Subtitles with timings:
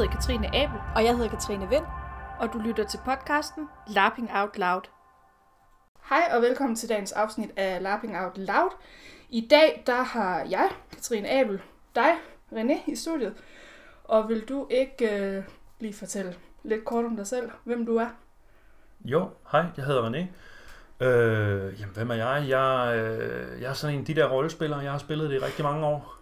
[0.00, 1.84] hedder Katrine Abel, Og jeg hedder Katrine Vind.
[2.38, 4.80] og du lytter til podcasten Lapping Out Loud.
[6.08, 8.70] Hej og velkommen til dagens afsnit af Lapping Out Loud.
[9.30, 11.62] I dag der har jeg, Katrine Abel,
[11.94, 12.12] dig,
[12.52, 13.34] René, i studiet.
[14.04, 15.44] Og vil du ikke øh,
[15.80, 18.08] lige fortælle lidt kort om dig selv, hvem du er?
[19.04, 20.24] Jo, hej, jeg hedder René.
[21.04, 22.44] Øh, jamen, hvem er jeg?
[22.48, 24.78] Jeg, øh, jeg er sådan en af de der rollespillere.
[24.78, 26.19] Jeg har spillet det i rigtig mange år.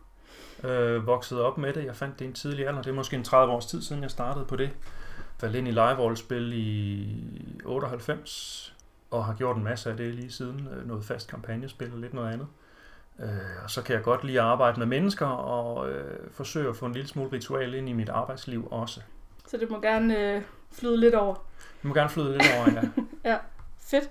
[0.65, 1.85] Øh, vokset op med det.
[1.85, 2.83] Jeg fandt det i en tidlig alder.
[2.83, 4.71] Det er måske en 30 års tid siden, jeg startede på det.
[5.41, 7.07] Faldt ind i live-rollespil i
[7.65, 8.75] 98,
[9.11, 10.69] og har gjort en masse af det lige siden.
[10.77, 12.47] Øh, Noget fast kampagnespil og lidt noget andet.
[13.21, 13.29] Øh,
[13.65, 16.87] og så kan jeg godt lide at arbejde med mennesker og øh, forsøge at få
[16.87, 19.01] en lille smule ritual ind i mit arbejdsliv også.
[19.47, 21.35] Så det må gerne øh, flyde lidt over.
[21.83, 22.83] Jeg må gerne flyde lidt over,
[23.31, 23.37] ja.
[23.81, 24.11] Fedt.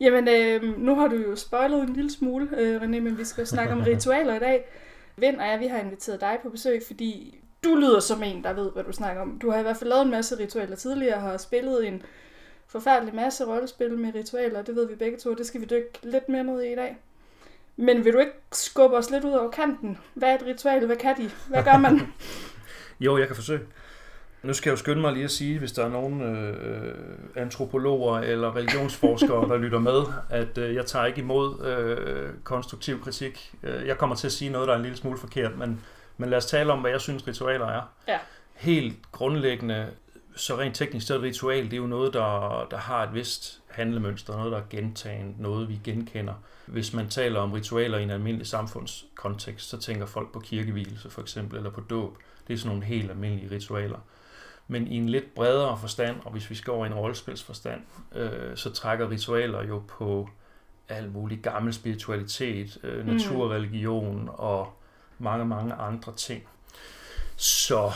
[0.00, 3.46] Jamen, øh, nu har du jo spoilet en lille smule, øh, René, men vi skal
[3.46, 4.64] snakke om ritualer i dag.
[5.20, 8.52] Vind og jeg, vi har inviteret dig på besøg, fordi du lyder som en, der
[8.52, 9.38] ved, hvad du snakker om.
[9.38, 12.02] Du har i hvert fald lavet en masse ritualer tidligere, og har spillet en
[12.66, 15.98] forfærdelig masse rollespil med ritualer, det ved vi begge to, og det skal vi dykke
[16.02, 16.96] lidt mere ned i i dag.
[17.76, 19.98] Men vil du ikke skubbe os lidt ud over kanten?
[20.14, 20.86] Hvad er et ritual?
[20.86, 21.30] Hvad kan de?
[21.48, 22.00] Hvad gør man?
[23.00, 23.60] Jo, jeg kan forsøge.
[24.42, 26.94] Nu skal jeg jo skynde mig lige at sige, hvis der er nogen øh,
[27.36, 33.54] antropologer eller religionsforskere, der lytter med, at øh, jeg tager ikke imod øh, konstruktiv kritik.
[33.62, 35.80] Øh, Jeg kommer til at sige noget, der er en lille smule forkert, men,
[36.16, 37.82] men lad os tale om, hvad jeg synes, ritualer er.
[38.08, 38.18] Ja.
[38.54, 39.86] Helt grundlæggende,
[40.36, 44.36] så rent teknisk, så ritual, det er jo noget, der, der har et vist handlemønster,
[44.36, 46.34] noget, der er gentaget, noget, vi genkender.
[46.66, 51.22] Hvis man taler om ritualer i en almindelig samfundskontekst, så tænker folk på kirkevielse for
[51.22, 52.18] eksempel, eller på dåb.
[52.48, 53.98] Det er sådan nogle helt almindelige ritualer.
[54.68, 57.80] Men i en lidt bredere forstand, og hvis vi skal over i en rollespilsforstand,
[58.14, 60.28] øh, så trækker ritualer jo på
[60.88, 63.12] al mulig gammel spiritualitet, øh, Mm.
[63.12, 64.68] naturreligion og
[65.18, 66.42] mange, mange andre ting.
[67.36, 67.92] Så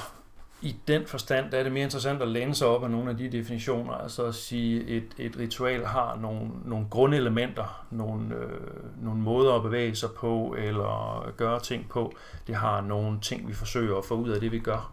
[0.62, 3.16] i den forstand der er det mere interessant at læne sig op af nogle af
[3.16, 9.20] de definitioner, altså at sige, et, et ritual har nogle, nogle grundelementer, nogle, øh, nogle
[9.20, 12.12] måder at bevæge sig på, eller gøre ting på.
[12.46, 14.92] Det har nogle ting, vi forsøger at få ud af det, vi gør,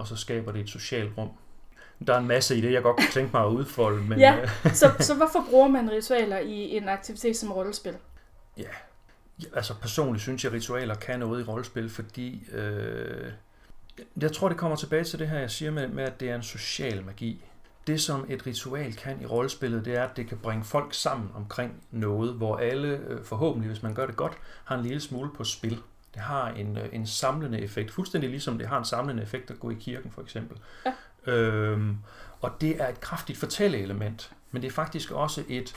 [0.00, 1.28] og så skaber det et socialt rum.
[2.06, 4.40] Der er en masse i det, jeg godt kunne tænke mig at udfolde, men Ja.
[4.42, 7.94] øh, Så, så hvorfor bruger man ritualer i en aktivitet som rollespil?
[8.56, 8.68] Ja,
[9.54, 13.32] altså personligt synes jeg, at ritualer kan noget i rollespil, fordi øh,
[14.20, 16.34] jeg tror, det kommer tilbage til det her, jeg siger med, med, at det er
[16.34, 17.44] en social magi.
[17.86, 21.30] Det, som et ritual kan i rollespillet, det er, at det kan bringe folk sammen
[21.34, 24.32] omkring noget, hvor alle øh, forhåbentlig, hvis man gør det godt,
[24.64, 25.78] har en lille smule på spil.
[26.14, 29.60] Det har en, øh, en samlende effekt, fuldstændig ligesom det har en samlende effekt at
[29.60, 30.58] gå i kirken for eksempel.
[30.86, 30.92] Ja.
[31.32, 31.98] Øhm,
[32.40, 35.74] og det er et kraftigt fortælleelement, men det er faktisk også et,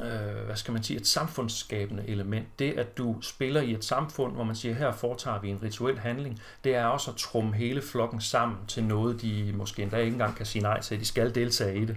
[0.00, 2.58] øh, hvad skal man sige, et samfundsskabende element.
[2.58, 5.98] Det, at du spiller i et samfund, hvor man siger, her foretager vi en rituel
[5.98, 10.12] handling, det er også at trumme hele flokken sammen til noget, de måske endda ikke
[10.12, 11.00] engang kan sige nej til.
[11.00, 11.96] De skal deltage i det.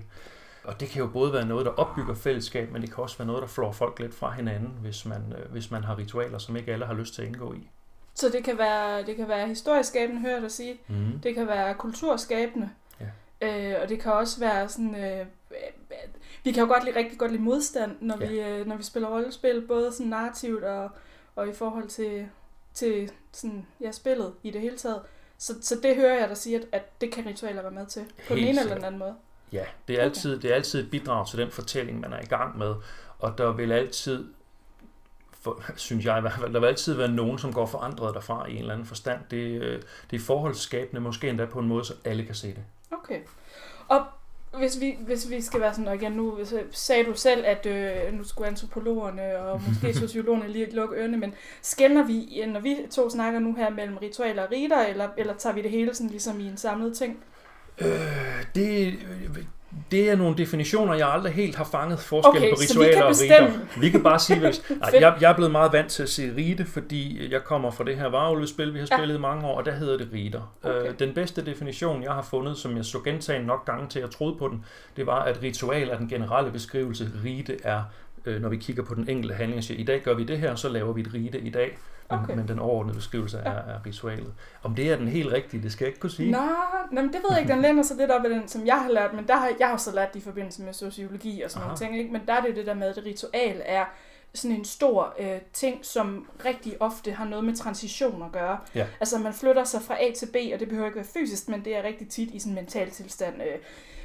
[0.64, 3.28] Og det kan jo både være noget, der opbygger fællesskab, men det kan også være
[3.28, 6.56] noget, der flår folk lidt fra hinanden, hvis man, øh, hvis man har ritualer, som
[6.56, 7.70] ikke alle har lyst til at indgå i.
[8.16, 10.78] Så det kan være, det kan være historisk skabende, hører jeg dig sige.
[10.88, 11.20] Mm.
[11.24, 12.70] Det kan være kulturskabende.
[13.42, 14.96] Øh, og det kan også være sådan...
[14.96, 15.26] Øh,
[16.44, 18.28] vi kan jo godt lide, rigtig godt lide modstand, når, Ja.
[18.28, 20.90] vi, øh, når vi spiller rollespil, både sådan narrativt og,
[21.36, 22.28] og i forhold til,
[22.74, 25.02] til sådan, ja, spillet i det hele taget.
[25.38, 28.02] Så, så det hører jeg dig sige, at, at det kan ritualer være med til,
[28.02, 28.78] på den Helt ene eller sikkert.
[28.78, 29.16] den anden måde.
[29.52, 32.26] Ja, det er, altid, det er altid et bidrag til den fortælling, man er i
[32.26, 32.76] gang med.
[33.20, 34.28] Og der vil altid,
[35.42, 38.48] for, synes jeg i hvert fald, der vil altid være nogen, som går forandret derfra
[38.48, 39.20] i en eller anden forstand.
[39.32, 39.82] Det, øh,
[40.12, 42.64] det er forholdsskabende, måske endda på en måde, så alle kan se det.
[42.92, 43.20] Okay.
[43.88, 44.06] Og
[44.58, 46.40] hvis vi, hvis vi skal være sådan, og igen nu
[46.72, 51.34] sagde du selv, at øh, nu skulle antropologerne og måske sociologerne lige lukke ørerne, men
[51.62, 55.56] skældner vi, når vi to snakker nu her mellem ritualer og riter, eller, eller tager
[55.56, 57.24] vi det hele sådan ligesom i en samlet ting?
[57.82, 57.88] Øh,
[58.56, 58.94] det,
[59.92, 63.52] det er nogle definitioner, jeg aldrig helt har fanget forskel Okay, på ritualer og riter.
[63.80, 64.48] Vi kan bare sige, vi,
[64.80, 67.84] nej, jeg, jeg er blevet meget vant til at sige rite, fordi jeg kommer fra
[67.84, 68.98] det her varulvespil, vi har Ja.
[68.98, 70.54] spillet i mange år, og der hedder det riter.
[70.64, 70.90] Okay.
[70.90, 74.04] Øh, den bedste definition, jeg har fundet, som jeg så gentagen nok gange til, at
[74.04, 74.66] jeg troede på den,
[74.98, 77.12] det var, at ritual er den generelle beskrivelse.
[77.26, 77.84] Rite er,
[78.26, 80.38] øh, når vi kigger på den enkelte handling, og siger, i dag gør vi det
[80.40, 81.78] her, så laver vi et rite i dag.
[82.10, 82.36] Men, Okay.
[82.36, 84.34] men den overordnede beskrivelse er, er ritualet.
[84.64, 86.32] Om det er den helt rigtige, det skal jeg ikke kunne sige.
[86.32, 86.38] Nå,
[86.92, 88.82] nå, men det ved jeg ikke, den lænder sig lidt op af den, som jeg
[88.82, 91.52] har lært, men der har, jeg har så lært det i forbindelse med sociologi og
[91.52, 91.86] sådan nogle Aha.
[91.86, 92.12] ting, ikke?
[92.12, 93.86] men der er det jo det der med, at et ritual er
[94.34, 98.58] sådan en stor øh, ting, som rigtig ofte har noget med transition at gøre.
[98.76, 98.86] Ja.
[99.00, 101.66] Altså man flytter sig fra A til B, og det behøver ikke være fysisk, men
[101.66, 103.36] det er rigtig tit i sådan en mental tilstand.
[103.42, 103.58] Øh,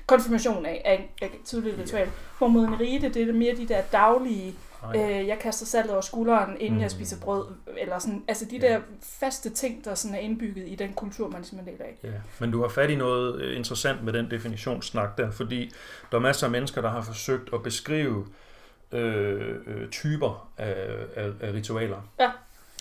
[0.08, 2.08] konfirmation af, af, af et tydeligt ritual.
[2.38, 4.54] Hvorimod en rite, det er mere de der daglige,
[4.94, 5.20] ja.
[5.20, 6.82] øh, jeg kaster salt over skulderen, inden mm.
[6.82, 7.46] jeg spiser brød,
[7.78, 8.68] eller sådan, altså de Ja.
[8.68, 11.98] der faste ting, der sådan er indbygget i den kultur, man ligesom er del af.
[12.04, 12.08] Ja,
[12.38, 15.72] men du har fat i noget øh, interessant med den definitionssnak der, fordi
[16.10, 18.26] der er masser af mennesker, der har forsøgt at beskrive
[18.92, 20.76] øh, øh, typer af,
[21.16, 22.08] af, af ritualer.
[22.20, 22.30] Ja.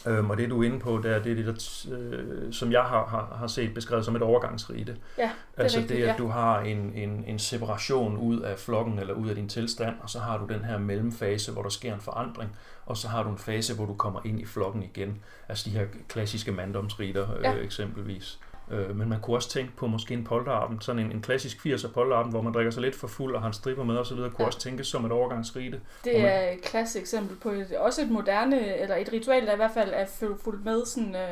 [0.08, 2.82] Øhm, og det du er inde på, der, det er det, der, øh, som jeg
[2.82, 4.96] har, har, har set beskrevet som et overgangsrite.
[5.18, 6.16] Ja, det er altså rigtigt, det, at ja.
[6.18, 10.10] du har en, en, en separation ud af flokken eller ud af din tilstand, og
[10.10, 12.50] så har du den her mellemfase, hvor der sker en forandring,
[12.86, 15.22] og så har du en fase, hvor du kommer ind i flokken igen.
[15.50, 17.54] Altså de her klassiske manddomsriter øh, Ja.
[17.54, 18.40] eksempelvis.
[18.72, 21.92] Øh, men man kunne også tænke på måske en polterabend, sådan en, en klassisk 80'er
[21.92, 24.32] polterabend, hvor man drikker sig lidt for fuld og har en stripper med osv., kunne
[24.40, 24.46] Ja.
[24.46, 25.82] også tænkes som et overgangsrite.
[26.04, 29.54] Det man- er et klassisk eksempel på et, også et moderne, eller et ritual, der
[29.54, 31.30] i hvert fald er fu- fulgt med sådan, øh,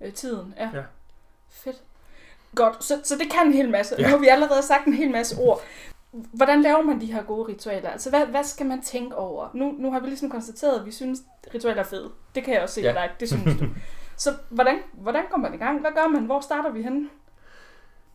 [0.00, 0.54] øh, tiden.
[0.58, 0.68] Ja.
[0.74, 0.82] Ja.
[1.50, 1.76] Fedt.
[2.54, 3.94] Godt, så, så det kan en hel masse.
[3.98, 4.02] Ja.
[4.02, 5.60] Nu har vi allerede sagt en hel masse ord.
[6.12, 7.90] Hvordan laver man de her gode ritualer?
[7.90, 9.48] Altså, hvad, hvad skal man tænke over?
[9.54, 12.10] Nu, nu har vi ligesom konstateret, at vi synes, at ritualer er fede.
[12.34, 12.92] Det kan jeg også se ja.
[12.92, 13.10] dig.
[13.20, 13.64] Det synes du.
[14.18, 15.80] Så hvordan, hvordan kommer man i gang?
[15.80, 16.24] Hvad gør man?
[16.24, 17.08] Hvor starter vi henne?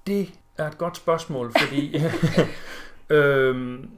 [0.08, 1.96] Det er et godt spørgsmål, fordi
[3.16, 3.90] øhm,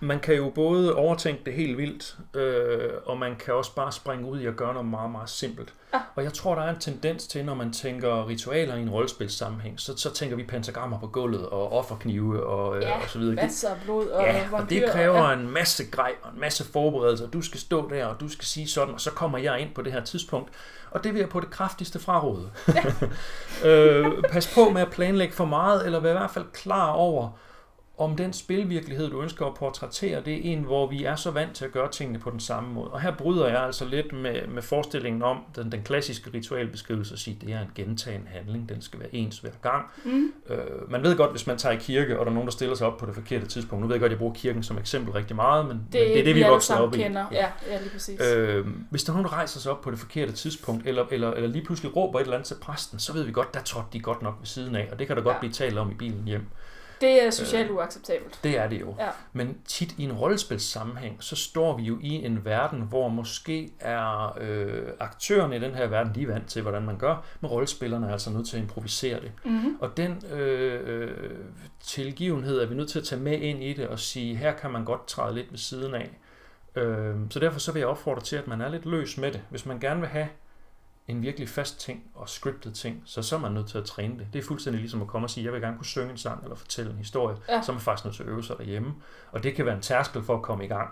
[0.00, 4.26] man kan jo både overtænke det helt vildt, øh, og man kan også bare springe
[4.26, 5.74] ud i at gøre noget meget, meget simpelt.
[5.92, 6.00] Ah.
[6.14, 9.80] Og jeg tror, der er en tendens til, når man tænker ritualer i en rollespilssammenhæng,
[9.80, 13.34] så, så tænker vi pentagrammer på gulvet og offerknive og, øh, Ja, og så videre.
[13.34, 15.32] Masser af blod og ja, og vampyrer, det kræver ja.
[15.32, 17.26] en masse grej og en masse forberedelser.
[17.26, 19.82] Du skal stå der, og du skal sige sådan, og så kommer jeg ind på
[19.82, 20.50] det her tidspunkt.
[20.90, 22.50] Og det vil jeg på det kraftigste fraråde.
[23.64, 27.30] øh, pas på med at planlægge for meget, eller vær i hvert fald klar over,
[28.00, 31.54] om den spilvirkelighed, du ønsker at portrættere, det er en, hvor vi er så vant
[31.54, 32.90] til at gøre tingene på den samme måde.
[32.90, 37.18] Og her bryder jeg altså lidt med, med forestillingen om den, den klassiske ritualbeskrivelse at
[37.18, 39.84] sige, at det er en gentagen handling, den skal være ens hver gang.
[40.04, 40.32] Mm.
[40.48, 42.74] Øh, man ved godt, hvis man tager i kirke, og der er nogen, der stiller
[42.74, 43.80] sig op på det forkerte tidspunkt.
[43.82, 45.92] Nu ved jeg godt, at jeg bruger kirken som eksempel rigtig meget, men det, men
[45.92, 46.98] det er det, vi, er vokset op i.
[46.98, 47.26] kender.
[47.32, 48.20] Ja, ja, lige præcis.
[48.20, 51.30] Øh, hvis der er nogen, der rejser sig op på det forkerte tidspunkt, eller, eller,
[51.30, 53.88] eller lige pludselig råber et eller andet til præsten, så ved vi godt, der trådte
[53.92, 55.38] de godt nok ved siden af, og det kan der godt Ja.
[55.40, 56.46] blive talt om i bilen hjem.
[57.00, 58.40] Det er socialt uacceptabelt.
[58.44, 58.94] Det er det jo.
[58.98, 59.08] Ja.
[59.32, 64.38] Men tit i en rollespilssammenhæng, så står vi jo i en verden, hvor måske er
[64.40, 68.06] øh, aktørerne i den her verden, de er vant til, hvordan man gør, men rollespillerne
[68.06, 69.32] er altså nødt til at improvisere det.
[69.44, 69.76] Mm-hmm.
[69.80, 71.36] Og den øh, øh,
[71.80, 74.70] tilgivenhed er vi nødt til at tage med ind i det og sige, her kan
[74.70, 76.10] man godt træde lidt ved siden af.
[76.76, 79.42] Øh, så derfor så vil jeg opfordre til, at man er lidt løs med det.
[79.50, 80.28] Hvis man gerne vil have
[81.08, 84.18] en virkelig fast ting og scriptet ting, så så er man nødt til at træne
[84.18, 84.28] det.
[84.32, 86.42] Det er fuldstændig ligesom at komme og sige, jeg vil gerne kunne synge en sang
[86.42, 87.36] eller fortælle en historie.
[87.48, 87.62] Ja.
[87.62, 88.94] Så er man faktisk nødt til at øve sig derhjemme.
[89.32, 90.90] Og det kan være en tærskel for at komme i gang.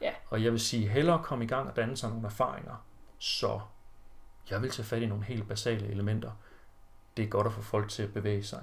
[0.00, 0.12] Ja.
[0.30, 2.84] Og jeg vil sige, hellere komme i gang og danne sig nogle erfaringer.
[3.18, 3.60] Så
[4.50, 6.30] jeg vil tage fat i nogle helt basale elementer.
[7.16, 8.62] Det er godt at få folk til at bevæge sig.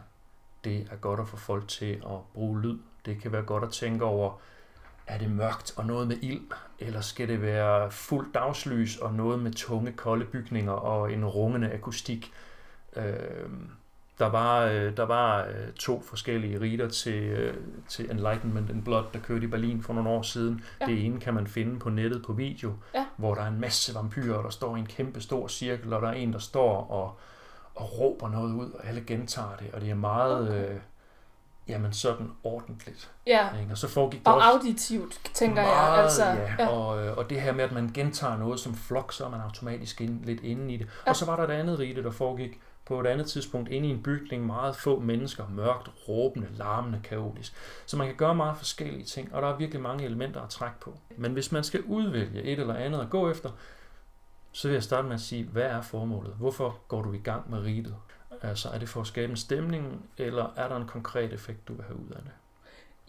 [0.64, 2.80] Det er godt at få folk til at bruge lyd.
[3.06, 4.40] Det kan være godt at tænke over,
[5.07, 6.42] er det mørkt og noget med ild,
[6.80, 11.72] eller skal det være fuld dagslys og noget med tunge, kolde bygninger og en rungende
[11.74, 12.31] akustik?
[12.96, 13.04] Øh,
[14.19, 17.57] der var, øh, der var øh, to forskellige riter til, øh,
[17.88, 20.63] til Enlightenment and Blood, der kørte i Berlin for nogle år siden.
[20.81, 20.86] Ja.
[20.86, 23.06] Det ene kan man finde på nettet på video, Ja.
[23.18, 26.08] hvor der er en masse vampyrer, der står i en kæmpe stor cirkel, og der
[26.08, 27.18] er en, der står og,
[27.75, 30.60] og råber noget ud, og alle gentager det, og det er meget, Okay.
[30.63, 30.74] okay.
[30.74, 30.80] øh,
[31.67, 33.12] jamen sådan ordentligt.
[33.27, 33.71] Ja, Ikke?
[33.71, 35.71] Og så foregik det og også auditivt, tænker jeg.
[35.71, 36.53] meget, Altså, ja.
[36.59, 36.67] ja.
[36.67, 39.41] Og, øh, og det her med, at man gentager noget som flok, så er man
[39.41, 40.88] automatisk ind, lidt inde i det.
[41.05, 41.10] Ja.
[41.10, 43.91] Og så var der et andet rite, der foregik på et andet tidspunkt inde i
[43.91, 47.53] en bygning, meget få mennesker, mørkt, råbende, larmende, kaotisk.
[47.86, 50.79] Så man kan gøre meget forskellige ting, og der er virkelig mange elementer at trække
[50.79, 50.98] på.
[51.17, 53.50] Men hvis man skal udvælge et eller andet at gå efter,
[54.51, 56.34] så vil jeg starte med at sige, hvad er formålet?
[56.34, 57.95] Hvorfor går du i gang med ritet?
[58.42, 61.74] Altså, er det for at skabe en stemning, eller er der en konkret effekt, du
[61.74, 62.32] vil have ud af det?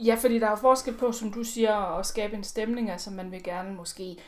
[0.07, 2.91] Ja, fordi der er jo forskel på, som du siger, at skabe en stemning.
[2.91, 4.19] Altså, man vil gerne måske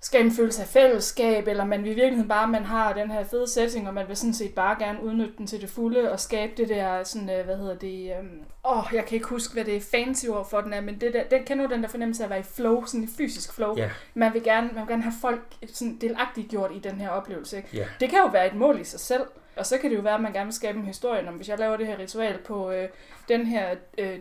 [0.00, 3.24] skabe en følelse af fællesskab, eller man vil i virkeligheden bare, man har den her
[3.24, 6.20] fede setting, og man vil sådan set bare gerne udnytte den til det fulde, og
[6.20, 9.64] skabe det der, sådan, øh, hvad hedder det, øhm, åh, jeg kan ikke huske, hvad
[9.64, 11.88] det er fancy ord for den er, men det der, den kender du den der
[11.88, 13.76] fornemmelse af at være i flow, sådan i fysisk flow.
[13.76, 15.40] Ja, Man vil gerne, man vil gerne have folk
[15.72, 17.68] sådan delagtigt gjort i den her oplevelse, ikke?
[17.72, 17.86] ja.
[18.00, 19.22] Det kan jo være et mål i sig selv,
[19.58, 21.48] og så kan det jo være, at man gerne vil skabe en historie, om hvis
[21.48, 22.88] jeg laver det her ritual på øh,
[23.28, 24.18] den her øh,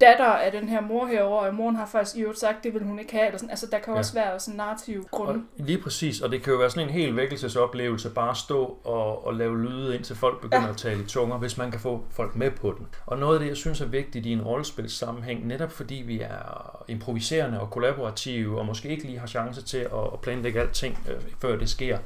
[0.00, 2.82] datter af den her mor herover, og moren har faktisk i øvrigt sagt, det vil
[2.82, 3.50] hun ikke have, eller sådan.
[3.50, 3.98] altså der kan Ja.
[3.98, 5.42] også være sådan narrativ Og grunde.
[5.56, 9.26] lige præcis, og det kan jo være sådan en helt vækkelsesoplevelse, bare at stå og,
[9.26, 10.70] og lave lyde, indtil folk begynder Ja.
[10.70, 12.86] at tale i tunger, hvis man kan få folk med på den.
[13.06, 16.84] Og noget af det, jeg synes er vigtigt i en rollespilssammenhæng, netop fordi vi er
[16.88, 21.16] improviserende og kollaborative, og måske ikke lige har chance til at, at planlægge alting, øh,
[21.40, 21.98] før det sker,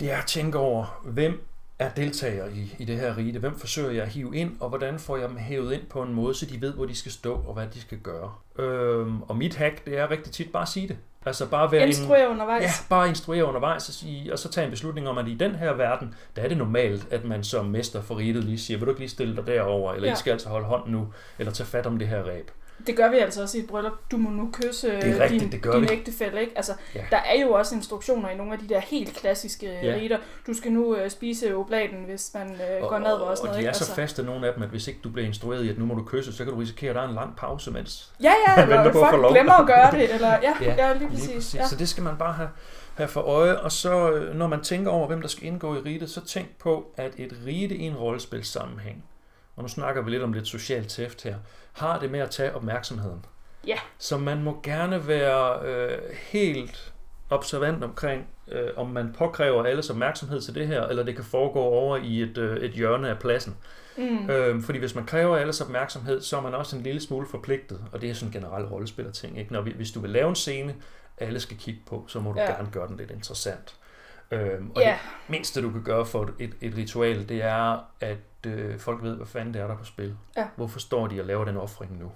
[0.00, 1.46] det er at tænke over, hvem
[1.78, 3.38] er deltager i, i det her rite?
[3.38, 6.14] Hvem forsøger jeg at hive ind, og hvordan får jeg dem hævet ind på en
[6.14, 8.32] måde, så de ved, hvor de skal stå, og hvad de skal gøre?
[8.58, 10.96] Øhm, og mit hack, det er rigtig tit bare at sige det.
[11.26, 12.62] Altså bare være Instruere undervejs.
[12.62, 15.54] Ja, bare instruere undervejs og, sige, og så tage en beslutning om, at i den
[15.54, 18.86] her verden, der er det normalt, at man som mester for riget lige siger, vil
[18.86, 20.14] du ikke lige stille dig derover, eller ja.
[20.14, 22.50] I skal altså holde hånden nu, eller tage fat om det her ræb.
[22.86, 23.92] Det gør vi altså også i et bryllup.
[24.10, 25.88] Du må nu kysse Det er rigtigt, din, det gør din vi.
[25.92, 26.40] ægtefælle.
[26.40, 26.52] Ikke?
[26.56, 27.00] Altså, Ja.
[27.10, 29.86] Der er jo også instruktioner i nogle af de der helt klassiske Ja.
[29.86, 29.94] ja.
[29.96, 30.18] riter.
[30.46, 33.54] Du skal nu øh, spise oblaten, hvis man øh, går ned og sådan og noget.
[33.54, 33.68] de ikke?
[33.68, 35.78] er så altså, faste, nogle af dem, at hvis ikke du bliver instrueret i, at
[35.78, 38.12] nu må du kysse, så kan du risikere, at der er en lang pause, mens
[38.22, 39.32] Ja, ja, Jeg venter på at få folk lov.
[39.32, 40.14] glemmer at gøre det.
[40.14, 41.26] Eller, ja, ja, ja, lige præcis.
[41.26, 41.54] Lige præcis.
[41.54, 41.66] Ja.
[41.66, 42.48] Så det skal man bare have,
[42.94, 43.58] have for øje.
[43.58, 46.48] Og så, øh, når man tænker over, hvem der skal indgå i rite, så tænk
[46.58, 49.04] på, at et rite i en rollespilssammenhæng,
[49.56, 51.36] og nu snakker vi lidt om lidt socialt tæft her,
[51.72, 53.24] har det med at tage opmærksomheden.
[53.66, 53.78] Ja.
[53.98, 55.98] Så man må gerne være øh,
[56.32, 56.92] helt
[57.30, 61.60] observant omkring, øh, om man påkræver alles opmærksomhed til det her, eller det kan foregå
[61.60, 63.56] over i et, øh, et hjørne af pladsen.
[63.98, 64.30] Mm.
[64.30, 67.80] Øhm, fordi hvis man kræver alles opmærksomhed, så er man også en lille smule forpligtet,
[67.92, 69.38] og det er sådan en generel rollespillerting.
[69.38, 69.52] Ikke?
[69.52, 70.74] Når vi, hvis du vil lave en scene,
[71.18, 72.52] alle skal kigge på, så må du ja.
[72.52, 73.76] gerne gøre den lidt interessant.
[74.30, 78.46] Øhm, og Ja, det mindste, du kan gøre for et, et ritual, det er, at
[78.46, 80.16] øh, folk ved, hvad fanden det er, der er på spil.
[80.36, 80.46] Ja.
[80.56, 82.12] Hvorfor står de og laver den offring nu?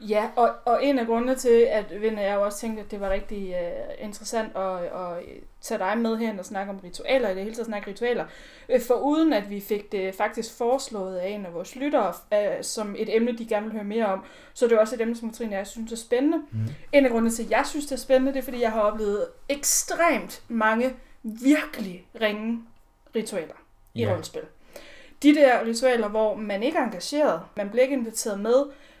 [0.00, 3.00] ja og, og en af grundene til, at Vind og jeg også tænkte, at det
[3.00, 5.24] var rigtig uh, interessant at, at
[5.60, 8.24] tage dig med hen og snakke om ritualer, i det hele taget snakke ritualer,
[8.68, 12.62] øh, for uden at vi fik det faktisk foreslået af en af vores lyttere, uh,
[12.62, 14.24] som et emne, de gerne vil høre mere om,
[14.54, 16.38] så er det også et emne, som Katrine og jeg synes er spændende.
[16.52, 16.58] Mm.
[16.92, 18.80] En af grundene til, at jeg synes, det er spændende, det er, fordi jeg har
[18.80, 22.62] oplevet ekstremt mange virkelig ringe
[23.16, 23.54] ritualer
[23.94, 24.10] i Ja.
[24.10, 24.42] rollespil.
[25.22, 28.54] De der ritualer, hvor man ikke er engageret, man bliver ikke inviteret med,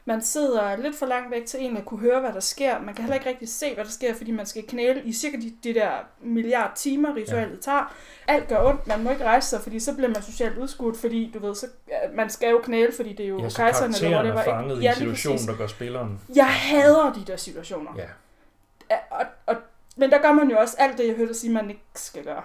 [0.06, 2.80] man sidder lidt for langt væk til en at kunne høre, hvad der sker.
[2.80, 5.36] Man kan heller ikke rigtig se, hvad der sker, fordi man skal knæle i cirka
[5.36, 5.90] de, de der
[6.20, 7.60] milliard timer, ritualet ja.
[7.60, 7.94] tager.
[8.28, 11.30] Alt gør ondt, man må ikke rejse sig, fordi så bliver man socialt udskudt, fordi
[11.34, 11.66] du ved, så,
[12.14, 14.44] man skal jo knæle, fordi det er jo Ja, kejseren eller er whatever.
[14.44, 15.46] fanget Ja, i lige situationen, præcis.
[15.48, 16.20] der gør spilleren.
[16.34, 17.90] Jeg hader de der situationer.
[17.96, 19.56] Ja, Og, og,
[19.96, 22.24] men der gør man jo også alt det, jeg hørte dig sige, man ikke skal
[22.24, 22.42] gøre.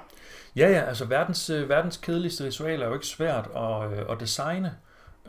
[0.56, 4.20] Ja, ja, altså verdens, øh, verdens kedeligste ritual er jo ikke svært at, øh, at
[4.20, 4.76] designe.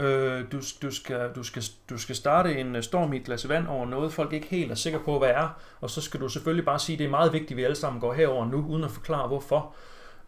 [0.00, 3.48] Øh, du, du, skal, du, skal, du skal starte en øh, storm i et glas
[3.48, 5.60] vand over noget, folk ikke helt er sikre på, hvad er.
[5.80, 7.76] Og så skal du selvfølgelig bare sige, at det er meget vigtigt, at vi alle
[7.76, 9.74] sammen går herover nu, uden at forklare hvorfor.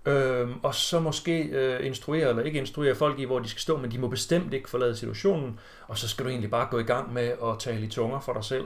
[0.06, 3.76] Øh, og så måske øh, instruere eller ikke instruere folk i, hvor de skal stå,
[3.76, 5.58] men de må bestemt ikke forlade situationen.
[5.88, 8.32] Og så skal du egentlig bare gå i gang med at tale i tunger for
[8.32, 8.64] dig selv.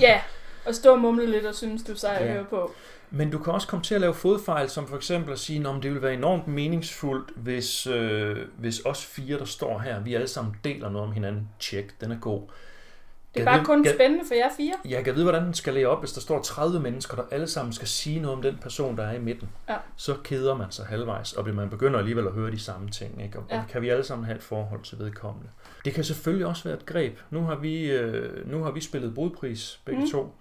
[0.00, 0.20] Ja,
[0.68, 2.32] og stå og mumle lidt og synes, du er sej at Ja.
[2.32, 2.72] høre på.
[3.10, 5.82] Men du kan også komme til at lave fodfejl, som for eksempel at sige, at
[5.82, 10.26] det vil være enormt meningsfuldt, hvis, øh, hvis os fire, der står her, vi alle
[10.28, 11.48] sammen deler noget om hinanden.
[11.60, 12.42] Tjek, den er god.
[13.34, 14.74] Det er bare vide- kun gad- spændende for jer fire.
[14.90, 17.46] Jeg kan vide, hvordan den skal lægge op, hvis der står 30 mennesker, der alle
[17.46, 19.48] sammen skal sige noget om den person, der er i midten.
[19.68, 19.74] Ja.
[19.96, 23.22] Så keder man sig halvvejs, og man begynder alligevel at høre de samme ting.
[23.22, 23.38] Ikke?
[23.38, 23.62] Og, Ja.
[23.70, 25.48] kan vi alle sammen have et forhold til vedkommende.
[25.84, 27.18] Det kan selvfølgelig også være et greb.
[27.30, 30.10] Nu har vi, øh, nu har vi spillet brudpris, begge mm.
[30.10, 30.34] to.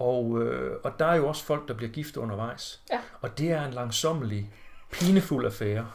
[0.00, 2.80] Og, øh, og der er jo også folk, der bliver gift undervejs.
[2.92, 2.98] Ja.
[3.20, 4.50] Og det er en langsommelig,
[4.92, 5.86] pinefuld affære.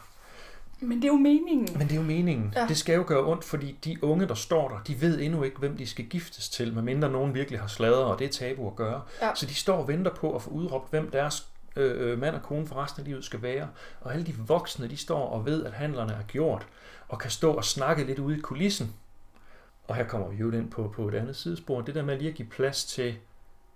[0.80, 1.68] Men det er jo meningen.
[1.78, 2.52] Men det er jo meningen.
[2.56, 2.66] Ja.
[2.66, 5.58] Det skal jo gøre ondt, fordi de unge, der står der, de ved endnu ikke,
[5.58, 8.76] hvem de skal giftes til, medmindre nogen virkelig har sladret, og det er tabu at
[8.76, 9.02] gøre.
[9.22, 9.30] Ja.
[9.34, 11.46] Så de står og venter på at få udråbt, hvem deres
[11.76, 13.68] øh, øh, mand og kone for resten af livet skal være.
[14.00, 16.66] Og alle de voksne, de står og ved, at handlerne er gjort,
[17.08, 18.94] og kan stå og snakke lidt ude i kulissen.
[19.88, 21.80] Og her kommer vi jo ind på, på et andet sidespor.
[21.80, 23.14] Det der med lige at give plads til,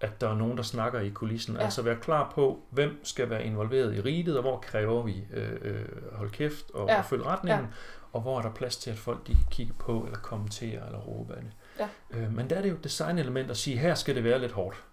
[0.01, 1.55] at der er nogen, der snakker i kulissen.
[1.55, 1.59] Ja.
[1.61, 1.65] Ja.
[1.65, 5.53] Altså være klar på, hvem skal være involveret i riget, og hvor kræver vi øh,
[5.63, 6.93] øh, hold kæft og, Ja.
[6.93, 6.99] ja.
[6.99, 7.65] og følge retningen.
[7.67, 7.73] Ja.
[8.13, 10.99] Og hvor er der plads til, at folk de kan kigge på, eller kommentere, eller
[10.99, 11.53] råbe af det.
[11.79, 12.19] Ja.
[12.19, 14.53] Øh, men der er det jo et designelement at sige, her skal det være lidt
[14.53, 14.85] hårdt.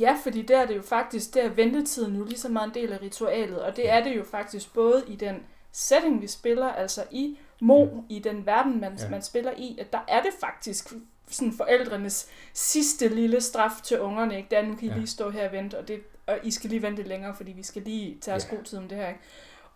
[0.00, 2.74] Ja, fordi der er det jo faktisk, der er ventetiden jo lige så meget en
[2.74, 5.42] del af ritualet, og det er det jo faktisk både i den
[5.72, 9.04] setting, vi spiller, altså i Mo, i den verden, man, ja.
[9.04, 9.10] Ja.
[9.10, 10.92] man spiller i, at der er det faktisk
[11.30, 14.48] sådan forældrenes sidste lille straf til ungerne, ikke?
[14.50, 14.96] Det er, nu kan I Ja.
[14.96, 17.62] lige stå her og vente, og, det, og I skal lige vente længere, fordi vi
[17.62, 18.56] skal lige tage os Ja.
[18.56, 19.20] god tid om det her, ikke?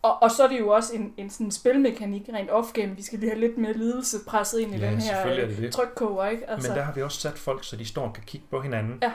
[0.03, 2.97] Og, og så er det jo også en, en sådan spilmekanik rent off-game.
[2.97, 5.71] Vi skal lige have lidt mere lidelse presset ind i Ja, den her er øh,
[5.71, 6.51] trykkoger, ikke?
[6.51, 6.69] Altså.
[6.71, 8.99] Men der har vi også sat folk, så de står og kan kigge på hinanden.
[9.03, 9.13] Ja.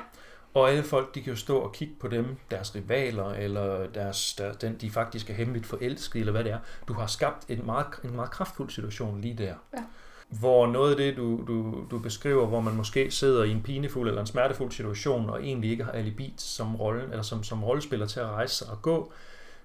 [0.53, 4.33] Og alle folk, de kan jo stå og kigge på dem, deres rivaler, eller deres,
[4.33, 6.59] der, den, de faktisk er hemmeligt forelskede, eller hvad det er.
[6.87, 9.53] Du har skabt en meget, en meget kraftfuld situation lige der.
[9.77, 9.83] Ja.
[10.39, 14.07] Hvor noget af det, du, du, du beskriver, hvor man måske sidder i en pinefuld
[14.07, 18.05] eller en smertefuld situation, og egentlig ikke har alibi som, rolle, eller som, som rollespiller
[18.07, 19.11] til at rejse sig og gå,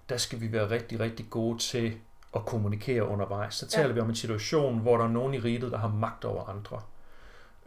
[0.09, 1.93] der skal vi være rigtig, rigtig gode til
[2.37, 3.55] at kommunikere undervejs.
[3.55, 3.95] Så taler Ja.
[3.95, 6.81] vi om en situation, hvor der er nogen i riget, der har magt over andre.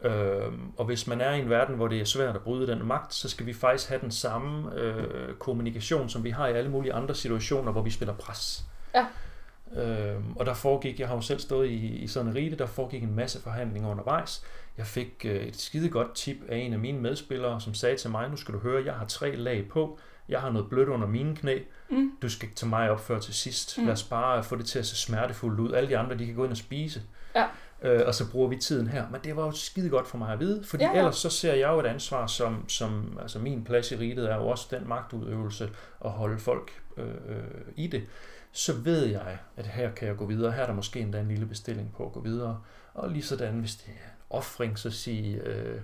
[0.02, 2.86] Øhm, og hvis man er i en verden, hvor det er svært at bryde den
[2.86, 6.70] magt, så skal vi faktisk have den samme øh, kommunikation, som vi har i alle
[6.70, 8.64] mulige andre situationer, hvor vi spiller pres.
[8.94, 9.06] Ja.
[9.76, 12.66] Øh, og der foregik, jeg har jo selv stået i, i sådan en rite, der
[12.66, 14.44] foregik en masse forhandlinger undervejs.
[14.78, 18.10] Jeg fik øh, et skide godt tip af en af mine medspillere, som sagde til
[18.10, 19.98] mig, nu skal du høre, jeg har tre lag på,
[20.28, 21.58] jeg har noget blødt under mine knæ,
[21.92, 22.12] Mm.
[22.22, 23.78] du skal tage mig op før til sidst.
[23.78, 23.84] Mm.
[23.84, 25.72] Lad os bare få det til at se smertefuldt ud.
[25.72, 27.02] Alle de andre, de kan gå ind og spise.
[27.34, 27.46] Ja.
[27.82, 29.04] Øh, og så bruger vi tiden her.
[29.10, 30.98] Men det var jo skide godt for mig at vide, fordi Ja, ja, ja.
[30.98, 31.04] ja.
[31.04, 34.36] ellers så ser jeg jo et ansvar, som, som altså min plads i riget er
[34.36, 35.70] jo også den magtudøvelse
[36.04, 37.44] at holde folk øh, øh,
[37.76, 38.02] i det.
[38.52, 40.52] Så ved jeg, at her kan jeg gå videre.
[40.52, 42.60] Her er der måske endda en lille bestilling på at gå videre.
[42.94, 45.80] Og lige sådan, hvis det er en offring, så sige, øh,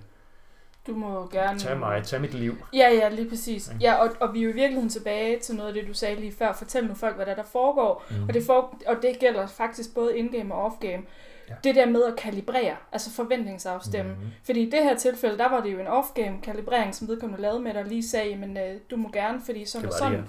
[0.87, 1.59] Du må gerne...
[1.59, 2.55] tag mig, tag mit liv.
[2.73, 3.67] Ja, ja, lige præcis.
[3.67, 3.83] Ikke?
[3.83, 6.15] Ja, og, og vi er jo i virkeligheden tilbage til noget af det, du sagde
[6.19, 6.53] lige før.
[6.53, 8.05] Fortæl nu folk, hvad der, er, der foregår.
[8.09, 8.23] Mm.
[8.27, 11.03] Og det, for, og det gælder faktisk både indgame og offgame.
[11.49, 11.53] Ja.
[11.63, 14.11] Det der med at kalibrere, altså forventningsafstemme.
[14.11, 14.27] Mhm.
[14.43, 17.59] Fordi i det her tilfælde, der var det jo en off-game kalibrering, som vedkommende lavede
[17.59, 20.17] med og lige sagde, men øh, du må gerne, fordi sådan Det og sådan.
[20.17, 20.25] det,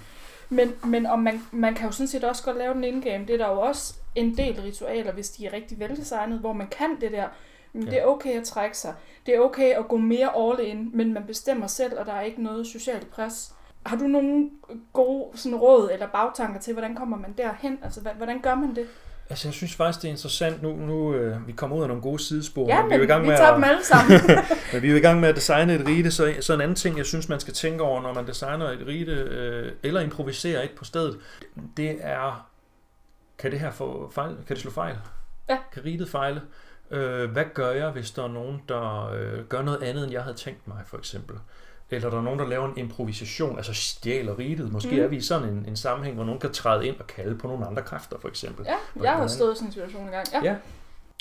[0.49, 3.25] Men, men om man, man kan jo sådan set også godt lave den indgame.
[3.25, 6.67] Det er der jo også en del ritualer, hvis de er rigtig veldesignet, hvor man
[6.67, 7.27] kan det der.
[7.73, 7.89] Men Ja.
[7.91, 8.93] det er okay at trække sig.
[9.25, 12.21] Det er okay at gå mere all in, men man bestemmer selv, og der er
[12.21, 13.53] ikke noget socialt pres.
[13.85, 14.49] Har du nogle
[14.93, 17.79] gode sådan, råd eller bagtanker til, hvordan kommer man derhen?
[17.83, 18.87] Altså, hvordan gør man det?
[19.29, 20.61] Altså, jeg synes faktisk, det er interessant.
[20.61, 22.67] Nu, nu øh, vi kommer ud af nogle gode sidespor.
[22.67, 24.19] Ja, men vi er i gang vi med tager at, dem alle sammen.
[24.73, 26.97] Men vi er i gang med at designe et rite, så, så en anden ting,
[26.97, 30.71] jeg synes, man skal tænke over, når man designer et rite, øh, eller improviserer et
[30.71, 31.17] på stedet,
[31.77, 32.49] det er,
[33.37, 34.35] kan det her få fejl?
[34.47, 34.95] Kan det slå fejl?
[35.49, 35.57] Ja.
[35.73, 36.41] Kan ritet fejle?
[36.91, 40.23] Øh, hvad gør jeg, hvis der er nogen, der øh, gør noget andet, end jeg
[40.23, 41.35] havde tænkt mig, for eksempel?
[41.91, 44.71] Eller der er nogen, der laver en improvisation, altså stjæler ritet.
[44.71, 44.99] Måske Mm.
[45.01, 47.47] er vi i sådan en, en sammenhæng, hvor nogen kan træde ind og kalde på
[47.47, 48.65] nogle andre kræfter, for eksempel.
[48.65, 49.29] ja, jeg har Hvordan?
[49.29, 50.25] stået i sådan en situation engang.
[50.33, 50.39] Ja.
[50.43, 50.55] Ja.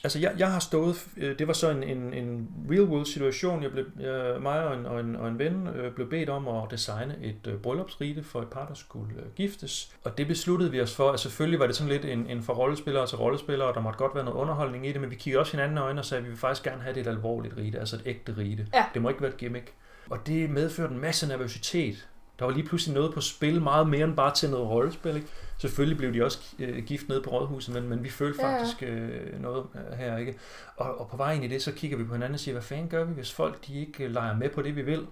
[0.05, 3.63] Altså, jeg, jeg har stået, øh, det var så en, en, en real world situation,
[3.63, 6.49] jeg blev, jeg, mig og en, og en, og en ven øh, blev bedt om
[6.49, 9.91] at designe et øh, bryllupsrite for et par, der skulle øh, giftes.
[10.05, 12.53] Og det besluttede vi os for, at selvfølgelig var det sådan lidt en, en fra
[12.53, 15.41] rollespillere til rollespillere, og der måtte godt være noget underholdning i det, men vi kiggede
[15.41, 17.55] også hinanden i øjnene og sagde, at vi vil faktisk gerne have det et alvorligt
[17.57, 18.67] rite, altså et ægte rite.
[18.75, 18.85] Ja.
[18.95, 19.73] Det må ikke være et gimmick.
[20.11, 22.09] Og det medførte en masse nervøsitet.
[22.39, 25.17] Der var lige pludselig noget på spil, meget mere end bare til noget rollespil.
[25.17, 25.29] Ikke?
[25.59, 28.83] Selvfølgelig blev de også øh, gift nede på rådhuset, men, men vi følte Ja, faktisk
[28.83, 30.17] øh, noget øh, her.
[30.17, 30.39] ikke.
[30.77, 32.63] Og, og på vej ind i det, så kigger vi på hinanden og siger, hvad
[32.63, 35.07] fanden gør vi, hvis folk de ikke øh, leger med på det, vi vil?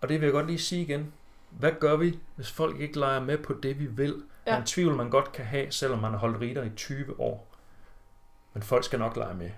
[0.00, 1.12] Og det vil jeg godt lige sige igen.
[1.50, 4.22] Hvad gør vi, hvis folk ikke leger med på det, vi vil?
[4.46, 4.58] Ja.
[4.58, 7.54] En tvivl, man godt kan have, selvom man har holdt ritter i 20 år.
[8.54, 9.50] Men folk skal nok lege med.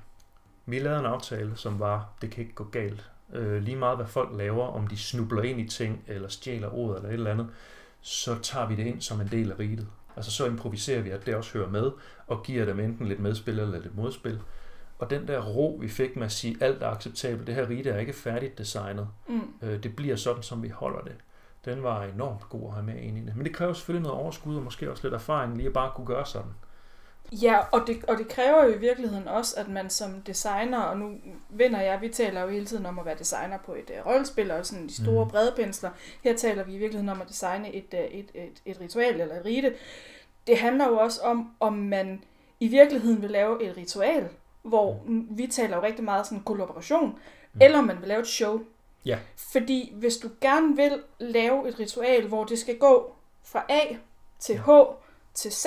[0.66, 3.10] Vi lavede en aftale, som var, det kan ikke gå galt.
[3.32, 6.96] Øh, lige meget hvad folk laver, om de snubler ind i ting, eller stjæler ordet,
[6.96, 7.46] eller et eller andet,
[8.00, 9.86] så tager vi det ind som en del af riget.
[10.16, 11.90] Altså så improviserer vi, at det også hører med,
[12.26, 14.40] og giver dem enten lidt medspil eller lidt modspil.
[14.98, 17.90] Og den der ro, vi fik med at sige, alt er acceptabelt, det her rite
[17.90, 19.40] er ikke færdigt designet, Mm.
[19.62, 21.12] øh, det bliver sådan, som vi holder det.
[21.64, 23.36] Den var enormt god at have med ind i det.
[23.36, 26.06] Men det kræver selvfølgelig noget overskud, og måske også lidt erfaring, lige at bare kunne
[26.06, 26.50] gøre sådan.
[27.32, 30.98] Ja, og det, og det kræver jo i virkeligheden også, at man som designer, og
[30.98, 31.12] nu
[31.48, 34.50] vinder jeg, vi taler jo hele tiden om at være designer på et uh, rollespil,
[34.50, 35.30] og sådan de store Mhm.
[35.30, 35.90] brede pensler.
[36.24, 39.34] Her taler vi i virkeligheden om at designe et, uh, et, et, et ritual eller
[39.40, 39.74] et rite.
[40.46, 42.22] Det handler jo også om, om man
[42.60, 44.28] i virkeligheden vil lave et ritual,
[44.62, 45.26] hvor mm.
[45.30, 47.18] vi taler jo rigtig meget sådan kollaboration,
[47.52, 47.60] mm.
[47.60, 48.60] eller man vil lave et show.
[49.06, 49.18] Ja.
[49.36, 53.14] Fordi hvis du gerne vil lave et ritual, hvor det skal gå
[53.44, 53.80] fra A
[54.38, 54.68] til H
[55.34, 55.66] til Z,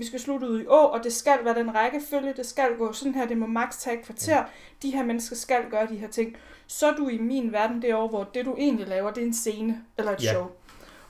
[0.00, 2.92] vi skal slutte ud i Å, og det skal være den rækkefølge, det skal gå
[2.92, 4.42] sådan her, det må maks tage et kvarter, ja.
[4.82, 6.36] de her mennesker skal gøre de her ting,
[6.66, 9.34] så er du i min verden derovre, hvor det du egentlig laver, det er en
[9.34, 10.32] scene eller et Ja.
[10.32, 10.50] show.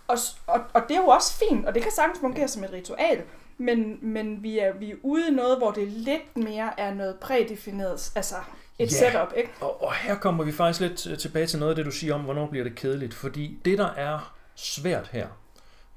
[0.09, 2.73] Og, og, og det er jo også fint, og det kan sagtens fungere som et
[2.73, 3.23] ritual,
[3.59, 7.17] men, men vi, er, vi er ude i noget, hvor det lidt mere er noget
[7.21, 8.35] prædefineret, altså
[8.79, 9.11] et Ja.
[9.11, 9.51] setup, ikke?
[9.61, 12.15] Og, og her kommer vi faktisk lidt øh, tilbage til noget af det, du siger
[12.15, 13.15] om, hvornår bliver det kedeligt.
[13.15, 15.27] Fordi det, der er svært her,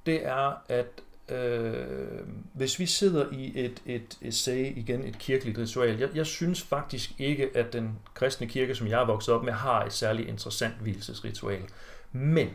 [0.05, 3.81] det er, at øh, hvis vi sidder i et,
[4.21, 8.75] et, sag, igen et kirkeligt ritual, jeg, jeg synes faktisk ikke, at den kristne kirke,
[8.75, 11.61] som jeg er vokset op med, har et særligt interessant hvilesesritual.
[12.11, 12.49] Men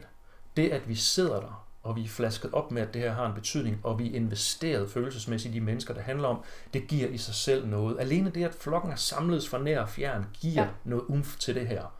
[0.56, 3.26] det, at vi sidder der, og vi er flasket op med, at det her har
[3.26, 6.42] en betydning, og vi er investeret følelsesmæssigt i de mennesker, det handler om,
[6.74, 8.00] det giver i sig selv noget.
[8.00, 10.68] Alene det, at flokken er samlet fra nær og fjern, giver ja.
[10.84, 11.97] noget umf til det her.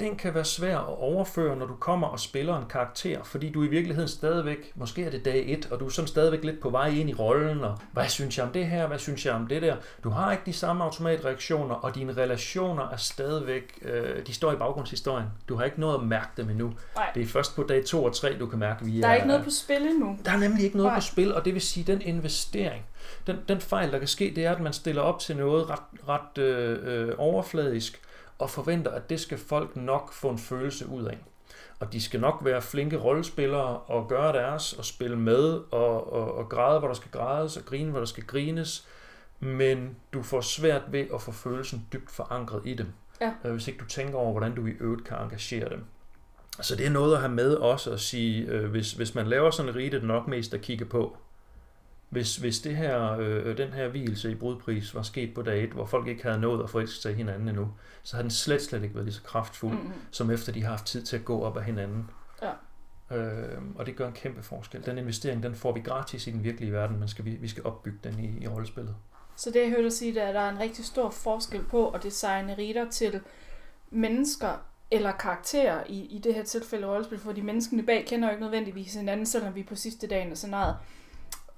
[0.00, 3.62] Den kan være svær at overføre, når du kommer og spiller en karakter, fordi du
[3.62, 6.70] i virkeligheden stadigvæk, måske er det dag 1, og du er sådan stadigvæk lidt på
[6.70, 9.46] vej ind i rollen, og hvad synes jeg om det her, hvad synes jeg om
[9.46, 9.76] det der.
[10.04, 14.56] Du har ikke de samme automatreaktioner, og dine relationer er stadigvæk, øh, de står i
[14.56, 15.26] baggrundshistorien.
[15.48, 16.72] Du har ikke nået at mærke dem endnu.
[16.96, 17.10] Nej.
[17.14, 19.14] Det er først på dag 2 og 3, du kan mærke, at vi Der er
[19.14, 20.18] ikke noget på spil endnu.
[20.24, 20.96] der er nemlig ikke noget Nej.
[20.98, 22.84] på spil, og det vil sige, den investering,
[23.26, 25.80] den, den fejl, der kan ske, det er, at man stiller op til noget ret,
[26.08, 28.00] ret øh, øh, overfladisk,
[28.38, 31.18] og forventer, at det skal folk nok få en følelse ud af.
[31.80, 36.34] Og de skal nok være flinke rollespillere og gøre deres og spille med og, og,
[36.34, 38.86] og græde, hvor der skal grædes og grine, hvor der skal grines.
[39.40, 42.86] Men du får svært ved at få følelsen dybt forankret i dem.
[43.20, 43.32] Ja.
[43.44, 45.84] Øh, hvis ikke du tænker over, hvordan du i øvrigt kan engagere dem.
[46.60, 49.50] Så det er noget at have med også at sige, øh, hvis, hvis man laver
[49.50, 51.16] sådan en rite, det nok mest at kigge på.
[52.08, 55.70] Hvis, hvis det her, øh, den her hvilelse i brudpris var sket på dag 1,
[55.70, 57.68] hvor folk ikke havde nået at forelske sig i hinanden endnu,
[58.02, 59.78] så har den slet, slet ikke været lige så kraftfuld, mm.
[59.78, 60.00] Mm-hmm.
[60.10, 62.10] som efter de har haft tid til at gå op af hinanden.
[62.42, 62.52] Ja.
[63.16, 64.86] Øh, og det gør en kæmpe forskel.
[64.86, 67.66] Den investering, den får vi gratis i den virkelige verden, men skal vi, vi skal
[67.66, 68.94] opbygge den i, i rollespillet.
[69.36, 71.62] Så det jeg hørte dig sige, det er, at der er en rigtig stor forskel
[71.64, 73.20] på at designe ritter til
[73.90, 78.42] mennesker eller karakterer i, i det her tilfælde rollespil, fordi menneskene bag kender jo ikke
[78.42, 80.76] nødvendigvis hinanden, selvom vi er på sidste dagen af scenariet.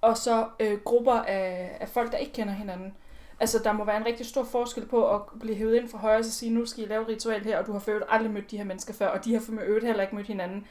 [0.01, 2.95] Og så øh, grupper af, af folk, der ikke kender hinanden.
[3.41, 6.19] Altså, der må være en rigtig stor forskel på at blive hævet ind fra højre
[6.19, 8.51] og sige, nu skal I lave et ritual her, og du har for aldrig mødt
[8.51, 10.67] de her mennesker før, og de har for øvrigt heller ikke mødt hinanden,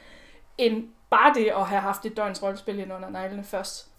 [0.58, 3.90] end bare det at have haft et døgns rollespil ind under neglene først.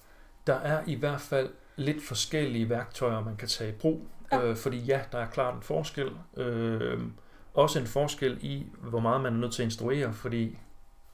[0.48, 4.08] Der er i hvert fald lidt forskellige værktøjer, man kan tage i brug.
[4.32, 4.41] Ja.
[4.41, 6.12] Øh, fordi ja, der er klart en forskel.
[6.38, 7.00] Øh,
[7.54, 10.58] også en forskel i, hvor meget man er nødt til at instruere, fordi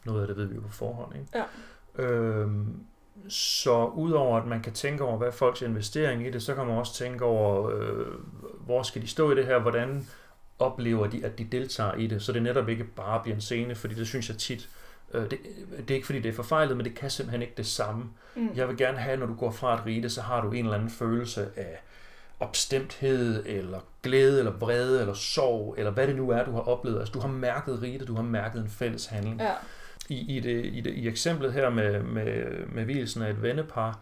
[0.06, 1.15] noget af det ved vi jo på forhånd.
[1.15, 1.27] Ikke?
[1.36, 2.03] Ja.
[2.03, 2.51] Øh,
[3.30, 6.77] så udover at man kan tænke over, hvad folks investering i det, så kan man
[6.77, 8.06] også tænke over, øh,
[8.65, 10.08] hvor skal de stå i det her, hvordan
[10.60, 13.75] oplever de, at de deltager i det, så det netop ikke bare bliver en scene,
[13.75, 14.69] fordi det synes jeg tit,
[15.13, 15.39] øh, det,
[15.77, 18.06] det er ikke fordi det er forfejlet, men det kan simpelthen ikke det samme.
[18.36, 18.49] Mm.
[18.56, 20.75] Jeg vil gerne have, når du går fra et rite, så har du en eller
[20.75, 21.80] anden følelse af
[22.39, 26.99] opstemthed, eller glæde, eller vrede, eller sorg, eller hvad det nu er, du har oplevet.
[26.99, 29.41] Altså, du har mærket rite, du har mærket en fælles handling.
[29.41, 29.53] Ja.
[30.09, 33.99] I, i, det, i, det, I eksemplet her med, med, med hvilsen af et vennepar,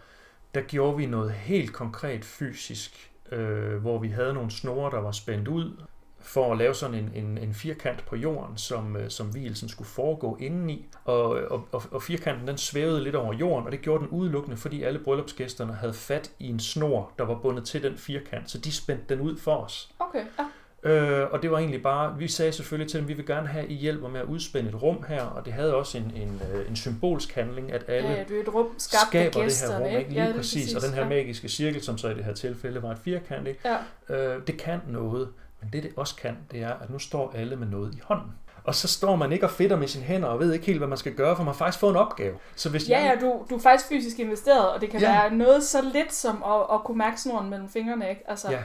[0.56, 5.12] der gjorde vi noget helt konkret fysisk, øh, hvor vi havde nogle snore, der var
[5.12, 5.72] spændt ud,
[6.20, 9.88] for at lave sådan en, en, en firkant på jorden, som, øh, som hvilesen skulle
[9.88, 10.86] foregå indeni.
[11.04, 14.58] Og, og, og, og firkanten den svævede lidt over jorden, og det gjorde den udelukkende,
[14.58, 18.58] fordi alle bryllupsgæsterne havde fat i en snor, der var bundet til den firkant, så
[18.58, 19.94] de spændte den ud for os.
[20.00, 20.46] Okay, ja.
[20.86, 23.68] Øh, og det var egentlig bare, vi sagde selvfølgelig til dem, vi vil gerne have,
[23.68, 26.70] I hjælper med at udspænde et rum her, og det havde også en, en, øh,
[26.70, 29.86] en symbolsk handling, at alle ja, det er et rum skabt skaber det her rum,
[29.88, 30.10] ikke?
[30.10, 30.76] Lige Ja, ja, er præcis.
[30.76, 31.08] Og den her ja.
[31.10, 33.60] magiske cirkel, som så i det her tilfælde var et firkant, ikke?
[33.66, 33.78] Ja,
[34.16, 35.30] Øh, det kan noget,
[35.62, 38.32] men det det også kan, det er, at nu står alle med noget i hånden.
[38.64, 40.88] Og så står man ikke og fedter med sine hænder og ved ikke helt, hvad
[40.88, 42.36] man skal gøre, for man har faktisk fået en opgave.
[42.56, 45.12] Så hvis ja, jeg, ja du, du er faktisk fysisk investeret, og det kan Ja.
[45.12, 48.22] være noget så lidt som at, at kunne mærke snoren mellem fingrene, ikke?
[48.28, 48.60] Altså, Ja.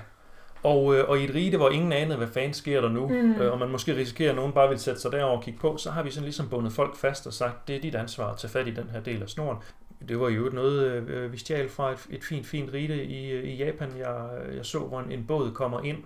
[0.62, 3.32] Og, øh, og i et rige, hvor ingen anede, hvad fanden sker der nu, Mm.
[3.34, 5.76] øh, og man måske risikerer, at nogen bare vil sætte sig derover og kigge på,
[5.76, 8.38] så har vi sådan ligesom bundet folk fast og sagt, det er dit ansvar at
[8.38, 9.58] tage fat i den her del af snoren.
[10.08, 13.56] Det var jo noget, øh, vi stjal fra et, et fint, fint rite i, i
[13.64, 13.88] Japan.
[13.98, 15.98] Jeg, jeg så, hvor en, en båd kommer ind,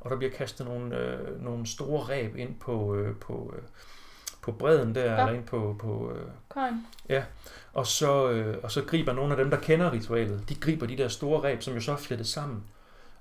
[0.00, 3.62] og der bliver kastet nogle, øh, nogle store ræb ind på, øh, på, øh,
[4.42, 5.12] på bredden der, Ja.
[5.12, 5.20] ja.
[5.20, 6.22] eller ind på, på øh,
[6.54, 6.74] Karin.
[7.72, 10.96] og så, øh, og så griber nogle af dem, der kender ritualet, de griber de
[10.96, 12.62] der store ræb, som jo så er flettet sammen.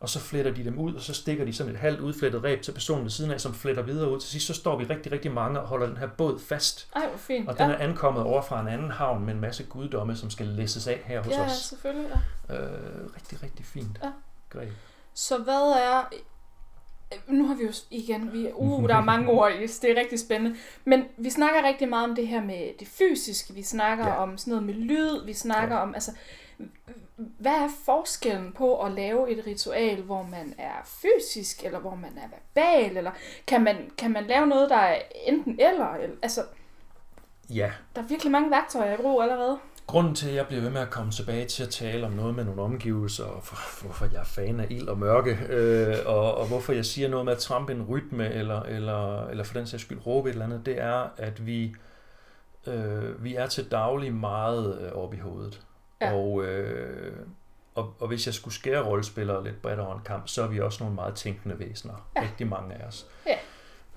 [0.01, 2.61] Og så fletter de dem ud, og så stikker de sådan et halvt udflettet ræb
[2.61, 4.19] til personen ved siden af, som fletter videre ud.
[4.19, 6.89] Til sidst så står vi rigtig, rigtig mange og holder den her båd fast.
[6.95, 7.47] Ej, hvor fint.
[7.49, 7.75] Og den ja.
[7.75, 11.01] er ankommet over fra en anden havn med en masse guddomme, som skal læsses af
[11.05, 11.51] her hos ja, ja, os.
[11.51, 12.09] selvfølgelig,
[12.49, 12.55] ja.
[12.55, 14.09] Øh, rigtig, rigtig fint Ja.
[14.49, 14.69] greb.
[15.13, 16.13] Så hvad er...
[17.27, 18.33] Nu har vi jo igen...
[18.33, 20.57] Vi, uh, der er mange ord i, det er rigtig spændende.
[20.85, 23.53] Men vi snakker rigtig meget om det her med det fysiske.
[23.53, 24.13] Vi snakker ja.
[24.13, 24.21] Ja.
[24.23, 25.25] om sådan noget med lyd.
[25.25, 25.81] Vi snakker Ja.
[25.81, 25.93] om...
[25.93, 26.11] Altså,
[27.15, 32.17] hvad er forskellen på at lave et ritual, hvor man er fysisk, eller hvor man
[32.17, 33.11] er verbal, eller
[33.47, 35.93] kan man, kan man lave noget, der er enten eller?
[35.93, 36.41] eller altså,
[37.53, 39.59] Ja, der er virkelig mange værktøjer i brug allerede.
[39.87, 42.35] Grunden til, at jeg bliver ved med at komme tilbage til at tale om noget
[42.35, 46.37] med nogle omgivelser, og for, hvorfor jeg er fan af ild og mørke, øh, og,
[46.37, 49.67] og hvorfor jeg siger noget med at trampe en rytme, eller, eller, eller for den
[49.67, 51.75] sags skyld råbe et eller andet, det er, at vi,
[52.67, 55.61] øh, vi er til daglig meget øh, oppe i hovedet.
[56.01, 56.13] Ja.
[56.13, 57.15] Og, øh,
[57.75, 60.59] og, og hvis jeg skulle skære rollespillere lidt bredt over en kamp, så er vi
[60.59, 62.09] også nogle meget tænkende væsener.
[62.15, 62.21] Ja.
[62.21, 63.07] Rigtig mange af os.
[63.27, 63.35] Ja.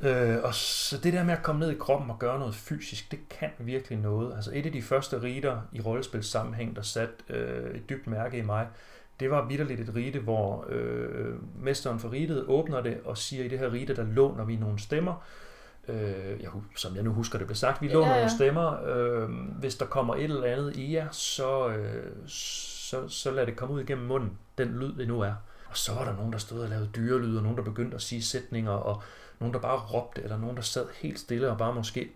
[0.01, 3.11] Øh, og så det der med at komme ned i kroppen og gøre noget fysisk,
[3.11, 4.35] det kan virkelig noget.
[4.37, 8.43] Altså et af de første riter i rollespilssammenhæng, der satte øh, et dybt mærke i
[8.43, 8.67] mig,
[9.21, 13.49] det var vidderligt et rite, hvor øh, mesteren for ritet åbner det og siger, i
[13.49, 15.25] det her rite, der låner vi nogle stemmer.
[15.89, 18.15] Øh, jeg, som jeg nu husker, det blev sagt, vi Ja, låner ja.
[18.17, 18.87] nogle stemmer.
[18.87, 23.57] Øh, hvis der kommer et eller andet i jer, så, øh, så, så lad det
[23.57, 25.35] komme ud igennem munden, den lyd det nu er.
[25.67, 28.03] Og så var der nogen, der stod og lavede dyrelyde, og nogen, der begyndte at
[28.03, 29.03] sige sætninger, og
[29.39, 32.11] nogen, der bare råbte, eller nogen, der sad helt stille og bare måske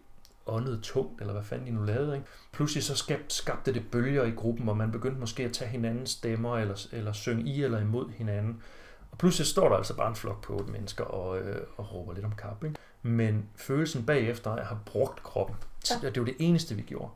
[0.46, 2.14] åndede tungt, eller hvad fanden de nu lavede.
[2.14, 2.26] Ikke?
[2.52, 6.11] Pludselig så skabte, skabte det bølger i gruppen, hvor man begyndte måske at tage hinandens
[6.11, 8.62] stemmer, eller, eller synge i eller imod hinanden.
[9.11, 12.14] Og pludselig står der altså bare en flok på otte mennesker og, øh, og råber
[12.14, 12.64] lidt om kap.
[12.64, 12.76] Ikke?
[13.02, 15.56] Men følelsen bagefter at have brugt kroppen,
[16.02, 16.11] Ja.
[16.11, 17.11] det var det eneste, vi gjorde,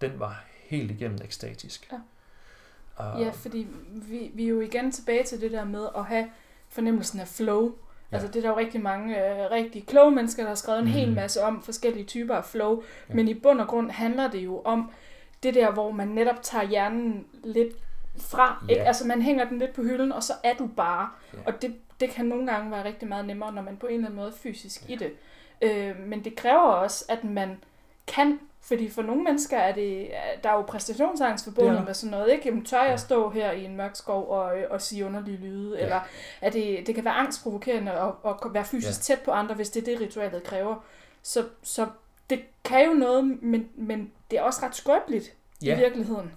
[0.00, 1.92] den var helt igennem ekstatisk.
[1.92, 1.96] Ja.
[3.16, 6.30] Uh, Ja, fordi vi, vi er jo igen tilbage til det der med at have
[6.68, 7.74] fornemmelsen af flow.
[8.12, 8.16] Ja.
[8.16, 10.84] Altså det er der jo rigtig mange øh, rigtig kloge mennesker, der har skrevet en
[10.84, 10.90] mm.
[10.90, 12.82] hel masse om forskellige typer af flow.
[13.08, 13.14] Ja.
[13.14, 14.90] Men i bund og grund handler det jo om
[15.42, 17.74] det der, hvor man netop tager hjernen lidt
[18.22, 18.64] fra.
[18.68, 18.72] Ja.
[18.72, 18.84] Ikke?
[18.86, 21.08] Altså man hænger den lidt på hylden, og så er du bare.
[21.34, 21.38] Ja.
[21.46, 24.06] Og det, det kan nogle gange være rigtig meget nemmere, når man på en eller
[24.06, 24.94] anden måde er fysisk ja.
[24.94, 25.12] i det.
[25.62, 27.56] Øh, men det kræver også, at man
[28.06, 30.08] kan fordi for nogle mennesker er det,
[30.44, 31.84] der er jo præstationsangst forbundet Ja.
[31.84, 32.42] med sådan noget, ikke?
[32.48, 32.96] Jamen, tør jeg Ja.
[32.96, 35.78] stå her i en mørk skov og, og sige underlige lyde?
[35.78, 35.84] Ja.
[35.84, 36.00] Eller
[36.40, 39.14] er det, det kan være angstprovokerende at, at være fysisk ja.
[39.14, 40.76] tæt på andre, hvis det er det, ritualet kræver.
[41.22, 41.86] Så, så
[42.30, 45.76] det kan jo noget, men, men det er også ret skrøbeligt ja.
[45.76, 46.32] i virkeligheden.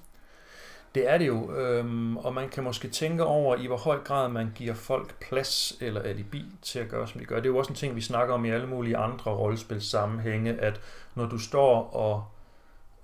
[0.96, 4.30] Det er det jo, øhm, og man kan måske tænke over, i hvor høj grad
[4.30, 7.36] man giver folk plads eller alibi til at gøre, som de gør.
[7.36, 10.82] Det er jo også en ting, vi snakker om i alle mulige andre rollespilssammenhænge, at
[11.16, 12.26] når du står og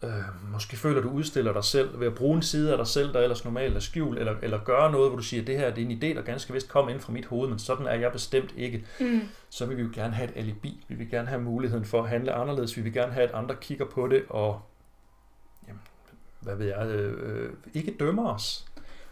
[0.03, 3.13] øh, måske føler, du udstiller dig selv ved at bruge en side af dig selv,
[3.13, 5.83] der ellers normalt er skjult, eller, eller gøre noget, hvor du siger, det her det
[5.83, 8.11] er en idé, der ganske vist kommer ind fra mit hoved, men sådan er jeg
[8.11, 8.85] bestemt ikke.
[8.99, 9.21] Mm.
[9.49, 10.85] Så vil vi jo gerne have et alibi.
[10.87, 12.77] Vi vil gerne have muligheden for at handle anderledes.
[12.77, 14.61] Vi vil gerne have, at andre kigger på det og
[16.41, 18.65] hvad ved jeg, øh, øh, ikke dømmer os.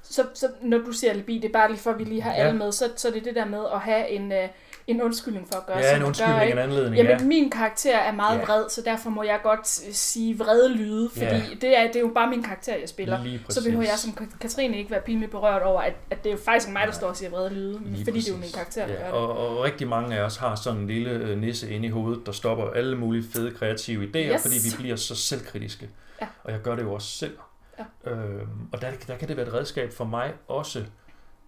[0.04, 2.32] Så, så når du siger alibi, det er bare lige for, at vi lige har
[2.32, 2.38] Ja.
[2.38, 4.48] alle med, så, så det er det der med at have en, øh,
[4.88, 6.62] en undskyldning for at gøre, Ja, som en undskyldning, gør, en ikke?
[6.62, 7.26] anledning, Jamen, ja.
[7.26, 8.44] min karakter er meget Ja.
[8.46, 11.42] vred, så derfor må jeg godt øh, sige vrede lyde, fordi Ja.
[11.62, 13.20] det, er, det er jo bare min karakter, jeg spiller.
[13.50, 13.92] Så behøver præcis.
[13.92, 16.72] jeg som Kat- Katrine ikke være pinligt berørt over, at, at det er jo faktisk
[16.74, 18.40] mig, der står og siger vrede lyde, Lige fordi det er jo præcis.
[18.40, 19.14] min karakter, der ja, gør det.
[19.14, 22.26] og, og rigtig mange af os har sådan en lille øh, nisse inde i hovedet,
[22.26, 24.42] der stopper alle mulige fede kreative idéer, Yes.
[24.42, 25.90] fordi vi bliver så selvkritiske.
[26.22, 26.28] Ja.
[26.44, 27.38] Og jeg gør det jo også selv.
[27.80, 28.12] Ja.
[28.12, 30.86] Øhm, og der, der kan det være et redskab for mig også,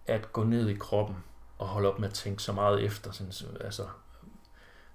[0.08, 1.15] at gå ned i kroppen
[1.58, 3.12] og holde op med at tænke så meget efter.
[3.12, 3.84] Sådan, så- altså,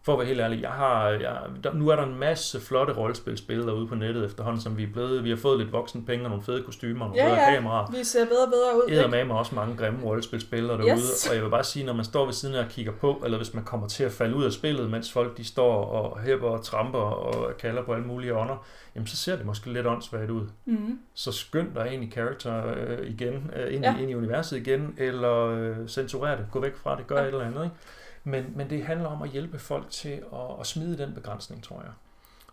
[0.04, 2.92] for at være helt ærlig, jeg har, jeg, der, nu er der en masse flotte
[2.92, 5.24] rollespilsbilleder ude på nettet efterhånden, som vi er blevet.
[5.24, 7.54] Vi har fået lidt voksen penge og nogle fede kostymer og nogle Ja, bedre ja.
[7.54, 7.90] kameraer.
[7.90, 8.90] Vi ser bedre og bedre ud.
[8.98, 9.08] ikke?
[9.10, 11.28] med mig også mange grimme rollespilspillere derude, Yes.
[11.30, 13.38] og jeg vil bare sige, når man står ved siden af og kigger på, eller
[13.38, 16.48] hvis man kommer til at falde ud af spillet, mens folk de står og hæpper
[16.48, 20.30] og tramper og kalder på alle mulige ånder, jamen så ser det måske lidt åndssvagt
[20.30, 20.46] ud.
[20.64, 20.98] Mm.
[21.14, 23.94] Så skynd dig ind i character øh, igen, øh, ind, Ja.
[24.00, 27.22] ind i universet igen, eller øh, censurer det, gå væk fra det, gør ja.
[27.22, 27.64] et eller andet.
[27.64, 27.76] Ikke?
[28.24, 31.76] Men, men det handler om at hjælpe folk til at, at smide den begrænsning, tror
[31.76, 31.90] jeg.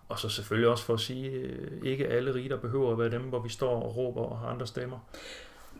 [0.10, 3.22] Og så selvfølgelig også for at sige, øh, ikke alle riger behøver at være dem,
[3.22, 4.98] hvor vi står og råber og har andre stemmer.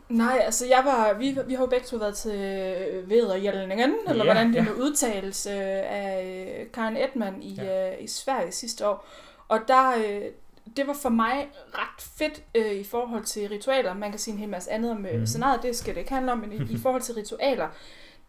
[0.08, 2.30] Nej, altså jeg var, vi, vi har jo begge to været til
[3.06, 4.62] Vederhjælningen, eller Ja, hvordan det ja.
[4.64, 7.92] nu udtales, øh, af øh, Karen Edman i, Ja.
[7.96, 9.06] øh, i Sverige sidste år.
[9.48, 10.22] Og der, øh,
[10.76, 13.94] det var for mig ret fedt øh, i forhold til ritualer.
[13.94, 15.26] Man kan sige en hel masse andet om Mhm.
[15.26, 17.68] scenariet, det skal det ikke handle om, men i, i forhold til ritualer,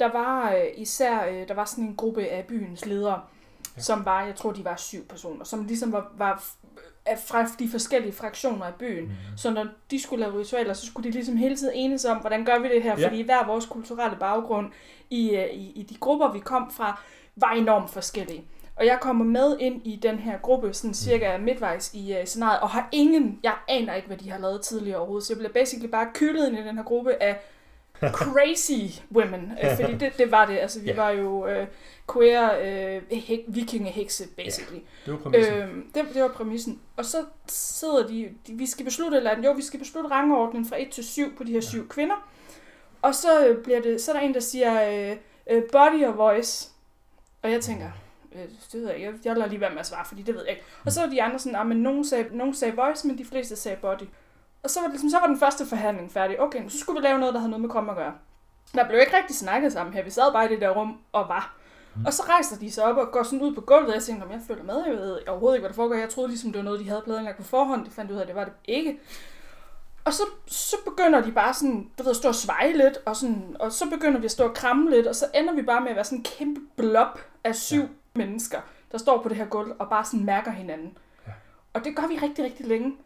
[0.02, 3.22] der var øh, især øh, der var sådan en gruppe af byens ledere,
[3.78, 3.82] ja.
[3.82, 6.44] Som var, jeg tror de var syv personer, som ligesom var, var
[7.06, 9.04] af- fra de forskellige fraktioner af byen.
[9.04, 9.12] Mm.
[9.38, 12.46] Så når de skulle lave ritualer, så skulle de ligesom hele tiden enes om, hvordan
[12.46, 13.00] gør vi det her?
[13.00, 13.08] Ja.
[13.08, 14.72] Fordi hver vores kulturelle baggrund
[15.10, 17.02] i, øh, i, i de grupper, vi kom fra,
[17.36, 18.44] var enormt forskellige.
[18.76, 22.60] Og jeg kommer med ind i den her gruppe, sådan cirka midtvejs i uh, scenariet,
[22.62, 25.54] og har ingen, jeg aner ikke, hvad de har lavet tidligere overhovedet, så jeg bliver
[25.54, 27.40] basically bare kyldet ind i den her gruppe af
[28.10, 30.96] crazy women, øh, fordi det, det var det, altså vi Ja.
[30.96, 31.68] var jo uh,
[32.14, 32.50] queer
[32.98, 34.80] uh, he- vikingehekse, basically.
[35.06, 35.54] Det var præmissen.
[35.54, 36.80] Øh, det, det var præmissen.
[36.98, 40.70] Og så sidder de, de, vi skal beslutte eller andet, jo, vi skal beslutte rangordningen
[40.70, 42.30] fra 1 til 7 på de her syv kvinder.
[43.02, 45.18] Og så øh, bliver det, så er der en, der siger øh,
[45.50, 46.70] øh, body or voice.
[47.42, 47.88] Og jeg tænker,
[48.36, 50.36] øh, det ved jeg ikke, jeg, jeg lader lige være med at svare, fordi det
[50.36, 50.64] ved jeg ikke.
[50.86, 53.26] Og så var de andre sådan, ah, men nogen sagde, nogen sagde voice, men de
[53.26, 54.04] fleste sagde body.
[54.64, 56.42] Og så var, det, ligesom, så var den første forhandling færdig.
[56.42, 58.14] Okay, så skulle vi lave noget, der havde noget med kroppen at gøre.
[58.76, 60.04] Der blev ikke rigtig snakket sammen her.
[60.04, 61.56] Vi sad bare i det der rum og var.
[62.06, 64.24] Og så rejser de sig op og går sådan ud på gulvet, og jeg tænkte,
[64.26, 65.96] om jeg følger med, jeg ved overhovedet ikke, hvad der foregår.
[65.96, 67.86] Jeg troede ligesom, det var noget, de havde planlagt på forhånd.
[67.86, 69.00] Det fandt ud af, at det var det ikke.
[70.06, 73.16] Og så, så begynder de bare sådan, du ved, at stå og sveje lidt, og,
[73.16, 75.82] sådan, og så begynder vi at stå og kramme lidt, og så ender vi bare
[75.82, 77.88] med at være sådan en kæmpe blob af syv ja.
[78.14, 80.98] mennesker, der står på det her gulv og bare sådan mærker hinanden.
[81.28, 81.32] Ja.
[81.74, 82.98] Og det gør vi rigtig, rigtig længe.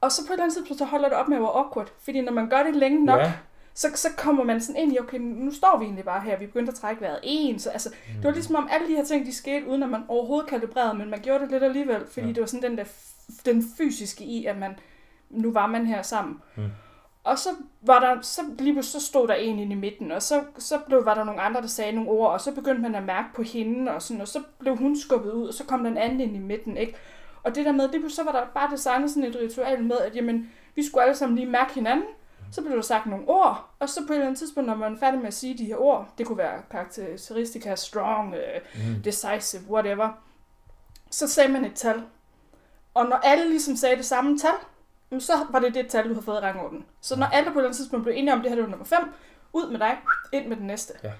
[0.00, 1.92] Og så på et eller andet tidspunkt, så holder det op med at være awkward,
[2.04, 3.32] fordi når man gør det længe nok, ja.
[3.74, 6.46] så, så kommer man sådan ind i, okay, nu står vi egentlig bare her, vi
[6.46, 9.26] begyndte at trække vejret en, så altså, det var ligesom om alle de her ting,
[9.26, 12.32] de skete, uden at man overhovedet kalibrerede, men man gjorde det lidt alligevel, fordi ja.
[12.32, 12.84] Det var sådan den der,
[13.44, 14.78] den fysiske i, at man,
[15.30, 16.40] nu var man her sammen.
[16.56, 16.70] Mm.
[17.24, 17.48] Og så
[17.82, 20.78] var der, så lige pludselig, så stod der en inde i midten, og så, så
[20.86, 23.28] blev, var der nogle andre, der sagde nogle ord, og så begyndte man at mærke
[23.34, 26.20] på hende, og, sådan, og så blev hun skubbet ud, og så kom den anden
[26.20, 26.94] ind i midten, ikke?
[27.42, 30.16] Og det der med, det, så var der bare designet sådan et ritual med, at
[30.16, 32.04] jamen, vi skulle alle sammen lige mærke hinanden,
[32.52, 34.94] Så blev der sagt nogle ord, og så på et eller andet tidspunkt, når man
[34.94, 39.02] er færdig med at sige de her ord, det kunne være karakteristika, strong, øh, Mm.
[39.02, 40.08] decisive, whatever,
[41.10, 42.02] så sagde man et tal.
[42.94, 46.22] Og når alle ligesom sagde det samme tal, så var det det tal, du havde
[46.24, 46.84] fået i rangorden.
[47.00, 48.70] Så når alle på et eller andet tidspunkt blev enige om, det her det var
[48.70, 48.98] nummer 5,
[49.52, 49.98] ud med dig,
[50.32, 50.94] ind med den næste.
[51.02, 51.12] Ja.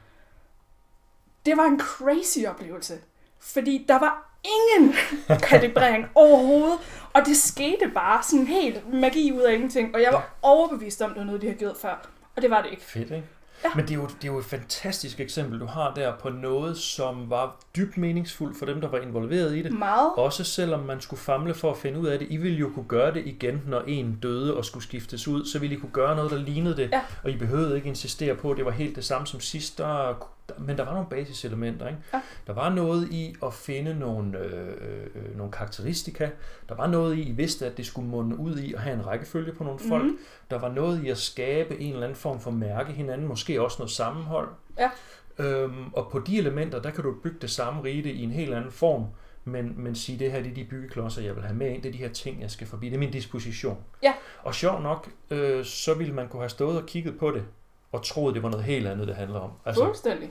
[1.46, 2.94] Det var en crazy oplevelse.
[3.40, 4.94] Fordi der var ingen
[5.48, 6.78] kalibrering overhovedet.
[7.12, 9.94] Og det skete bare sådan helt magi ud af ingenting.
[9.94, 12.08] Og jeg var overbevist om, det var noget, de havde gjort før.
[12.36, 12.82] Og det var det ikke.
[12.82, 13.26] Fedt, ikke?
[13.64, 13.68] Ja.
[13.74, 16.78] Men det er, jo, det er jo et fantastisk eksempel, du har der på noget,
[16.78, 19.72] som var dybt meningsfuldt for dem, der var involveret i det.
[19.78, 20.12] Meget.
[20.16, 22.26] Også selvom man skulle famle for at finde ud af det.
[22.30, 25.44] I ville jo kunne gøre det igen, når en døde og skulle skiftes ud.
[25.44, 26.90] Så ville I kunne gøre noget, der lignede det.
[26.92, 27.00] Ja.
[27.24, 29.78] Og I behøvede ikke insistere på, at det var helt det samme som sidst.
[29.78, 30.14] Der,
[30.58, 31.88] men der var nogle basiselementer.
[31.88, 32.00] Ikke?
[32.12, 32.20] Ja.
[32.46, 34.76] Der var noget i at finde nogle, øh,
[35.14, 36.30] øh, nogle karakteristika.
[36.68, 39.06] Der var noget i, I vidste, at det skulle munde ud i at have en
[39.06, 40.04] rækkefølge på nogle folk.
[40.04, 40.18] Mhm.
[40.50, 43.28] Der var noget i at skabe en eller anden form for mærke hinanden.
[43.28, 44.48] Måske også noget sammenhold.
[44.78, 44.90] Ja.
[45.38, 48.54] Øhm, og på de elementer, der kan du bygge det samme rite i en helt
[48.54, 49.04] anden form,
[49.44, 51.88] men, men sige, det her det er de byggeklodser, jeg vil have med ind, det
[51.88, 53.78] er de her ting, jeg skal forbi, det er min disposition.
[54.02, 54.14] Ja.
[54.42, 57.44] Og sjov nok, øh, så ville man kunne have stået og kigget på det,
[57.92, 59.50] og troet, det var noget helt andet, det handler om.
[59.64, 60.30] Altså, Fuldstændig.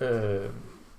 [0.00, 0.50] Øh,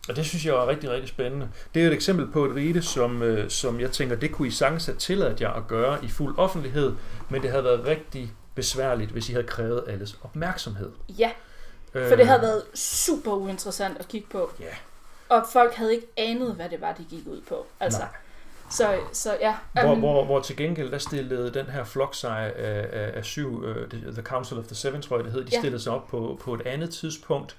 [0.10, 1.50] og det synes jeg er rigtig, rigtig spændende.
[1.74, 4.52] Det er et eksempel på et rite, som, øh, som jeg tænker, det kunne I
[4.52, 6.94] sagtens have tilladt jer at gøre i fuld offentlighed,
[7.30, 10.92] men det havde været rigtig besværligt, hvis I havde krævet alles opmærksomhed.
[11.10, 11.32] Ja,
[11.94, 14.52] for det havde været super uinteressant at kigge på.
[14.60, 14.66] Ja.
[15.30, 17.66] Og folk havde ikke anet, hvad det var, de gik ud på.
[17.80, 18.08] Altså, Nej.
[18.72, 19.56] Så, så ja.
[19.74, 23.26] Hvor, øhm, hvor, hvor til gengæld, der stillede den her flok sig af, af, af
[23.26, 25.60] syv, uh, The Council of the Seven, tror jeg det hed, de Ja.
[25.60, 27.58] stillede sig op på, på et andet tidspunkt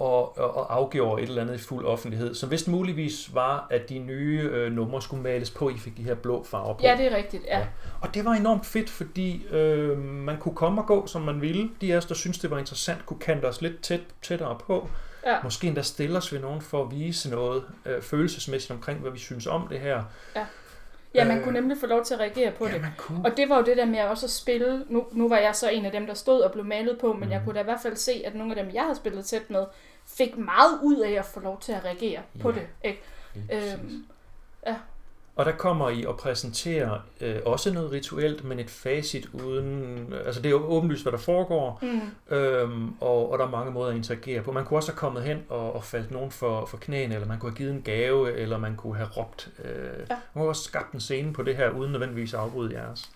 [0.00, 3.88] og, og, og afgjorde et eller andet i fuld offentlighed, som vist muligvis var, at
[3.88, 6.80] de nye øh, numre skulle males på, I fik de her blå farver på.
[6.82, 7.58] Ja, det er rigtigt, ja.
[7.58, 7.66] Ja.
[8.00, 11.70] Og det var enormt fedt, fordi øh, man kunne komme og gå, som man ville.
[11.80, 14.88] De af os, der synes det var interessant, kunne kante os lidt tæt, tættere på.
[15.26, 15.36] Ja.
[15.44, 19.18] Måske endda stille os ved nogen for at vise noget øh, følelsesmæssigt omkring, hvad vi
[19.18, 20.02] synes om det her.
[21.14, 22.86] Ja, man Øh, kunne nemlig få lov til at reagere på ja, det.
[22.98, 23.20] kunne.
[23.24, 24.84] Og det var jo det der med også at spille.
[24.88, 27.20] Nu, nu var jeg så en af dem, der stod og blev malet på, men
[27.22, 27.30] Mhm.
[27.30, 29.50] jeg kunne da i hvert fald se, at nogle af dem, jeg havde spillet tæt
[29.50, 29.64] med,
[30.06, 32.54] fik meget ud af at få lov til at reagere på Ja.
[32.54, 32.66] det.
[32.84, 33.02] Ikke?
[33.52, 34.04] Øhm,
[35.36, 40.14] Og der kommer I og præsenterer øh, også noget rituelt, men et facit uden...
[40.26, 43.72] Altså det er jo åbenlyst, hvad der foregår, mm, øhm, og, og der er mange
[43.72, 44.52] måder at interagere på.
[44.52, 47.38] Man kunne også have kommet hen og, og faldt nogen for, for knæene, eller man
[47.38, 49.48] kunne have givet en gave, eller man kunne have råbt.
[49.64, 49.70] Øh,
[50.10, 50.14] Ja.
[50.34, 53.10] Man kunne også skabt en scene på det her, uden nødvendigvis at afbryde jeres.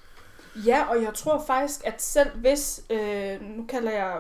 [0.66, 4.16] Ja, og jeg tror faktisk, at selv hvis, øh, nu kalder jeg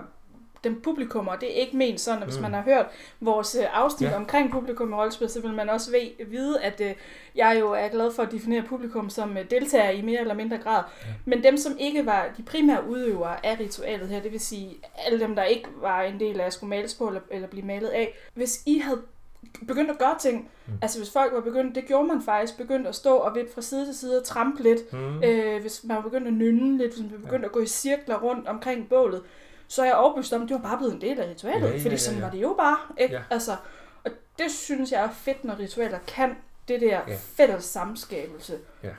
[0.64, 2.42] dem publikum, og det er ikke ment sådan, at hvis Mm.
[2.42, 2.86] man har hørt
[3.20, 4.16] vores øh, afsnit Ja.
[4.16, 6.94] omkring publikum og rollespil, så vil man også ved, vide, at øh,
[7.34, 10.58] jeg jo er glad for at definere publikum som øh, deltager i mere eller mindre
[10.58, 10.82] grad.
[11.02, 11.06] Ja.
[11.24, 14.70] Men dem, som ikke var de primære udøvere af ritualet her, det vil sige
[15.06, 17.66] alle dem, der ikke var en del af at skulle males på eller, eller blive
[17.66, 19.00] malet af, hvis I havde
[19.68, 20.72] begyndt at gøre ting, Mm.
[20.72, 20.78] mm.
[20.82, 23.60] altså hvis folk var begyndt, det gjorde man faktisk, begyndt at stå og vippe fra
[23.62, 25.22] side til side og trampe lidt, Mm.
[25.24, 27.44] Øh, hvis man var begyndt at nynne lidt, hvis man begyndte ja.
[27.44, 29.22] at gå i cirkler rundt omkring bålet,
[29.74, 31.66] så er jeg overbevist om, at det var bare blevet en del af ritualet, Ja,
[31.66, 32.76] ja, ja, ja, fordi sådan var det jo bare.
[32.98, 33.14] Ikke?
[33.14, 33.20] Ja.
[33.30, 33.56] Altså,
[34.04, 36.36] og det synes jeg er fedt, når ritualer kan
[36.68, 37.16] det der Ja.
[37.36, 38.58] fælles samskabelse.
[38.82, 38.90] Ja.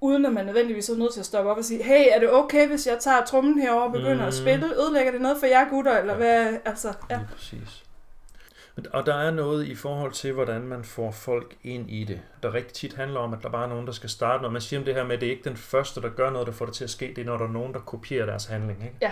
[0.00, 2.32] Uden at man nødvendigvis er nødt til at stoppe op og sige, hey, er det
[2.32, 4.28] okay, hvis jeg tager trummen herover og begynder mm.
[4.28, 4.66] At spille?
[4.76, 6.18] Ødelægger det noget for jer gutter, eller Ja.
[6.18, 6.58] hvad?
[6.64, 7.16] Altså, ja.
[7.16, 7.84] Lige præcis.
[8.92, 12.54] Og der er noget i forhold til, hvordan man får folk ind i det, der
[12.54, 14.42] rigtig tit handler om, at der bare er nogen, der skal starte.
[14.42, 16.30] Når man siger om det her med, at det er ikke den første, der gør
[16.30, 18.26] noget, der får det til at ske, det er, når der er nogen, der kopierer
[18.26, 18.82] deres handling.
[18.84, 18.96] Ikke?
[19.02, 19.10] Ja.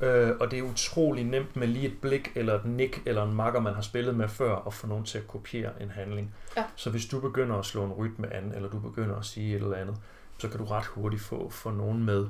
[0.00, 3.34] Øh, og det er utrolig nemt med lige et blik, eller et nik, eller en
[3.34, 6.34] makker, man har spillet med før, at få nogen til at kopiere en handling.
[6.56, 6.64] Ja.
[6.76, 9.62] Så hvis du begynder at slå en rytme an, eller du begynder at sige et
[9.62, 9.96] eller andet,
[10.38, 12.26] så kan du ret hurtigt få, få nogen med.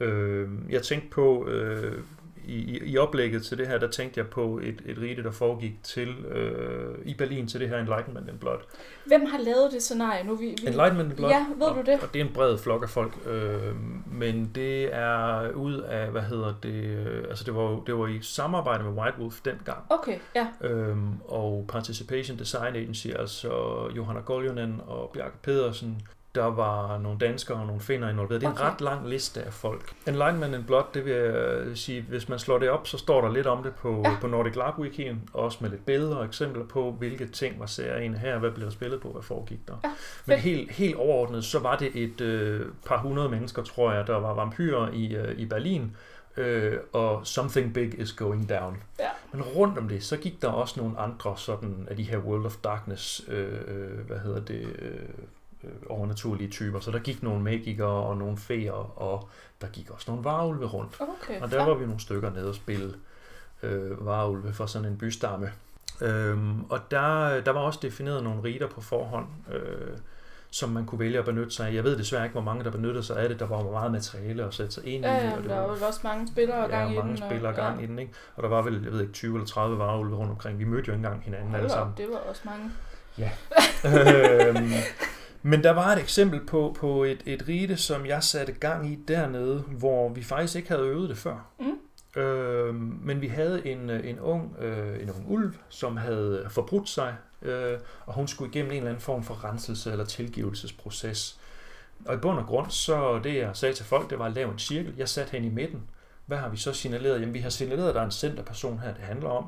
[0.00, 2.02] Øh, jeg tænkte på, øh,
[2.46, 5.30] i, i- i oplægget til det her, der tænkte jeg på et, et rite, der
[5.30, 8.58] foregik til øh, i Berlin til det her Enlightenment in Blood.
[9.06, 10.34] Hvem har lavet det scenarie nu?
[10.34, 10.66] Vi, vi...
[10.66, 11.30] Enlightenment in Blood.
[11.30, 12.00] Ja, ved og, du det?
[12.02, 13.74] Og det er en bred flok af folk, øh,
[14.12, 18.18] men det er ud af, hvad hedder det, øh, altså det var, det var i
[18.22, 19.78] samarbejde med White Wolf dengang.
[19.90, 20.46] Okay, ja.
[20.60, 23.50] Øhm, og Participation Design Agency, altså
[23.96, 26.02] Johanna Goljonen og Bjarke Pedersen,
[26.34, 28.40] der var nogle danskere og nogle finder involveret.
[28.40, 28.70] Det er en Okay.
[28.70, 29.92] ret lang liste af folk.
[30.08, 33.32] Enlightenment in Blood, det vil jeg sige, hvis man slår det op, så står der
[33.32, 34.16] lidt om det på, Ja.
[34.20, 38.14] på Nordic Lab Wikien, også med lidt billeder og eksempler på, hvilke ting var serien
[38.14, 39.74] her, hvad blev der spillet på, hvad foregik der.
[39.84, 39.90] Ja,
[40.26, 44.16] Men helt, helt overordnet, så var det et øh, par hundrede mennesker, tror jeg, der
[44.16, 45.96] var vampyrer i, øh, i Berlin,
[46.36, 48.76] øh, og Something Big is Going Down.
[48.98, 49.08] Ja.
[49.32, 52.46] Men rundt om det, så gik der også nogle andre sådan af de her World
[52.46, 54.98] of Darkness, øh, øh, hvad hedder det, øh,
[55.64, 56.80] øh, overnaturlige typer.
[56.80, 59.28] Så der gik nogle magikere og nogle feer, og
[59.60, 61.00] der gik også nogle varulve rundt.
[61.00, 61.40] Okay.
[61.40, 62.94] Og der var vi nogle stykker nede og spille
[63.62, 65.52] øh, varulve for sådan en bystamme.
[66.00, 69.98] Øhm, og der, der var også defineret nogle riter på forhånd, øh,
[70.50, 71.74] som man kunne vælge at benytte sig af.
[71.74, 73.40] Jeg ved desværre ikke, hvor mange der benyttede sig af det.
[73.40, 75.08] Der var meget materiale at sætte sig ind i.
[75.08, 77.26] Ja, ja, og det der var, var også mange spillere gang ja, i mange den.
[77.30, 77.84] spillere gang ja.
[77.84, 78.12] i den, ikke?
[78.36, 80.58] Og der var vel, jeg ved ikke, 20 eller 30 varulve rundt omkring.
[80.58, 81.92] Vi mødte jo ikke engang hinanden alle Hold sammen.
[81.92, 82.70] op, det var også mange.
[83.84, 84.72] øhm,
[85.42, 88.98] men der var et eksempel på, på et, et rite, som jeg satte gang i
[89.08, 91.46] dernede, hvor vi faktisk ikke havde øvet det før.
[91.60, 92.20] Mm.
[92.20, 97.14] Øhm, men vi havde en, en, ung, øh, en ung ulv, som havde forbrudt sig,
[97.42, 101.40] øh, og hun skulle igennem en eller anden form for renselse eller tilgivelsesproces.
[102.04, 104.52] Og i bund og grund, så det jeg sagde til folk, det var at lave
[104.52, 104.94] en cirkel.
[104.96, 105.82] Jeg satte hende i midten.
[106.26, 107.20] Hvad har vi så signaleret?
[107.20, 109.46] Jamen vi har signaleret, at der er en centerperson her, det handler om.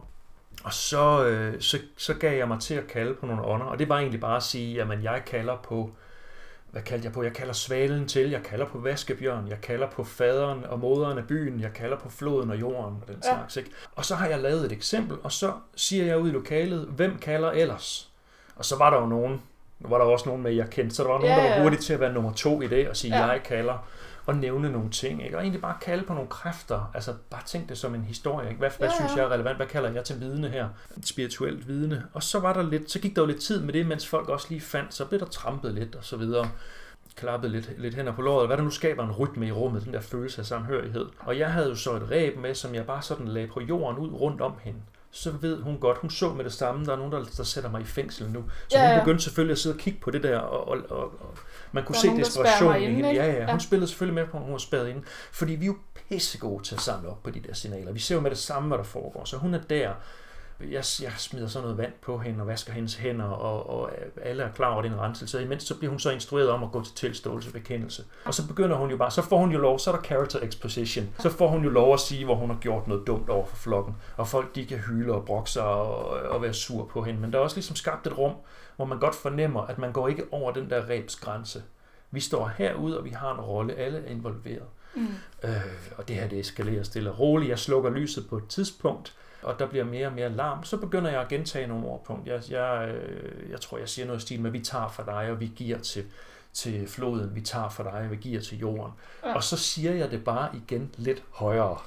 [0.64, 3.78] Og så, øh, så, så gav jeg mig til at kalde på nogle ånder, og
[3.78, 5.90] det var egentlig bare at sige, jamen jeg kalder på,
[6.70, 7.22] hvad kaldte jeg på?
[7.22, 11.26] Jeg kalder svalen til, jeg kalder på vaskebjørn, jeg kalder på faderen og moderen af
[11.26, 13.34] byen, jeg kalder på floden og jorden og den Ja.
[13.34, 13.56] slags.
[13.56, 13.70] Ikke?
[13.96, 17.18] Og så har jeg lavet et eksempel, og så siger jeg ud i lokalet, hvem
[17.18, 18.08] kalder ellers?
[18.56, 19.42] Og så var der jo nogen,
[19.80, 21.56] nu var der også nogen med, jeg kendte, så der var nogen, Ja, der var
[21.56, 21.62] ja.
[21.62, 23.24] hurtigt til at være nummer to i det, og sige, Ja.
[23.26, 23.88] jeg kalder,
[24.26, 25.36] og nævne nogle ting, ikke?
[25.36, 28.58] og egentlig bare kalde på nogle kræfter, altså bare tænk det som en historie, ikke?
[28.58, 28.98] hvad, hvad Ja, ja.
[29.00, 30.68] synes jeg er relevant, hvad kalder jeg til vidne her,
[31.04, 33.86] spirituelt vidne, og så var der lidt, så gik der jo lidt tid med det,
[33.86, 36.48] mens folk også lige fandt, så blev der trampet lidt, og så videre,
[37.16, 39.92] klappet lidt, lidt hænder på låret, hvad der nu skaber en rytme i rummet, den
[39.92, 41.06] der følelse af samhørighed.
[41.18, 43.98] Og jeg havde jo så et ræb med, som jeg bare sådan lagde på jorden
[43.98, 44.78] ud rundt om hende.
[45.10, 47.70] Så ved hun godt, hun så med det samme, der er nogen, der, der sætter
[47.70, 48.44] mig i fængsel nu.
[48.68, 49.00] Så Ja, hun ja.
[49.00, 51.38] begyndte selvfølgelig at sidde og kigge på det der, og, og, og, og
[51.72, 53.08] man kunne se nogen, desperationen i hende.
[53.10, 53.50] Ja, ja, Ja.
[53.50, 55.02] hun spillede selvfølgelig med på, at hun var spærret inde.
[55.32, 55.76] Fordi vi er jo
[56.08, 57.92] pissegode til at samle op på de der signaler.
[57.92, 59.24] Vi ser jo med det samme, hvad der foregår.
[59.24, 59.90] Så hun er der.
[60.70, 63.90] Jeg, jeg smider så noget vand på hende og vasker hendes hænder, og, og
[64.22, 65.42] alle er klar over den renselse.
[65.42, 68.04] Imens så bliver hun så instrueret om at gå til tilståelse og bekendelse.
[68.24, 70.40] Og så begynder hun jo bare, så får hun jo lov, så er der character
[70.42, 71.08] exposition.
[71.18, 73.56] Så får hun jo lov at sige, hvor hun har gjort noget dumt over for
[73.56, 73.96] flokken.
[74.16, 77.20] Og folk de kan hyle og brokke sig og, og være sur på hende.
[77.20, 78.34] Men der er også ligesom skabt et rum,
[78.76, 81.62] hvor man godt fornemmer, at man går ikke over den der rebsgrænse.
[82.10, 83.74] Vi står herude, og vi har en rolle.
[83.74, 84.66] Alle er involveret.
[84.94, 85.06] Mm.
[85.44, 85.50] Øh,
[85.96, 87.50] og det her, det eskalerer stille og roligt.
[87.50, 90.64] Jeg slukker lyset på et tidspunkt, og der bliver mere og mere larm.
[90.64, 92.28] Så begynder jeg at gentage nogle ordpunkt.
[92.28, 95.30] Jeg, jeg, øh, jeg tror, jeg siger noget i stil med, vi tager for dig,
[95.30, 96.04] og vi giver til,
[96.52, 97.34] til floden.
[97.34, 98.92] Vi tager for dig, og vi giver til jorden.
[99.24, 99.34] Ja.
[99.34, 101.78] Og så siger jeg det bare igen lidt højere.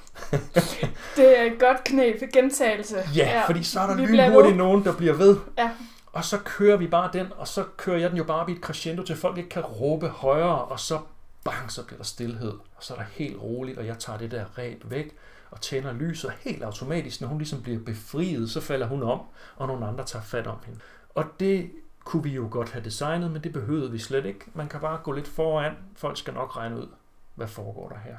[1.16, 1.88] Det er et godt
[2.18, 2.96] for gentagelse.
[3.16, 3.46] Ja, ja.
[3.46, 5.36] fordi så er der lynhurtigt nogen, der bliver ved.
[5.58, 5.70] Ja.
[6.12, 8.52] Og så kører vi bare den, og så kører jeg den jo bare op i
[8.52, 10.98] et crescendo, til folk ikke kan råbe højere, og så
[11.44, 12.52] bang, så bliver der stillhed.
[12.76, 15.16] Og så er der helt roligt, og jeg tager det der ræb væk,
[15.56, 17.20] og tænder lyset helt automatisk.
[17.20, 19.20] Når hun ligesom bliver befriet, så falder hun om,
[19.56, 20.80] og nogle andre tager fat om hende.
[21.14, 21.70] Og det
[22.04, 24.40] kunne vi jo godt have designet, men det behøvede vi slet ikke.
[24.54, 25.72] Man kan bare gå lidt foran.
[25.96, 26.86] Folk skal nok regne ud,
[27.34, 28.16] hvad foregår der her.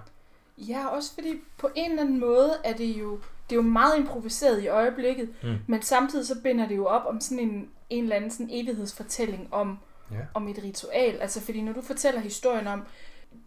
[0.57, 3.15] Ja, også fordi på en eller anden måde er det jo,
[3.49, 5.55] det er jo meget improviseret i øjeblikket, Mm.
[5.67, 9.47] men samtidig så binder det jo op om sådan en, en eller anden sådan evighedsfortælling
[9.53, 9.79] om,
[10.11, 10.17] Ja.
[10.33, 11.17] om et ritual.
[11.21, 12.83] Altså fordi når du fortæller historien om,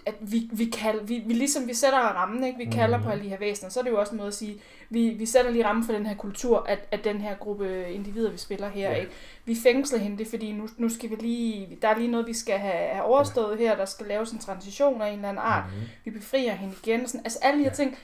[0.07, 2.59] at vi, vi, kald, vi, vi ligesom vi sætter rammen, ikke?
[2.59, 2.73] vi Mhm.
[2.73, 4.61] kalder på alle de her væsener, så er det jo også en måde at sige,
[4.91, 8.31] vi, vi sætter lige rammen for den her kultur, at, at den her gruppe individer,
[8.31, 8.97] vi spiller her, Ja.
[8.97, 9.11] ikke?
[9.45, 12.27] vi fængsler hende, det er fordi, nu, nu skal vi lige, der er lige noget,
[12.27, 15.43] vi skal have, have overstået her, der skal laves en transition af en eller anden
[15.45, 15.89] art, Mm-hmm.
[16.05, 17.07] vi befrier hende igen.
[17.09, 17.75] Sådan, altså alle de her Ja.
[17.77, 17.99] ting,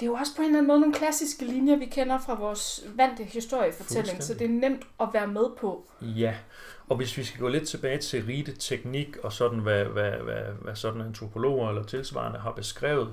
[0.00, 2.34] det er jo også på en eller anden måde nogle klassiske linjer, vi kender fra
[2.34, 5.84] vores vante historiefortælling, så det er nemt at være med på.
[6.02, 6.34] Ja,
[6.88, 10.42] og hvis vi skal gå lidt tilbage til rite teknik og sådan, hvad, hvad, hvad,
[10.62, 13.08] hvad sådan antropologer eller tilsvarende har beskrevet,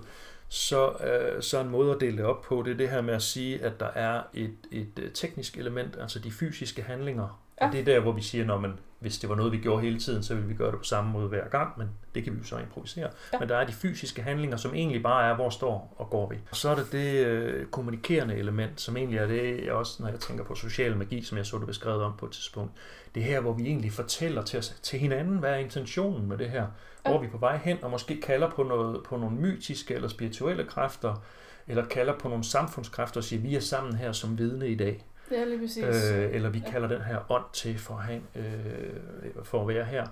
[0.50, 3.14] så, øh, så en måde at dele det op på, det er det her med
[3.14, 7.45] at sige, at der er et, et øh, teknisk element, altså de fysiske handlinger.
[7.62, 7.68] Ja.
[7.68, 9.82] Og det er der, hvor vi siger, når man, hvis det var noget, vi gjorde
[9.82, 12.34] hele tiden, så ville vi gøre det på samme måde hver gang, men det kan
[12.34, 13.10] vi jo så improvisere.
[13.34, 13.40] Ja.
[13.40, 16.36] Men der er de fysiske handlinger, som egentlig bare er, hvor står og går vi.
[16.50, 20.20] Og så er det det øh, kommunikerende element, som egentlig er det, også, når jeg
[20.20, 22.72] tænker på social magi, som jeg så det beskrevet om på et tidspunkt.
[23.16, 26.38] Det er her, hvor vi egentlig fortæller til, os, til hinanden, hvad er intentionen med
[26.38, 26.68] det her.
[27.06, 27.12] Ja.
[27.12, 30.08] Hvor vi er på vej hen, og måske kalder på, noget, på nogle mytiske eller
[30.08, 31.24] spirituelle kræfter,
[31.68, 35.06] eller kalder på nogle samfundskræfter og siger, vi er sammen her som vidne i dag.
[35.30, 36.12] Det er lige præcis.
[36.12, 36.72] Øh, eller vi Ja.
[36.72, 40.08] kalder den her ånd til for at, have, øh, for at være her.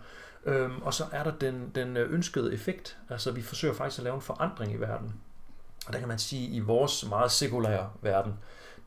[0.46, 2.98] Øhm, og så er der den, den øh, ønskede effekt.
[3.10, 5.14] Altså vi forsøger faktisk at lave en forandring i verden.
[5.88, 8.34] Og der kan man sige, at i vores meget sekulære verden,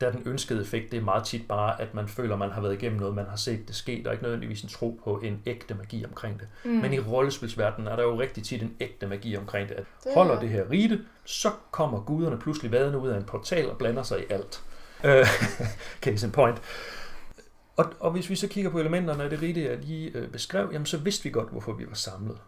[0.00, 2.50] der er den ønskede effekt, det er meget tit bare, at man føler, at man
[2.50, 4.00] har været igennem noget, man har set det ske.
[4.02, 6.48] Der er ikke nødvendigvis en tro på en ægte magi omkring det.
[6.64, 6.70] mm.
[6.70, 9.74] Men i rollespilsverdenen er der jo rigtig tit en ægte magi omkring det.
[9.74, 10.40] At Det er holder der.
[10.40, 14.20] det her rite, så kommer guderne pludselig vadende ud af en portal og blander sig
[14.20, 14.62] i alt.
[15.04, 15.26] Øh,
[16.02, 16.62] Case in point.
[17.76, 20.70] Og, og hvis vi så kigger på elementerne af det rite, jeg lige øh, beskrev,
[20.72, 22.38] jamen så vidste vi godt, hvorfor vi var samlet.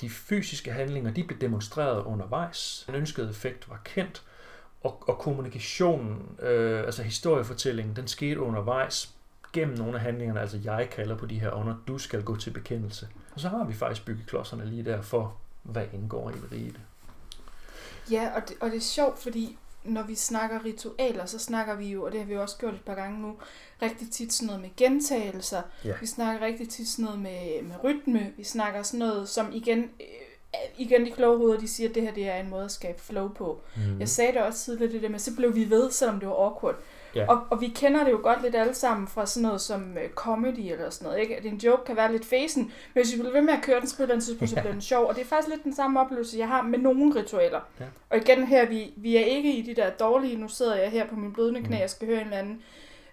[0.00, 2.84] De fysiske handlinger, de blev demonstreret undervejs.
[2.86, 4.22] Den ønskede effekt var kendt,
[4.80, 9.14] og, og kommunikationen, øh, altså historiefortællingen, den skete undervejs
[9.52, 12.50] gennem nogle af handlingerne, altså jeg kalder på de her under, du skal gå til
[12.50, 13.08] bekendelse.
[13.34, 16.80] Og så har vi faktisk byggeklodserne lige der for, hvad indgår i rite.
[18.10, 21.86] Ja, og det, og det er sjovt, fordi når vi snakker ritualer, så snakker vi
[21.86, 23.36] jo, og det har vi jo også gjort et par gange nu,
[23.82, 25.62] rigtig tit sådan noget med gentagelser.
[25.84, 25.92] Ja.
[26.00, 28.32] Vi snakker rigtig tit sådan noget med, med rytme.
[28.36, 30.06] Vi snakker sådan noget, som igen, øh,
[30.78, 33.00] igen de kloge hoveder, de siger, at det her det er en måde at skabe
[33.00, 33.60] flow på.
[33.76, 34.00] Mm.
[34.00, 36.34] Jeg sagde det også tidligere, det der med, så blev vi ved, selvom det var
[36.34, 36.76] awkward.
[37.16, 37.26] Ja.
[37.28, 40.10] Og, og vi kender det jo godt lidt alle sammen fra sådan noget som uh,
[40.14, 41.20] comedy eller sådan noget.
[41.20, 41.36] Ikke?
[41.36, 42.62] At en joke kan være lidt fæsen,
[42.94, 44.72] men hvis vi bliver ved med at køre den, så på den tidspunkt, så bliver
[44.72, 45.06] den sjov.
[45.06, 47.60] Og det er faktisk lidt den samme oplevelse, jeg har med nogle ritualer.
[47.80, 47.84] Ja.
[48.10, 51.06] Og igen her, vi, vi er ikke i de der dårlige, nu sidder jeg her
[51.06, 51.80] på min blødende knæ, Mm.
[51.80, 52.62] jeg skal høre en eller anden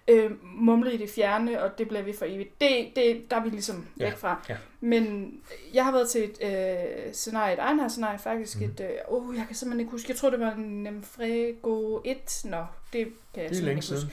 [0.08, 2.60] øh, mumle i det fjerne, og det bliver vi for evigt.
[2.60, 4.40] Det, det, der er vi ligesom Ja, væk fra.
[4.48, 4.56] ja.
[4.80, 5.32] Men
[5.74, 8.64] jeg har været til et øh, scenarie, et egenhær scenarie faktisk, Mm.
[8.64, 12.40] et, øh, oh, jeg kan simpelthen ikke huske, jeg tror det var en Nemfrego 1,
[12.44, 13.96] nå, det kan jeg Det er længe ikke huske.
[13.96, 14.10] siden.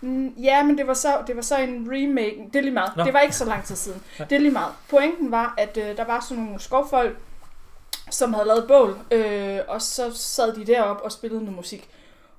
[0.00, 2.44] Mm, Ja, men det var så, det var så en remake.
[2.52, 2.96] Det er lige meget.
[2.96, 3.04] Nå.
[3.04, 4.02] Det var ikke så lang tid siden.
[4.18, 4.24] Ja.
[4.24, 4.72] Det er lige meget.
[4.88, 7.16] Pointen var, at øh, der var sådan nogle skovfolk,
[8.10, 11.88] som havde lavet bål, øh, og så sad de derop og spillede noget musik.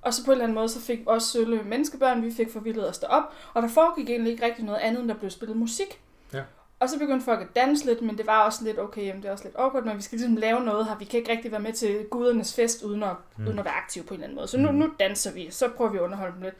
[0.01, 2.89] Og så på en eller anden måde, så fik også sølle menneskebørn, vi fik forvildet
[2.89, 3.23] os derop,
[3.53, 6.01] og der foregik egentlig ikke rigtig noget andet, end der blev spillet musik.
[6.33, 6.41] Ja.
[6.79, 9.27] Og så begyndte folk at danse lidt, men det var også lidt, okay, jamen, det
[9.27, 10.97] er også lidt awkward, men vi skal ligesom lave noget her.
[10.97, 13.41] Vi kan ikke rigtig være med til gudernes fest, uden at, Mm.
[13.43, 13.47] mm.
[13.47, 14.47] uden at være aktive på en eller anden måde.
[14.47, 14.77] Så nu, Mm.
[14.77, 16.55] nu danser vi, så prøver vi at underholde dem lidt.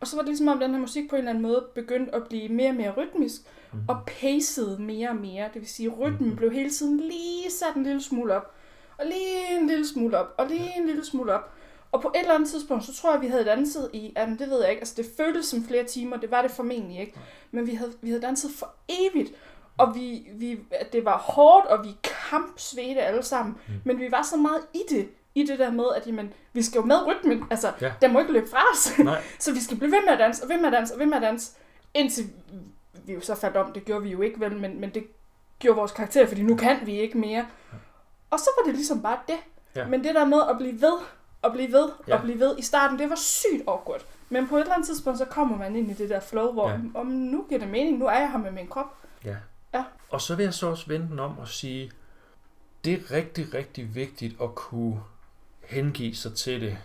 [0.00, 2.14] Og så var det ligesom om, den her musik på en eller anden måde begyndte
[2.14, 3.40] at blive mere og mere rytmisk,
[3.72, 3.78] Mm.
[3.88, 5.44] og paced mere og mere.
[5.54, 6.36] Det vil sige, at rytmen Mhm.
[6.36, 8.54] blev hele tiden lige sat en lille smule op,
[8.98, 11.52] og lige en lille smule op, og lige en lille smule op.
[11.92, 14.50] Og på et eller andet tidspunkt, så tror jeg, vi havde danset i, jamen det
[14.50, 17.14] ved jeg ikke, altså det føltes som flere timer, det var det formentlig ikke,
[17.50, 19.32] men vi havde, vi havde danset for evigt,
[19.78, 20.58] og vi, vi,
[20.92, 21.90] det var hårdt, og vi
[22.30, 23.74] kampsvedte alle sammen, Mm.
[23.84, 26.78] men vi var så meget i det, i det der med, at jamen, vi skal
[26.78, 27.92] jo med rytmen, altså Ja.
[28.02, 30.42] den må ikke løbe fra os, Nej, så vi skal blive ved med at danse,
[30.42, 31.52] og ved med at danse, og ved med at danse,
[31.94, 32.24] indtil
[33.06, 35.04] vi jo så faldt om, det gjorde vi jo ikke vel, men, men det
[35.58, 37.46] gjorde vores karakter, fordi nu kan vi ikke mere.
[38.30, 39.36] Og så var det ligesom bare det.
[39.76, 39.86] Ja.
[39.86, 40.98] Men det der med at blive ved,
[41.42, 42.16] og blive ved, Ja.
[42.16, 44.00] og blive ved i starten, det var sygt awkward.
[44.28, 46.68] Men på et eller andet tidspunkt, så kommer man ind i det der flow, hvor
[46.70, 46.78] Ja.
[46.94, 48.86] om nu giver det mening, nu er jeg her med min krop.
[49.24, 49.36] Ja.
[49.74, 49.84] Ja.
[50.10, 51.90] Og så vil jeg så også vende den om og sige,
[52.84, 55.00] det er rigtig, rigtig vigtigt at kunne
[55.64, 56.78] hengive sig til det.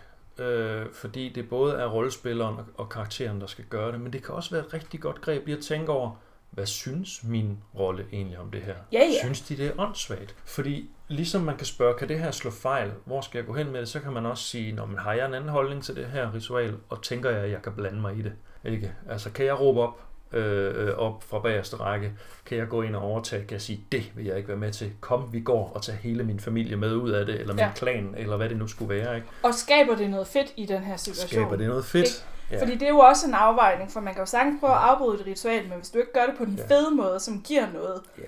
[0.44, 4.00] Øh, fordi det både er rollespilleren og, og karakteren, der skal gøre det.
[4.00, 6.10] Men det kan også være et rigtig godt greb lige at tænke over,
[6.50, 8.74] hvad synes min rolle egentlig om det her?
[8.92, 9.20] Ja, ja.
[9.22, 10.36] Synes de, det er åndssvagt?
[10.44, 12.90] Fordi ligesom man kan spørge, kan det her slå fejl?
[13.04, 13.88] Hvor skal jeg gå hen med det?
[13.88, 16.34] Så kan man også sige, Nå, men har jeg en anden holdning til det her
[16.34, 16.74] ritual?
[16.88, 18.32] Og tænker jeg, at jeg kan blande mig i det?
[18.64, 18.92] Ikke?
[19.10, 20.00] Altså, kan jeg råbe op,
[20.32, 22.12] øh, op fra bagerste række?
[22.46, 23.42] Kan jeg gå ind og overtage?
[23.44, 24.92] Kan jeg sige, det vil jeg ikke være med til?
[25.00, 27.70] Kom, vi går og tager hele min familie med ud af det, eller min Ja.
[27.76, 29.16] klan, eller hvad det nu skulle være.
[29.16, 29.26] Ikke?
[29.42, 31.28] Og skaber det noget fedt i den her situation?
[31.28, 32.26] Skaber det noget fedt?
[32.50, 32.60] Ja.
[32.62, 35.20] Fordi det er jo også en afvejning, for man kan jo sagtens prøve at afbryde
[35.20, 36.66] et ritual, men hvis du ikke gør det på den Ja.
[36.74, 38.22] fede måde, som giver noget, Ja.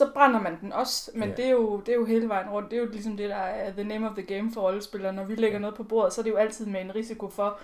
[0.00, 1.10] Så brænder man den også.
[1.14, 1.34] Men Ja.
[1.34, 2.70] det, er jo, det er jo hele vejen rundt.
[2.70, 5.12] Det er jo ligesom det, der er the name of the game for rollespillere.
[5.12, 7.58] Når vi lægger noget på bordet, så er det jo altid med en risiko for,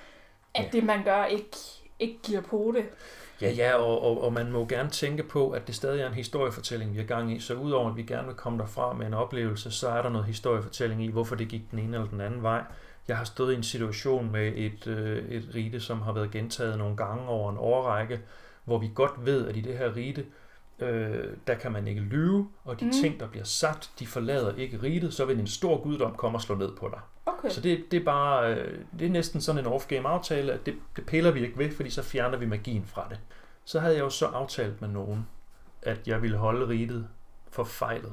[0.55, 0.69] at Ja.
[0.73, 1.57] det man gør ikke,
[1.99, 2.85] ikke giver på det.
[3.41, 6.15] Ja, ja, og, og, og man må gerne tænke på, at det stadig er en
[6.15, 7.41] historiefortælling, vi er gang i.
[7.41, 10.27] Så udover at vi gerne vil komme derfra med en oplevelse, så er der noget
[10.27, 12.63] historiefortælling i, hvorfor det gik den ene eller den anden vej.
[13.09, 16.79] Jeg har stået i en situation med et, øh, et rite, som har været gentaget
[16.79, 18.21] nogle gange over en årrække,
[18.65, 20.25] hvor vi godt ved, at i det her rite,
[20.79, 22.93] øh, der kan man ikke lyve, og de mm.
[22.93, 26.43] Ting, der bliver sagt, de forlader ikke ritet, så vil en stor guddom komme og
[26.43, 27.01] slå ned på dig.
[27.27, 27.49] Okay.
[27.49, 30.75] Så det, det er bare, øh, det er næsten sådan en off-game aftale, at det,
[30.97, 33.19] det piller vi ikke ved, fordi så fjerner vi magien fra det.
[33.65, 35.27] Så havde jeg jo så aftalt med nogen,
[35.83, 37.09] at jeg ville holde ritet
[37.51, 38.13] for fejlet.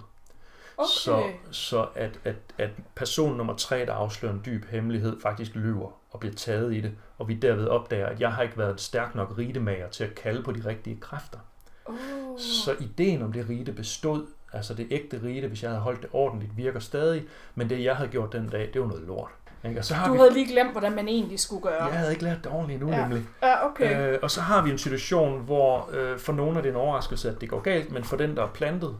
[0.78, 0.88] okay.
[0.88, 5.92] Så, så at, at, at person nummer tre, der afslører en dyb hemmelighed, faktisk lyver
[6.12, 8.78] og bliver taget i det, og vi derved opdager, at jeg har ikke været en
[8.78, 11.40] stærk nok ritemager til at kalde på de rigtige kræfter.
[11.86, 11.96] Oh.
[12.38, 16.10] Så ideen om det rite bestod, altså det ægte rite, hvis jeg havde holdt det
[16.14, 17.24] ordentligt, virker stadig,
[17.56, 19.30] men det jeg havde gjort den dag, det var noget lort.
[19.66, 19.80] Ikke?
[19.80, 21.84] Og så har Du vi, havde lige glemt, hvordan man egentlig skulle gøre.
[21.84, 23.02] jeg havde ikke lært det ordentligt nu, Ja.
[23.02, 23.26] nemlig.
[23.44, 24.14] Ja, okay.
[24.14, 27.30] Øh, og så har vi en situation, hvor øh, for nogle er det en overraskelse,
[27.30, 28.96] at det går galt, men for den, der er plantet,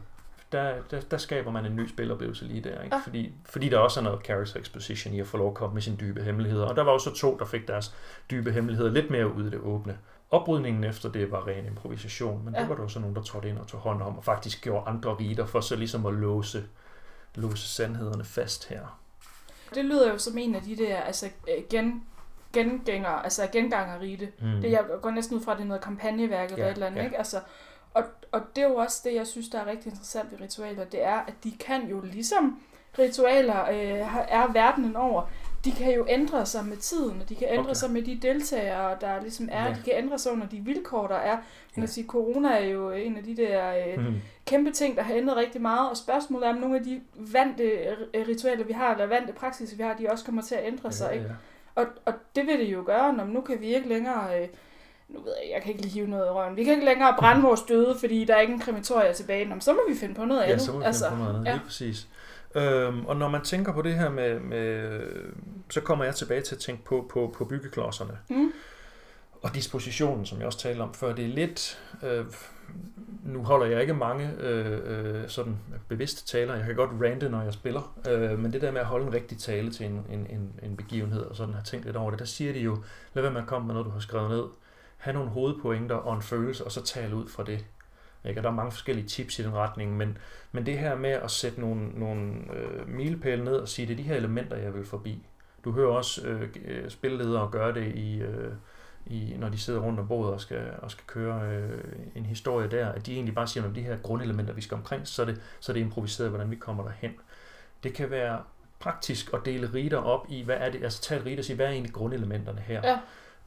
[0.52, 2.82] der, der, der skaber man en ny spiloplevelse lige der.
[2.82, 2.96] Ikke?
[2.96, 3.00] Ja.
[3.04, 5.82] Fordi, fordi der også er noget character exposition i at få lov at komme med
[5.82, 6.66] sine dybe hemmeligheder.
[6.66, 7.94] Og der var også to, der fik deres
[8.30, 9.96] dybe hemmeligheder lidt mere ud i det åbne.
[10.30, 12.60] Oprydningen efter det var ren improvisation, men ja.
[12.60, 14.88] Det var der også nogen, der trådte ind og tog hånd om, og faktisk gjorde
[14.88, 16.64] andre riter for så ligesom at låse,
[17.34, 19.00] låse sandhederne fast her.
[19.74, 22.04] Det lyder jo som en af de der, altså igen,
[22.52, 24.28] gengænger, altså gengangerrite.
[24.40, 24.60] Mm.
[24.60, 26.86] Det, jeg går næsten ud fra, at det er noget kampagneværk eller Ja, et eller
[26.86, 27.04] andet, ja.
[27.04, 27.18] ikke?
[27.18, 27.40] Altså,
[27.94, 30.84] og, og det er jo også det, jeg synes, der er rigtig interessant ved ritualer,
[30.84, 32.60] det er, at de kan jo ligesom
[32.98, 35.30] ritualer øh, er verdenen over,
[35.64, 37.74] de kan jo ændre sig med tiden, og de kan ændre Okay.
[37.74, 39.70] sig med de deltagere, der ligesom er, Ja.
[39.70, 41.36] de kan ændre sig under de vilkår, der er.
[41.76, 41.86] Man Ja.
[41.86, 44.14] sige, corona er jo en af de der øh, Mm.
[44.46, 47.62] kæmpe ting, der har ændret rigtig meget, og spørgsmålet er, om nogle af de vante
[48.14, 50.92] øh, ritualer, vi har, eller vante praksiser, vi har, de også kommer til at ændre
[50.92, 51.24] sig, ikke?
[51.24, 51.82] Ja, ja.
[51.82, 54.40] Og, og det vil det jo gøre, når nu kan vi ikke længere...
[54.42, 54.48] Øh,
[55.08, 56.56] nu ved jeg, jeg kan ikke lige hive noget i røven.
[56.56, 59.44] Vi kan ikke længere brænde vores døde, fordi der er ikke en krematorie tilbage.
[59.44, 60.62] Nå, så må vi finde på noget Ja, andet.
[60.62, 61.52] så må vi altså, finde på noget andet, ja.
[61.54, 62.08] lige præcis.
[62.54, 65.00] Øhm, og når man tænker på det her med, med,
[65.70, 68.18] så kommer jeg tilbage til at tænke på, på, på byggeklodserne.
[68.30, 68.52] Mm.
[69.42, 71.82] Og dispositionen, som jeg også talte om før, det er lidt...
[72.02, 72.24] Øh,
[73.24, 75.56] nu holder jeg ikke mange øh, øh, sådan
[75.88, 76.54] bevidste taler.
[76.54, 77.98] Jeg kan godt rante, når jeg spiller.
[78.08, 80.76] Øh, men det der med at holde en rigtig tale til en, en, en, en
[80.76, 82.82] begivenhed, og sådan har tænkt lidt over det, der siger de jo,
[83.14, 84.44] lad være med at komme med noget, du har skrevet ned.
[84.96, 87.64] Ha' nogle hovedpointer og en følelse, og så tale ud fra det.
[88.24, 88.40] Ikke?
[88.40, 90.18] Og der er mange forskellige tips i den retning, men,
[90.52, 93.96] men det her med at sætte nogle, nogle øh, milepæle ned og sige, det er
[93.96, 95.26] de her elementer, jeg vil forbi.
[95.64, 98.20] Du hører også øh, øh spilledere gøre det i...
[98.20, 98.52] Øh,
[99.06, 102.70] i, når de sidder rundt om bordet og skal, og skal køre øh, en historie
[102.70, 105.26] der, at de egentlig bare siger, at de her grundelementer, vi skal omkring, så er,
[105.26, 107.12] det, så er det improviseret, hvordan vi kommer derhen.
[107.82, 108.42] Det kan være
[108.78, 111.56] praktisk at dele riter op i, hvad er det, altså tage et rite og sige,
[111.56, 112.80] hvad er egentlig grundelementerne her?
[112.84, 112.98] Ja.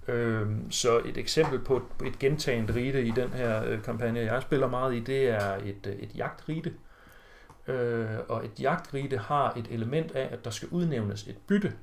[0.08, 4.68] Øhm, så et eksempel på et, gentagende rite i den her øh, kampagne, jeg spiller
[4.68, 6.74] meget i, det er et, øh, et jagtrite.
[7.68, 11.74] Øh, og et jagtrite har et element af, at der skal udnævnes et bytte.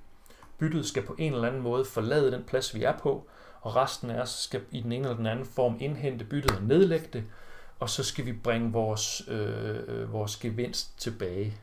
[0.58, 3.26] Byttet skal på en eller anden måde forlade den plads, vi er på,
[3.60, 6.62] og resten af os skal i den ene eller den anden form indhente byttet og
[6.62, 7.24] nedlægge det,
[7.78, 11.56] og så skal vi bringe vores, øh, vores gevinst tilbage.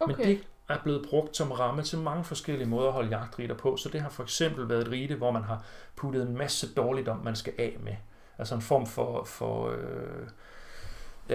[0.00, 0.16] Okay.
[0.16, 3.76] Men det er blevet brugt som ramme til mange forskellige måder at holde jagtritter på.
[3.76, 5.62] Så det har for eksempel været et rite, hvor man har
[5.96, 7.92] puttet en masse dårligdom, man skal af med.
[8.38, 9.76] Altså en form for, for øh,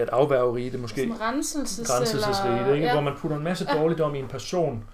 [0.02, 1.00] et afværgerite måske.
[1.00, 2.74] Sådan renselses, Grænselsesrite, eller...
[2.74, 2.86] ikke?
[2.86, 2.92] Ja.
[2.92, 3.78] hvor man putter en masse Ja.
[3.80, 4.84] dårligdom i en person,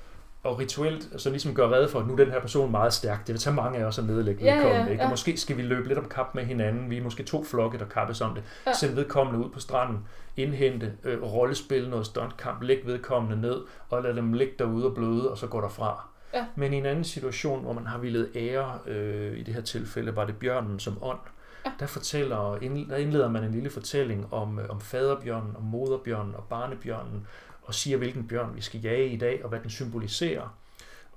[0.43, 3.27] og rituelt så ligesom gør redde for, at nu er den her person meget stærk.
[3.27, 4.91] Det vil tage mange af os at nedlægge Ja, ja, vedkommende.
[4.93, 5.03] Ikke?
[5.03, 5.07] ja.
[5.07, 6.91] Og måske skal vi løbe lidt om kap med hinanden.
[6.91, 8.45] Vi er måske to flokke, der kappes om det.
[8.67, 8.73] Ja.
[8.73, 9.99] Send vedkommende ud på stranden,
[10.37, 13.61] indhente, øh, rollespil noget stuntkamp, læg vedkommende ned,
[13.91, 16.09] og lad dem ligge derude og bløde, og så går derfra.
[16.35, 16.45] Ja.
[16.57, 20.17] Men i en anden situation, hvor man har ville ære, øh, i det her tilfælde
[20.17, 21.19] var det bjørnen som ånd,
[21.67, 21.71] Ja.
[21.81, 22.59] der, fortæller,
[22.89, 27.27] der indleder man en lille fortælling om, øh, om faderbjørnen, om moderbjørnen og barnebjørnen,
[27.69, 30.55] og siger, hvilken bjørn vi skal jage i dag, og hvad den symboliserer.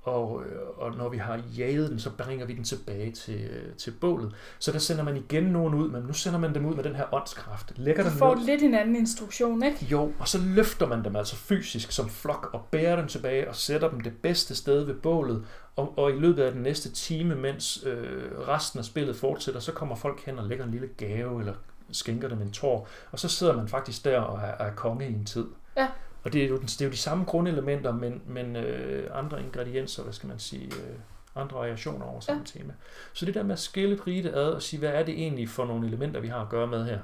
[0.03, 3.73] Og, øh, og når vi har jaget den, så bringer vi den tilbage til, øh,
[3.77, 4.35] til bålet.
[4.59, 6.95] Så der sender man igen nogen ud, men nu sender man dem ud med den
[6.95, 7.73] her åndskraft.
[7.75, 8.45] Lægger Du dem får ned.
[8.45, 9.85] lidt en anden instruktion, ikke?
[9.91, 13.55] Jo, og så løfter man dem altså fysisk som flok og bærer dem tilbage og
[13.55, 15.45] sætter dem det bedste sted ved bålet.
[15.75, 19.71] Og, og i løbet af den næste time, mens øh, resten af spillet fortsætter, så
[19.71, 21.53] kommer folk hen og lægger en lille gave eller
[21.91, 22.87] skænker dem en tår.
[23.11, 25.45] Og så sidder man faktisk der og er, er konge i en tid.
[25.77, 25.87] Ja.
[26.23, 29.41] Og det er jo, den- det er jo de samme grundelementer, men, men øh, andre
[29.41, 30.95] ingredienser, hvad skal man sige, øh,
[31.35, 32.59] andre variationer over samme ja.
[32.59, 32.73] tema.
[33.13, 35.49] Så det der med at skille et rite ad og sige, hvad er det egentlig
[35.49, 36.99] for nogle elementer, vi har at gøre med her,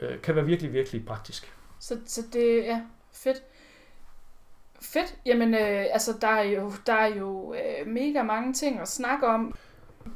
[0.00, 1.52] øh, kan være virkelig, virkelig praktisk.
[1.80, 2.80] Så, så det er
[3.12, 3.42] fedt.
[4.82, 5.14] Fedt.
[5.26, 9.26] Jamen, øh, altså, der er jo, der er jo øh, mega mange ting at snakke
[9.26, 9.54] om.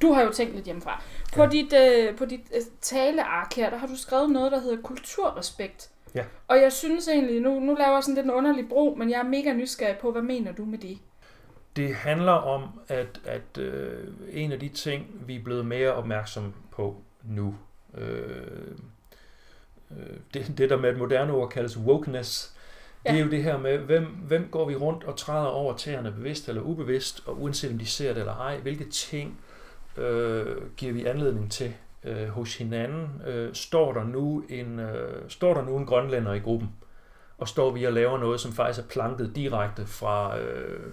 [0.03, 1.03] Du har jo tænkt lidt hjemmefra.
[1.35, 1.49] På Ja.
[1.49, 5.91] dit, øh, på dit øh, taleark her, der har du skrevet noget, der hedder kulturrespekt.
[6.15, 6.25] Ja.
[6.49, 9.19] Og jeg synes egentlig, nu, nu laver jeg sådan lidt en underlig bro, men jeg
[9.19, 10.99] er mega nysgerrig på, hvad mener du med det?
[11.77, 16.55] Det handler om, at, at øh, en af de ting, vi er blevet mere opmærksom
[16.71, 17.55] på nu,
[17.99, 18.37] øh,
[19.91, 22.55] øh, det, det der med et moderne ord kaldes wokeness,
[23.05, 23.13] ja.
[23.13, 26.13] det er jo det her med, hvem, hvem går vi rundt og træder over tæerne,
[26.13, 29.41] bevidst eller ubevidst, og uanset om de ser det eller ej, hvilke ting
[29.97, 31.75] øh, giver vi anledning til
[32.05, 33.23] øh, hos hinanden.
[33.27, 36.71] Øh, står, der nu en, øh, står der nu en grønlænder i gruppen,
[37.39, 40.39] og står vi og laver noget, som faktisk er planket direkte fra...
[40.39, 40.93] Øh,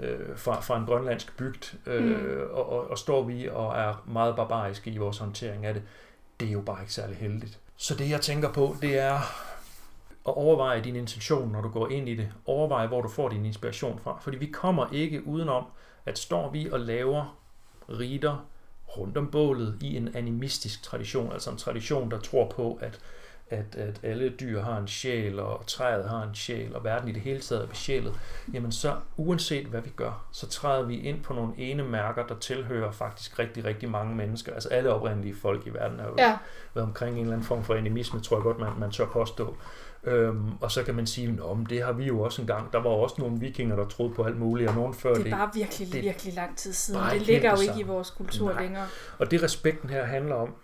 [0.00, 2.40] øh, fra, fra en grønlandsk bygd, øh, mm.
[2.50, 5.82] og, og, og står vi og er meget barbariske i vores håndtering af det,
[6.40, 7.60] det er jo bare ikke særlig heldigt.
[7.76, 9.14] Så det jeg tænker på, det er
[10.28, 12.28] at overveje din intention, når du går ind i det.
[12.46, 14.18] Overveje, hvor du får din inspiration fra.
[14.20, 15.64] Fordi vi kommer ikke udenom,
[16.06, 17.38] at står vi og laver
[17.88, 18.46] riter
[18.98, 23.00] rundt om bålet i en animistisk tradition, altså en tradition, der tror på, at
[23.50, 27.12] at, at alle dyr har en sjæl, og træet har en sjæl, og verden i
[27.12, 28.14] det hele taget er besjælet,
[28.52, 32.34] jamen så uanset hvad vi gør, så træder vi ind på nogle ene mærker, der
[32.38, 34.52] tilhører faktisk rigtig, rigtig mange mennesker.
[34.54, 36.36] Altså alle oprindelige folk i verden har jo Ja.
[36.74, 39.56] været omkring en eller anden form for animisme, tror jeg godt, man, man tør påstå.
[40.04, 42.72] Øhm, og så kan man sige, at det har vi jo også engang.
[42.72, 45.26] Der var også nogle vikinger, der troede på alt muligt, og nogen før det.
[45.26, 47.00] er bare virkelig, det, virkelig lang tid siden.
[47.12, 48.62] Det ligger jo det ikke i vores kultur Nej.
[48.62, 48.86] længere.
[49.18, 50.54] Og det respekten her handler om,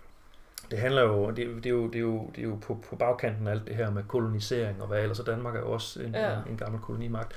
[0.71, 2.95] det handler jo, det, det, er jo, det, er jo, det er jo på, på
[2.95, 6.01] bagkanten af alt det her med kolonisering og hvad ellers, og Danmark er jo også
[6.01, 6.31] en, Ja.
[6.33, 7.33] en, en gammel kolonimagt.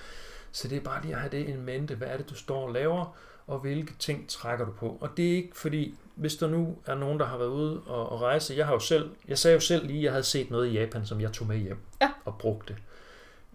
[0.52, 1.94] Så det er bare lige at have det in mente.
[1.94, 3.16] Hvad er det, du står og laver,
[3.46, 4.98] og hvilke ting trækker du på?
[5.00, 8.12] Og det er ikke fordi, hvis der nu er nogen, der har været ude og,
[8.12, 10.50] og rejse, jeg har jo selv, jeg sagde jo selv lige, at jeg havde set
[10.50, 12.10] noget i Japan, som jeg tog med hjem Ja.
[12.24, 12.76] og brugte.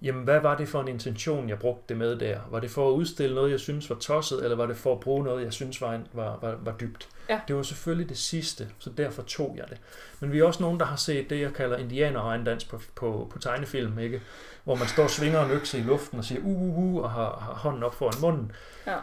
[0.01, 2.39] Jamen, hvad var det for en intention, jeg brugte det med der?
[2.49, 4.99] Var det for at udstille noget, jeg synes var tosset, eller var det for at
[4.99, 7.09] bruge noget, jeg synes var, en, var, var, var dybt?
[7.29, 7.39] Ja.
[7.47, 9.77] Det var selvfølgelig det sidste, så derfor tog jeg det.
[10.19, 13.39] Men vi er også nogen, der har set det, jeg kalder indianerregndans på, på, på
[13.39, 14.21] tegnefilm, ikke?
[14.63, 17.11] Hvor man står og svinger en økse i luften og siger uh, uh, uh, og
[17.11, 18.51] har, har hånden op foran munden.
[18.87, 18.97] Ja.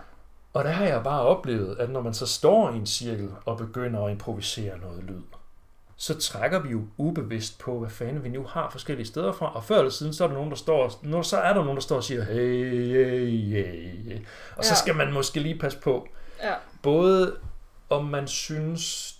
[0.53, 3.59] Og der har jeg bare oplevet, at når man så står i en cirkel og
[3.59, 5.22] begynder at improvisere noget lyd,
[6.01, 9.55] så trækker vi jo ubevidst på, hvad fanden vi nu har forskellige steder fra.
[9.57, 11.76] Og før eller siden, så er der nogen, der står, når, så er der nogen,
[11.76, 14.18] der står og siger, hey, hey, hey, hey.
[14.57, 14.74] Og så Ja.
[14.76, 16.09] skal man måske lige passe på,
[16.42, 16.55] Ja.
[16.82, 17.36] både
[17.90, 19.14] om man synes,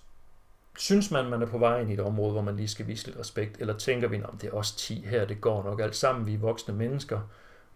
[0.79, 3.07] synes man, man er på vej ind i et område, hvor man lige skal vise
[3.07, 5.97] lidt respekt, eller tænker vi, om det er os 10 her, det går nok alt
[5.97, 7.20] sammen, vi er voksne mennesker.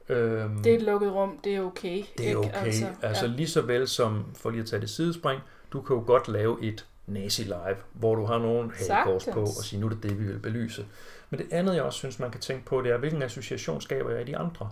[0.09, 2.03] Øhm, Det er et lukket rum, det er okay.
[2.18, 2.38] det er ikke?
[2.38, 2.64] okay.
[2.64, 3.32] Altså, altså ja.
[3.32, 5.40] lige så vel som, for lige at tage det sidespring,
[5.72, 9.80] du kan jo godt lave et nazi-live, hvor du har nogen hagekors på og sige,
[9.80, 10.86] nu er det det, vi vil belyse.
[11.30, 14.11] Men det andet, jeg også synes, man kan tænke på, det er, hvilken association skaber
[14.11, 14.70] jeg i de andre?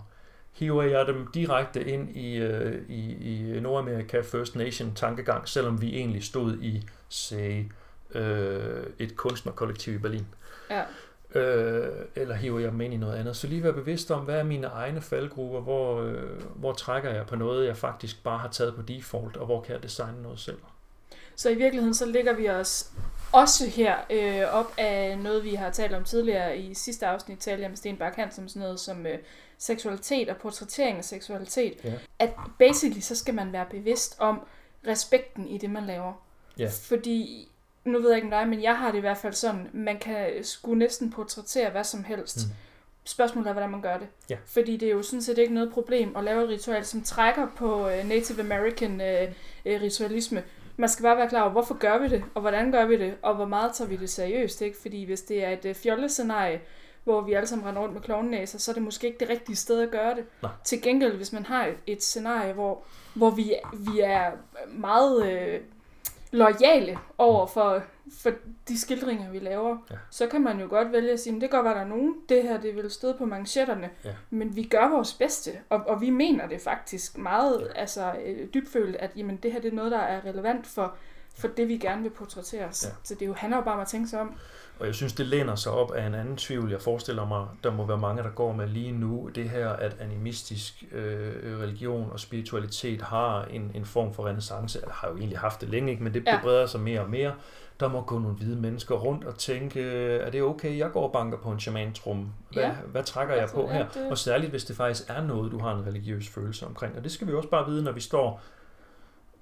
[0.51, 5.95] Hiver jeg dem direkte ind i, øh, i, i Nordamerika First Nation tankegang, selvom vi
[5.95, 7.63] egentlig stod i, say,
[8.15, 10.25] øh, et kunstnerkollektiv i Berlin?
[10.71, 10.83] ja.
[11.39, 13.35] øh, eller hiver jeg dem ind i noget andet.
[13.35, 17.25] Så lige være bevidst om, hvad er mine egne faldgrupper, hvor, øh, hvor trækker jeg
[17.25, 20.39] på noget, jeg faktisk bare har taget på default, og hvor kan jeg designe noget
[20.39, 20.57] selv.
[21.41, 22.91] Så i virkeligheden så ligger vi os
[23.31, 26.57] også her øh, op af noget, vi har talt om tidligere.
[26.57, 29.19] I sidste afsnit talte jeg med Sten Bak Hansen om sådan noget som øh,
[29.57, 31.73] seksualitet og portrættering af seksualitet.
[31.83, 31.93] Ja.
[32.19, 34.41] At basically så skal man være bevidst om
[34.87, 36.13] respekten i det, man laver.
[36.59, 36.69] Ja.
[36.81, 37.47] Fordi,
[37.85, 39.99] nu ved jeg ikke om dig, men jeg har det i hvert fald sådan, man
[39.99, 42.37] kan skulle næsten portrættere hvad som helst.
[42.37, 42.51] Mm.
[42.51, 42.55] Mm.
[43.03, 44.07] Spørgsmålet er, hvordan man gør det.
[44.29, 44.37] Ja.
[44.45, 47.47] Fordi det er jo sådan set ikke noget problem at lave et ritual, som trækker
[47.55, 49.31] på øh, Native American øh,
[49.65, 50.43] øh, ritualisme.
[50.81, 53.13] Man skal bare være klar over, hvorfor gør vi det, og hvordan gør vi det,
[53.21, 54.61] og hvor meget tager vi det seriøst.
[54.61, 54.77] Ikke?
[54.81, 56.61] Fordi hvis det er et øh, fjollescenarie,
[57.03, 59.55] hvor vi alle sammen render rundt med klovnenæser, så er det måske ikke det rigtige
[59.55, 60.25] sted at gøre det.
[60.41, 60.51] Nej.
[60.63, 64.31] Til gengæld, hvis man har et, et scenarie, hvor, hvor vi, vi er
[64.67, 65.59] meget øh,
[66.31, 67.83] lojale over for,
[68.21, 68.31] for
[68.67, 69.95] de skildringer, vi laver, Ja.
[70.09, 72.15] så kan man jo godt vælge at sige, "Men det godt være, der er nogen,
[72.29, 74.13] det her det vil støde på manchetterne, Ja.
[74.29, 77.79] men vi gør vores bedste, og, og vi mener det faktisk meget Ja.
[77.79, 80.95] altså, øh, dybfølt, at jamen, det her det er noget, der er relevant for,
[81.37, 82.85] for det, vi gerne vil portrættere os.
[82.85, 82.89] Ja.
[83.03, 84.35] Så det er jo, handler jo bare om at tænke sig om.
[84.81, 86.71] Og jeg synes, det læner sig op af en anden tvivl.
[86.71, 89.95] Jeg forestiller mig, der må være mange, der går med lige nu, det her, at
[89.99, 95.39] animistisk øh, religion og spiritualitet har en, en form for renaissance, eller har jo egentlig
[95.39, 96.03] haft det længe, ikke?
[96.03, 96.31] men det, ja.
[96.31, 97.33] Det breder sig mere og mere.
[97.79, 99.81] Der må gå nogle hvide mennesker rundt og tænke,
[100.17, 102.33] er det okay, jeg går og banker på en shamantrum?
[102.53, 102.71] Hvad, Ja.
[102.85, 103.77] hvad trækker jeg Altså, på her?
[103.77, 106.97] ja, det- Og særligt, hvis det faktisk er noget, du har en religiøs følelse omkring.
[106.97, 108.41] Og det skal vi også bare vide, når vi står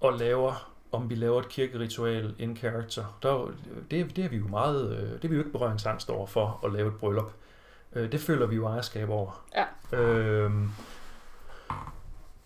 [0.01, 3.17] og laver om vi laver et kirkeritual in character.
[3.23, 3.51] Der, er
[3.91, 6.59] det, det er vi jo meget, øh, det er vi jo ikke berøringsangst over for
[6.65, 7.31] at lave et bryllup.
[7.93, 9.45] Øh, Det føler vi jo ejerskab over.
[9.55, 9.97] Ja.
[9.97, 10.69] Øhm,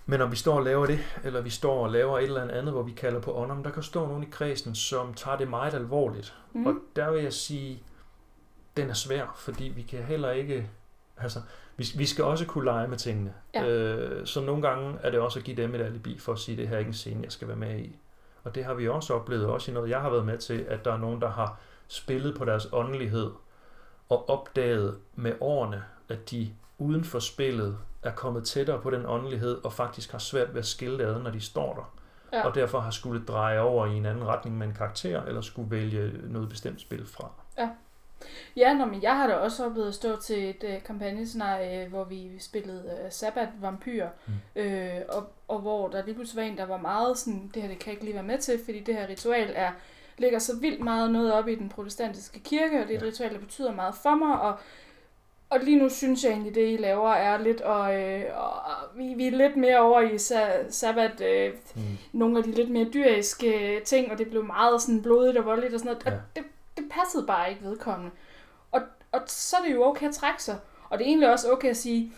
[0.05, 2.73] men når vi står og laver det, eller vi står og laver et eller andet,
[2.73, 5.73] hvor vi kalder på ånden, der kan stå nogen i kredsen, som tager det meget
[5.73, 6.33] alvorligt.
[6.53, 6.65] Mm.
[6.65, 7.83] Og der vil jeg sige,
[8.77, 10.69] den er svær, fordi vi kan heller ikke...
[11.17, 11.41] Altså,
[11.77, 13.33] vi, vi skal også kunne lege med tingene.
[13.53, 13.67] Ja.
[13.67, 16.57] Øh, så nogle gange er det også at give dem et alibi for at sige,
[16.57, 17.95] det her er ikke en scene, jeg skal være med i.
[18.43, 20.85] Og det har vi også oplevet, også i noget, jeg har været med til, at
[20.85, 23.31] der er nogen, der har spillet på deres åndelighed
[24.09, 29.65] og opdaget med årene, at de uden for spillet er kommet tættere på den åndelighed
[29.65, 31.93] og faktisk har svært ved at skille det ad, når de står der.
[32.37, 32.47] Ja.
[32.47, 35.71] Og derfor har skulle dreje over i en anden retning med en karakter, eller skulle
[35.71, 37.31] vælge noget bestemt spil fra.
[37.57, 37.69] Ja,
[38.77, 42.31] nå, men jeg har da også oplevet at stå til et øh, kampagnescenarie, hvor vi
[42.39, 44.61] spillede øh, Sabbat Vampyr, Mm.
[44.61, 47.69] øh, og, og hvor der lige pludselig var en, der var meget sådan, det her
[47.69, 49.71] det kan jeg ikke lige være med til, fordi det her ritual er,
[50.17, 53.07] ligger så vildt meget noget op i den protestantiske kirke, og det er et Ja.
[53.07, 54.55] ritual, der betyder meget for mig, og,
[55.49, 58.53] og lige nu synes jeg egentlig, det I laver er lidt, og, øh, og
[58.97, 61.81] vi, vi er lidt mere over i sa- Sabbat, øh, Mm.
[62.13, 65.73] nogle af de lidt mere dyriske ting, og det blev meget sådan blodigt og voldeligt
[65.73, 66.05] og sådan noget.
[66.05, 66.11] Ja.
[66.11, 66.43] Og det
[66.93, 68.11] passede bare ikke vedkommende.
[68.71, 68.81] Og,
[69.11, 70.59] og så er det jo okay at trække sig.
[70.89, 72.13] Og det er egentlig også okay at sige,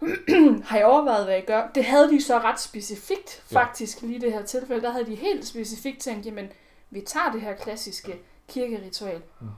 [0.68, 1.68] har I overvejet, hvad I gør?
[1.74, 3.56] Det havde de så ret specifikt, Ja.
[3.60, 4.82] faktisk, lige i det her tilfælde.
[4.82, 6.48] Der havde de helt specifikt tænkt, jamen,
[6.90, 9.48] vi tager det her klassiske kirkeritual, Mm.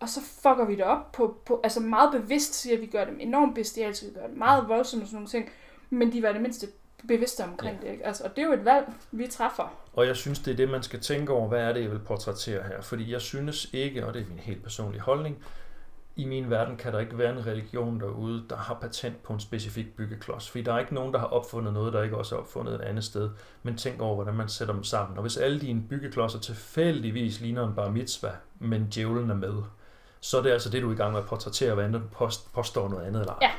[0.00, 3.04] og så fucker vi det op på, på altså meget bevidst siger, at vi gør
[3.04, 5.50] dem enormt bestialske, vi gør det meget voldsomt og sådan nogle ting,
[5.90, 6.66] men de var det mindste
[7.08, 7.86] bevidste omkring ja.
[7.86, 7.92] det.
[7.92, 8.06] Ikke?
[8.06, 9.78] Altså, og det er jo et valg, vi træffer.
[9.92, 11.98] Og jeg synes, det er det, man skal tænke over, hvad er det, jeg vil
[11.98, 12.80] portrættere her.
[12.80, 15.44] Fordi jeg synes ikke, og det er min helt personlige holdning,
[16.16, 19.40] i min verden kan der ikke være en religion derude, der har patent på en
[19.40, 20.50] specifik byggeklods.
[20.50, 22.80] Fordi der er ikke nogen, der har opfundet noget, der ikke også er opfundet et
[22.80, 23.30] andet sted.
[23.62, 25.18] Men tænk over, hvordan man sætter dem sammen.
[25.18, 29.54] Og hvis alle dine byggeklodser tilfældigvis ligner en bar mitzvah, men djævlen er med,
[30.20, 32.28] så er det altså det, du er i gang med at portrættere, hvad andet du
[32.54, 33.50] påstår noget andet eller Ja.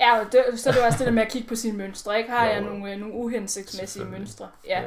[0.00, 2.18] Ja, det, så er det også det der med at kigge på sine mønstre.
[2.18, 4.48] Ikke har jo, jeg nogle, øh, nogle uhensigtsmæssige mønstre?
[4.66, 4.80] Ja.
[4.80, 4.86] ja.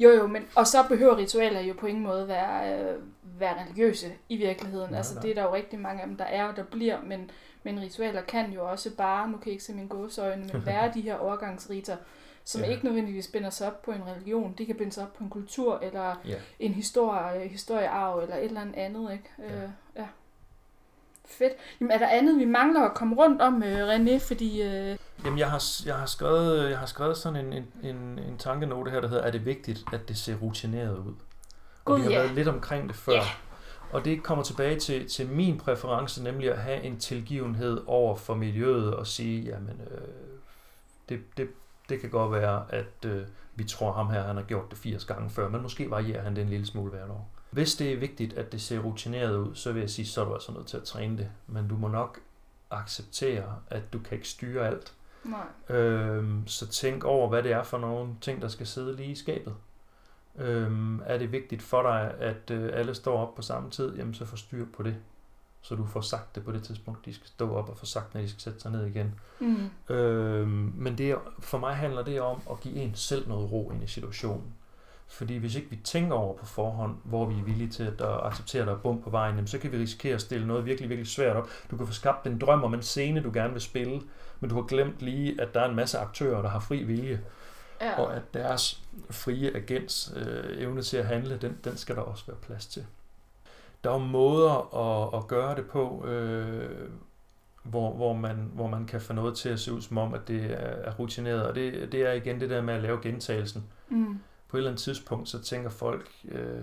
[0.00, 2.96] Jo, jo, men, og så behøver ritualer jo på ingen måde være, øh,
[3.38, 4.90] være religiøse i virkeligheden.
[4.90, 5.22] Nej, altså, nej.
[5.22, 7.30] det er der jo rigtig mange af dem, der er og der bliver, men,
[7.62, 10.90] men ritualer kan jo også bare, nu kan I ikke se min gåseøjne, men være
[10.94, 11.96] de her overgangsriter,
[12.44, 12.70] som ja.
[12.70, 14.54] ikke nødvendigvis binder sig op på en religion.
[14.58, 16.36] De kan binde sig op på en kultur, eller ja.
[16.58, 19.12] en historie, historiearv, eller et eller andet.
[19.12, 19.30] Ikke?
[19.38, 19.44] Ja.
[19.44, 20.06] Øh, ja.
[21.38, 21.52] Fedt.
[21.80, 24.18] Jamen, er der andet, vi mangler at komme rundt om, øh, René?
[24.26, 24.96] Fordi, øh...
[25.24, 28.90] Jamen, jeg har, jeg, har skrevet, jeg har skrevet sådan en, en, en, en tankenote
[28.90, 31.14] her, der hedder, er det vigtigt, at det ser rutineret ud?
[31.84, 32.18] God, og vi har ja.
[32.18, 33.12] været lidt omkring det før.
[33.12, 33.26] Yeah.
[33.92, 38.34] Og det kommer tilbage til, til min præference, nemlig at have en tilgivenhed over for
[38.34, 39.98] miljøet og sige, jamen, øh,
[41.08, 41.48] det, det,
[41.88, 43.22] det kan godt være, at øh,
[43.54, 46.36] vi tror ham her, han har gjort det 80 gange før, men måske varierer han
[46.36, 47.30] det en lille smule hvert år.
[47.52, 50.24] Hvis det er vigtigt, at det ser rutineret ud, så vil jeg sige, så er
[50.24, 51.28] du altså nødt til at træne det.
[51.46, 52.20] Men du må nok
[52.70, 54.92] acceptere, at du kan ikke styre alt.
[55.24, 55.76] Nej.
[55.76, 59.14] Øhm, så tænk over, hvad det er for nogle ting, der skal sidde lige i
[59.14, 59.54] skabet.
[60.36, 64.14] Øhm, er det vigtigt for dig, at øh, alle står op på samme tid, jamen
[64.14, 64.96] så få styr på det.
[65.60, 68.14] Så du får sagt det på det tidspunkt, de skal stå op og få sagt,
[68.14, 69.14] når de skal sætte sig ned igen.
[69.40, 69.94] Mm.
[69.94, 73.82] Øhm, men det, for mig handler det om at give en selv noget ro ind
[73.82, 74.54] i situationen.
[75.12, 78.62] Fordi hvis ikke vi tænker over på forhånd, hvor vi er villige til at acceptere,
[78.62, 80.88] at der er bum på vejen, jamen, så kan vi risikere at stille noget virkelig,
[80.88, 81.48] virkelig svært op.
[81.70, 84.00] Du kan få skabt en drøm om en scene, du gerne vil spille,
[84.40, 87.20] men du har glemt lige, at der er en masse aktører, der har fri vilje.
[87.80, 88.00] Ja.
[88.00, 92.24] Og at deres frie agents øh, evne til at handle, den, den skal der også
[92.26, 92.86] være plads til.
[93.84, 96.88] Der er jo måder at, at gøre det på, øh,
[97.62, 100.28] hvor, hvor, man, hvor man kan få noget til at se ud som om, at
[100.28, 101.46] det er rutineret.
[101.46, 103.64] Og det, det er igen det der med at lave gentagelsen.
[103.88, 104.18] Mm
[104.52, 106.60] på et eller andet tidspunkt, så tænker folk, øh,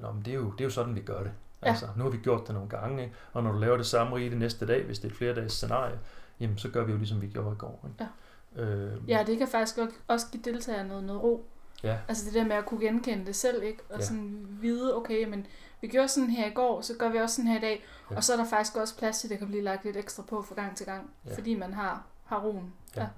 [0.00, 1.32] Nå, men det, er jo, det er jo sådan, vi gør det.
[1.62, 1.68] Ja.
[1.68, 3.14] Altså, nu har vi gjort det nogle gange, ikke?
[3.32, 5.34] og når du laver det samme rige det næste dag, hvis det er et flere
[5.34, 5.98] dages scenarie,
[6.40, 7.88] jamen så gør vi jo ligesom vi gjorde i går.
[7.88, 8.10] Ikke?
[8.56, 8.62] Ja.
[8.62, 9.78] Øh, ja, det kan faktisk
[10.08, 11.46] også give deltagerne noget, noget ro.
[11.82, 11.98] Ja.
[12.08, 13.82] Altså det der med at kunne genkende det selv, ikke?
[13.88, 14.04] Og ja.
[14.04, 15.46] sådan vide, okay, men
[15.80, 17.84] vi gjorde sådan her i går, så gør vi også sådan her i dag.
[18.10, 18.16] Ja.
[18.16, 20.22] Og så er der faktisk også plads til, at det kan blive lagt lidt ekstra
[20.22, 21.34] på fra gang til gang, ja.
[21.34, 22.72] fordi man har, har roen.
[22.96, 23.02] Ja.
[23.02, 23.08] ja.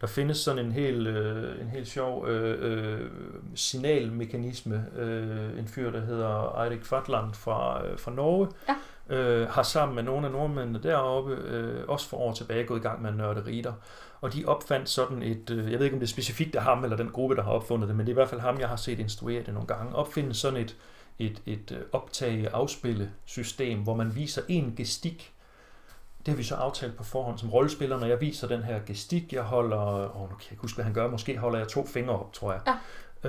[0.00, 3.10] Der findes sådan en helt, øh, en helt sjov øh, øh,
[3.54, 4.86] signalmekanisme.
[4.96, 9.16] Øh, en fyr, der hedder Eirik Fatland fra, øh, fra Norge, ja.
[9.16, 12.82] øh, har sammen med nogle af nordmændene deroppe, øh, også for år tilbage, gået i
[12.82, 13.72] gang med at nørde rider.
[14.20, 16.84] Og de opfandt sådan et, øh, jeg ved ikke om det er specifikt af ham
[16.84, 18.68] eller den gruppe, der har opfundet det, men det er i hvert fald ham, jeg
[18.68, 19.94] har set instruere det nogle gange.
[19.94, 20.76] Opfinde sådan et,
[21.18, 25.32] et, et øh, optage-afspille system, hvor man viser en gestik
[26.26, 29.32] det har vi så aftalt på forhånd som rollespiller, når jeg viser den her gestik,
[29.32, 31.86] jeg holder, åh, nu kan jeg ikke huske, hvad han gør, måske holder jeg to
[31.86, 32.60] fingre op, tror jeg.
[32.66, 32.74] Ja.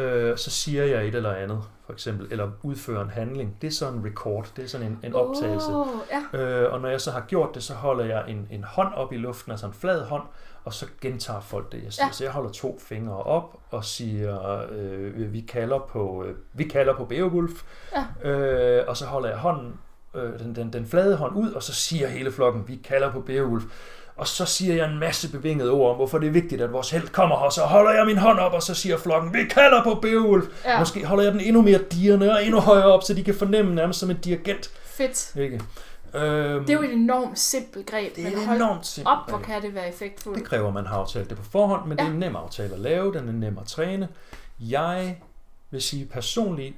[0.02, 3.58] Øh, så siger jeg et eller andet, for eksempel, eller udfører en handling.
[3.62, 5.72] Det er sådan en record, det er sådan en, en optagelse.
[5.72, 5.88] Oh,
[6.34, 6.40] ja.
[6.40, 9.14] øh, og når jeg så har gjort det, så holder jeg en, en hånd op
[9.14, 10.24] i luften, altså en flad hånd,
[10.64, 12.06] og så gentager folk det, jeg siger.
[12.06, 12.12] Ja.
[12.12, 16.96] Så jeg holder to fingre op og siger, øh, vi kalder på, øh, vi kalder
[16.96, 17.64] på Beowulf,
[18.24, 18.30] ja.
[18.30, 19.80] øh, og så holder jeg hånden
[20.16, 23.22] øh, den, den, den flade hånd ud, og så siger hele flokken, vi kalder på
[23.22, 23.64] Beowulf.
[24.16, 26.90] Og så siger jeg en masse bevingede ord om, hvorfor det er vigtigt, at vores
[26.90, 27.50] held kommer her.
[27.50, 30.46] Så holder jeg min hånd op, og så siger flokken, vi kalder på Beowulf.
[30.66, 30.80] Ja.
[30.80, 33.76] Måske holder jeg den endnu mere dirrende og endnu højere op, så de kan fornemme
[33.76, 34.72] nærmest som en dirigent.
[34.86, 35.36] Fedt.
[35.36, 35.62] Ikke?
[36.14, 38.16] Øhm, det er jo et enormt simpelt greb.
[38.16, 40.40] Det er et enormt simpelt op, hvor kan det være effektfuldt.
[40.40, 42.04] Det kræver, at man har aftalt det på forhånd, men ja.
[42.04, 44.08] det er en nem aftale at lave, den er nem at træne.
[44.60, 45.18] Jeg
[45.72, 46.76] vil sige personligt,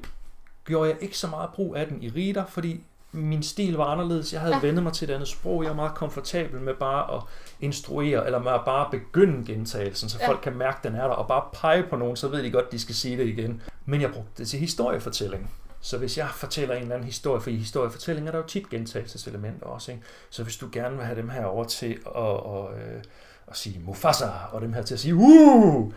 [0.65, 4.33] gjorde jeg ikke så meget brug af den i Ritter, fordi min stil var anderledes.
[4.33, 4.61] Jeg havde ja.
[4.61, 5.63] vendet mig til et andet sprog.
[5.63, 7.21] Jeg er meget komfortabel med bare at
[7.59, 10.27] instruere, eller med at bare begynde gentagelsen, så ja.
[10.27, 12.51] folk kan mærke, at den er der, og bare pege på nogen, så ved de
[12.51, 13.61] godt, at de skal sige det igen.
[13.85, 15.51] Men jeg brugte det til historiefortælling.
[15.81, 18.69] Så hvis jeg fortæller en eller anden historie, for i historiefortælling er der jo tit
[18.69, 20.03] gentagelseselementer også, ikke?
[20.29, 23.03] så hvis du gerne vil have dem her over til at, at, at, øh,
[23.47, 25.93] at sige Mufasa, og dem her til at sige uh,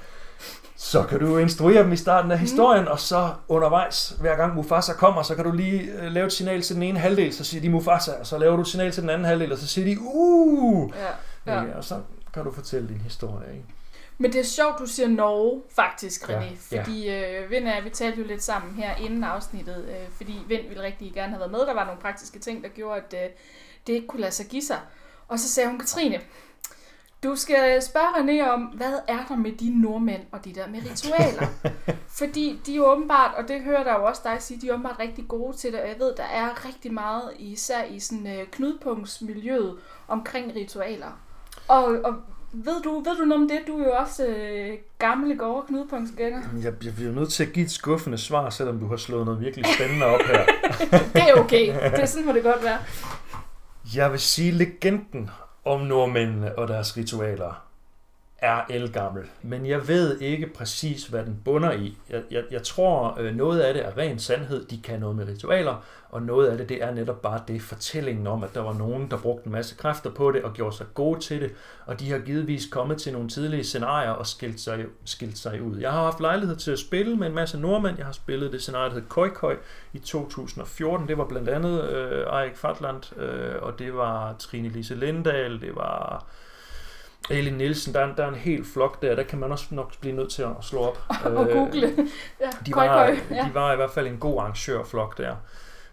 [0.83, 2.41] så kan du instruere dem i starten af mm.
[2.41, 2.91] historien, mm.
[2.91, 6.63] og så undervejs, hver gang Mufasa kommer, så kan du lige øh, lave et signal
[6.63, 9.03] til den ene halvdel, så siger de Mufasa, og så laver du et signal til
[9.03, 10.93] den anden halvdel, og så siger de, uh!
[11.47, 11.63] Ja, ja.
[11.63, 12.01] ja og så
[12.35, 13.65] kan du fortælle din historie, ikke?
[14.19, 16.53] Men det er sjovt, du siger Norge, faktisk, Ja, René.
[16.73, 16.83] ja.
[16.83, 20.39] Fordi øh, Vind og jeg, vi talte jo lidt sammen her inden afsnittet, øh, fordi
[20.49, 21.61] Vind ville rigtig gerne have været med.
[21.61, 23.31] Der var nogle praktiske ting, der gjorde, at øh,
[23.87, 24.79] det ikke kunne lade sig give sig.
[25.29, 26.21] Og så sagde hun, Katrine,
[27.23, 30.81] du skal spørge René om, hvad er der med de nordmænd og de der med
[30.91, 31.47] ritualer?
[32.19, 34.99] Fordi de er åbenbart, og det hører der jo også dig sige, de er åbenbart
[34.99, 38.47] rigtig gode til det, og jeg ved, der er rigtig meget, især i sådan øh,
[38.51, 39.77] knudepunktsmiljøet
[40.09, 41.21] omkring ritualer.
[41.69, 42.15] Og, og
[42.53, 43.59] ved, du, ved du noget om det?
[43.67, 46.43] Du er jo også øh, gamle gårde knudepunktsgænger.
[46.63, 49.41] Jeg, jeg bliver nødt til at give et skuffende svar, selvom du har slået noget
[49.41, 50.45] virkelig spændende op her.
[51.15, 51.67] Det er okay.
[51.67, 52.79] Det er sådan må det godt være.
[53.95, 55.31] Jeg vil sige, legenden
[55.65, 57.72] om nordmændene og deres ritualer
[58.43, 59.25] er elgammel.
[59.43, 61.99] Men jeg ved ikke præcis, hvad den bunder i.
[62.11, 64.65] Jeg, jeg, jeg tror, øh, noget af det er ren sandhed.
[64.65, 68.27] De kan noget med ritualer, og noget af det, det er netop bare det fortællingen
[68.27, 70.87] om, at der var nogen, der brugte en masse kræfter på det og gjorde sig
[70.95, 71.53] gode til det.
[71.87, 75.77] Og de har givetvis kommet til nogle tidlige scenarier og skilt sig, skilt sig ud.
[75.77, 77.97] Jeg har haft lejlighed til at spille med en masse nordmænd.
[77.97, 79.55] Jeg har spillet det scenarie, der hed Koi Koi
[79.93, 81.09] i 2014.
[81.09, 85.75] Det var blandt andet øh, Erik Fatland, øh, og det var Trine Lise Lindahl, det
[85.75, 86.27] var
[87.31, 87.95] Elin Nielsen.
[87.95, 90.17] Der er, en, der er en hel flok der, der kan man også nok blive
[90.17, 90.99] nødt til at slå op.
[91.25, 92.09] Og Øh, google.
[92.41, 93.19] Ja, de køj, var, køj.
[93.31, 93.45] Ja.
[93.49, 95.37] de var i hvert fald en god arrangørflok der.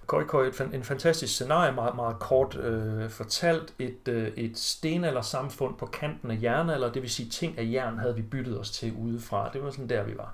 [0.05, 3.73] Koi Koi, en fantastisk scenarie, meget, meget kort øh, fortalt.
[3.79, 8.15] Et, øh, et stenaldersamfund på kanten af jernalder, det vil sige ting af jern havde
[8.15, 9.49] vi byttet os til udefra.
[9.53, 10.33] Det var sådan der, vi var.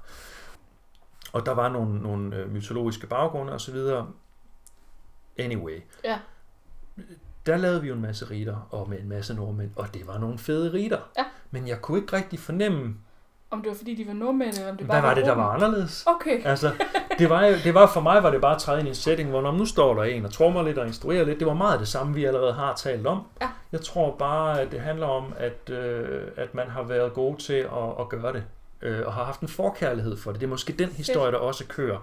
[1.34, 3.76] Og der var nogle, nogle øh, mytologiske baggrunde osv.
[5.38, 5.82] Anyway.
[6.04, 6.20] Ja.
[7.46, 10.18] Der lavede vi jo en masse ritter, og med en masse nordmænd, og det var
[10.18, 11.00] nogle fede ritter.
[11.18, 11.24] Ja.
[11.52, 12.96] Men jeg kunne ikke rigtig fornemme,
[13.52, 15.36] Om det var fordi, de var nordmænd, eller om det bare hvad var det, der
[15.36, 16.04] var anderledes.
[16.08, 16.46] Okay.
[16.46, 16.72] Altså,
[17.20, 19.30] det var, det var for mig var det bare at træde ind i en setting,
[19.30, 21.40] hvor når nu står der en og trommer lidt og instruerer lidt.
[21.40, 23.22] Det var meget det samme, vi allerede har talt om.
[23.42, 23.48] Ja.
[23.72, 27.54] Jeg tror bare, at det handler om, at, øh, at man har været god til
[27.54, 28.44] at, at gøre det,
[28.82, 30.42] øh, og har haft en forkærlighed for det.
[30.42, 31.98] Det er måske den historie, der også kører,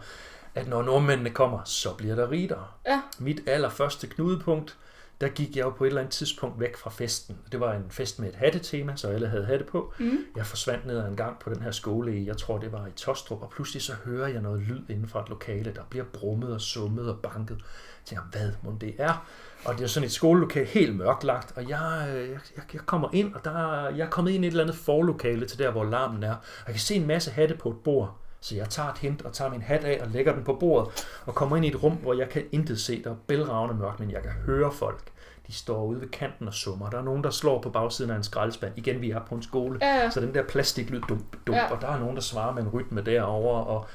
[0.54, 2.74] at når nordmændene kommer, så bliver der ritter.
[2.86, 3.00] Ja.
[3.18, 4.76] Mit allerførste knudepunkt,
[5.22, 7.36] der gik jeg jo på et eller andet tidspunkt væk fra festen.
[7.52, 9.92] Det var en fest med et hattetema, så alle havde hatte på.
[9.98, 10.18] Mm.
[10.36, 12.86] Jeg forsvandt ned ad en gang på den her skole i, jeg tror det var
[12.86, 16.04] i Tostrup, og pludselig så hører jeg noget lyd inden fra et lokale, der bliver
[16.12, 17.56] brummet og summet og banket.
[17.56, 19.26] Jeg tænker, hvad må det er?
[19.64, 23.08] Og det er sådan et skolelokale helt mørklagt, og jeg, øh, jeg, jeg, jeg kommer
[23.12, 25.70] ind, og der, er- jeg er kommet ind i et eller andet forlokale til der,
[25.70, 26.32] hvor larmen er.
[26.34, 29.22] Og jeg kan se en masse hatte på et bord, så jeg tager et hint
[29.22, 31.82] og tager min hat af og lægger den på bordet, og kommer ind i et
[31.82, 35.04] rum, hvor jeg kan intet se, der er bælragende mørkt, men jeg kan høre folk.
[35.46, 36.90] De står ude ved kanten og summer.
[36.90, 38.72] Der er nogen, der slår på bagsiden af en skraldespand.
[38.76, 39.78] Igen, vi er på en skole.
[39.82, 40.10] Ja, ja.
[40.10, 41.72] Så den der plastiklyd, dump, dump, Ja.
[41.74, 43.86] og der er nogen, der svarer med en rytme derovre, og,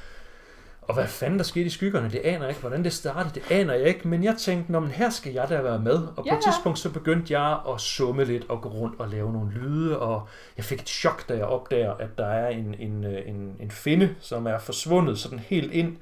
[0.88, 2.62] og hvad fanden der skete i skyggerne, det aner jeg ikke.
[2.62, 4.08] Hvordan det startede, det aner jeg ikke.
[4.08, 5.94] Men jeg tænkte, Nå, men her skal jeg da være med.
[5.96, 6.52] Og på Ja, et ja.
[6.52, 10.28] tidspunkt så begyndte jeg at summe lidt og gå rundt og lave nogle lyde, og
[10.58, 13.72] jeg fik et chok, da jeg opdager, at der er en, en, øh, en, en
[13.72, 15.98] finde, som er forsvundet sådan helt ind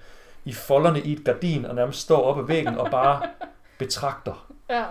[0.45, 3.21] i folderne i et gardin, og nærmest står op ad væggen og bare
[3.79, 4.47] betragter.
[4.69, 4.83] Ja.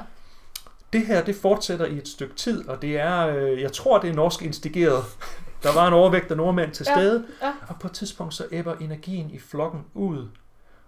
[0.93, 4.11] Det her, det fortsætter i et stykke tid, og det er, øh, jeg tror, det
[4.11, 5.03] er norsk instigeret.
[5.65, 7.53] Der var en overvægt af nordmænd til Ja, stede, ja.
[7.69, 10.29] og på et tidspunkt så æbber energien i flokken ud,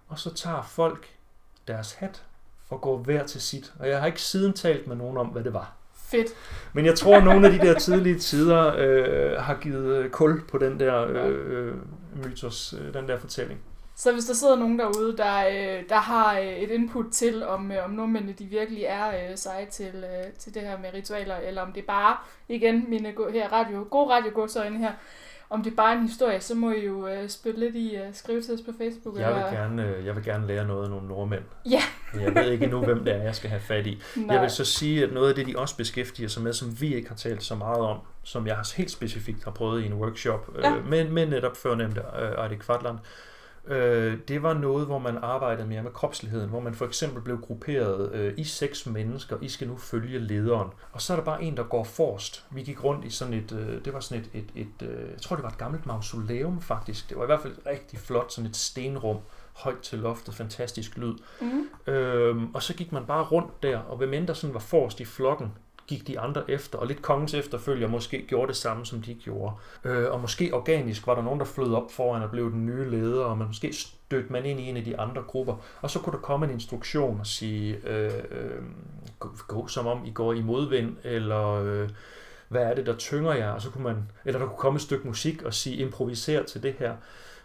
[0.07, 1.07] og så tager folk
[1.67, 2.23] deres hat
[2.69, 3.73] og går hver til sit.
[3.79, 5.73] Og jeg har ikke siden talt med nogen om, hvad det var.
[5.95, 6.27] Fedt.
[6.73, 10.41] Men jeg tror, at nogle af de der tidlige tider øh, har givet øh, kul
[10.47, 11.73] på den der øh,
[12.23, 13.59] mytos, øh, den der fortælling.
[13.99, 17.71] Så hvis der sidder nogen derude, der, øh, der har øh, et input til, om,
[17.71, 21.35] øh, om nordmændene de virkelig er øh, seje til, øh, til det her med ritualer,
[21.37, 22.17] eller om det bare,
[22.49, 24.91] igen, mine go- her radio, gode radiogåsøjne her,
[25.49, 28.13] om det bare er en historie, så må I jo øh, spytte lidt i uh,
[28.13, 29.17] skrive til os på Facebook.
[29.19, 29.51] Jeg vil eller...
[29.51, 31.43] gerne, øh, jeg vil gerne lære noget af nogle nordmænd.
[31.69, 31.81] Ja.
[32.21, 34.01] Jeg ved ikke endnu, hvem det er, jeg skal have fat i.
[34.15, 34.33] Nej.
[34.35, 36.95] Jeg vil så sige, at noget af det, de også beskæftiger sig med, som vi
[36.95, 40.49] ikke har talt så meget om, som jeg helt specifikt har prøvet i en workshop,
[40.63, 40.75] Ja.
[40.75, 43.05] øh, med, med netop førnævnte øh, Ejdik Kvartland, øh,
[44.27, 48.11] det var noget, hvor man arbejdede mere med kropsligheden, hvor man for eksempel blev grupperet
[48.13, 50.69] øh, i seks mennesker, I skal nu følge lederen.
[50.91, 52.45] Og så er der bare en, der går forrest.
[52.51, 55.21] Vi gik rundt i sådan et, øh, det var sådan et, et, et øh, jeg
[55.21, 57.09] tror det var et gammelt mausoleum faktisk.
[57.09, 59.17] Det var i hvert fald rigtig flot, sådan et stenrum,
[59.53, 61.13] højt til loftet, fantastisk lyd.
[61.41, 61.93] Mm.
[61.93, 64.99] Øhm, og så gik man bare rundt der, og hvem end der sådan var forrest
[64.99, 65.53] i flokken,
[65.87, 69.55] gik de andre efter, og lidt kongens efterfølger måske gjorde det samme, som de gjorde.
[69.83, 72.89] Øh, og måske organisk var der nogen, der flød op foran og blev den nye
[72.89, 75.99] leder, og man måske stødte man ind i en af de andre grupper, og så
[75.99, 78.61] kunne der komme en instruktion og sige, øh, øh,
[79.19, 81.89] gå, gå som om I går i modvind, eller øh,
[82.47, 84.81] hvad er det, der tynger jer, og så kunne man, eller der kunne komme et
[84.81, 86.95] stykke musik og sige, improviser til det her.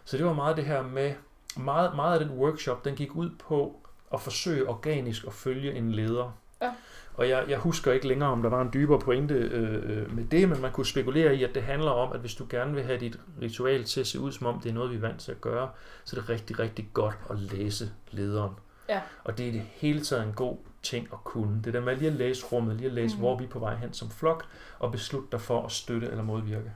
[0.05, 1.13] Så det var meget det her med,
[1.57, 3.79] meget, meget af den workshop, den gik ud på
[4.13, 6.37] at forsøge organisk at følge en leder.
[6.61, 6.71] Ja.
[7.15, 10.49] Og jeg, jeg husker ikke længere, om der var en dybere pointe øh, med det,
[10.49, 12.99] men man kunne spekulere i, at det handler om, at hvis du gerne vil have
[12.99, 15.31] dit ritual til at se ud, som om det er noget, vi er vant til
[15.31, 15.69] at gøre,
[16.03, 18.51] så er det rigtig, rigtig godt at læse lederen.
[18.89, 19.01] Ja.
[19.23, 21.57] Og det er i det hele taget en god ting at kunne.
[21.57, 23.21] Det er der med lige at læse rummet, lige at læse, mm.
[23.21, 24.45] hvor vi er på vej hen som flok,
[24.79, 26.71] og beslutte dig for at støtte eller modvirke.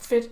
[0.00, 0.24] Fedt.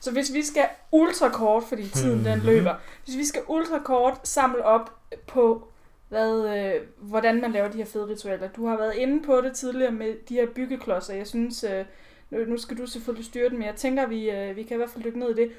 [0.00, 2.24] Så hvis vi skal ultrakort, fordi tiden mm-hmm.
[2.24, 4.92] den løber, hvis vi skal ultrakort samle op
[5.26, 5.68] på,
[6.10, 8.48] hvad, øh, hvordan man laver de her fede ritualer.
[8.48, 11.14] Du har været inde på det tidligere med de her byggeklodser.
[11.14, 11.84] Jeg synes, øh,
[12.30, 14.90] nu, skal du selvfølgelig styre det, men jeg tænker, vi, øh, vi kan i hvert
[14.90, 15.52] fald dykke ned i det.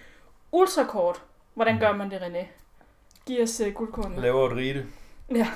[0.51, 1.21] Ultrakort.
[1.53, 2.45] Hvordan gør man det, René?
[3.25, 4.21] Giv os øh, guldkornene.
[4.21, 4.85] Laver et rite.
[5.35, 5.47] Ja.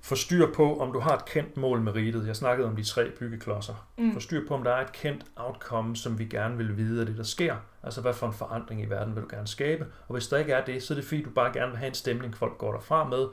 [0.00, 2.26] Få styr på, om du har et kendt mål med ritet.
[2.26, 3.88] Jeg snakkede om de tre byggeklodser.
[3.98, 4.12] Mm.
[4.12, 7.06] Få styr på, om der er et kendt outcome, som vi gerne vil vide af
[7.06, 7.56] det, der sker.
[7.82, 9.86] Altså, hvad for en forandring i verden vil du gerne skabe?
[10.08, 11.88] Og hvis der ikke er det, så er det fordi, du bare gerne vil have
[11.88, 13.26] en stemning, folk går derfra med.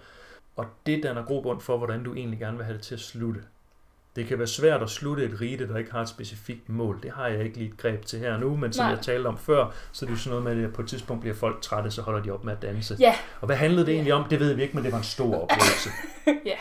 [0.55, 3.41] Og det danner grobund for, hvordan du egentlig gerne vil have det til at slutte.
[4.15, 6.99] Det kan være svært at slutte et rite, der ikke har et specifikt mål.
[7.03, 8.93] Det har jeg ikke lige et greb til her nu, men som Nej.
[8.95, 11.21] jeg talte om før, så er det jo sådan noget med, at på et tidspunkt
[11.21, 12.97] bliver folk trætte, så holder de op med at danse.
[12.99, 13.15] Ja.
[13.41, 14.23] Og hvad handlede det egentlig om?
[14.29, 15.89] Det ved vi ikke, men det var en stor oplevelse.
[16.45, 16.55] Ja.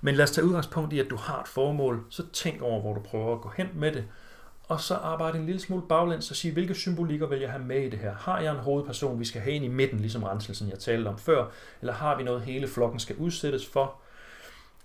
[0.00, 2.94] Men lad os tage udgangspunkt i, at du har et formål, så tænk over, hvor
[2.94, 4.04] du prøver at gå hen med det,
[4.68, 7.82] og så arbejde en lille smule baglæns og sige, hvilke symbolikker vil jeg have med
[7.82, 8.14] i det her?
[8.14, 11.18] Har jeg en hovedperson, vi skal have ind i midten, ligesom renselsen, jeg talte om
[11.18, 11.46] før,
[11.80, 13.94] eller har vi noget, hele flokken skal udsættes for?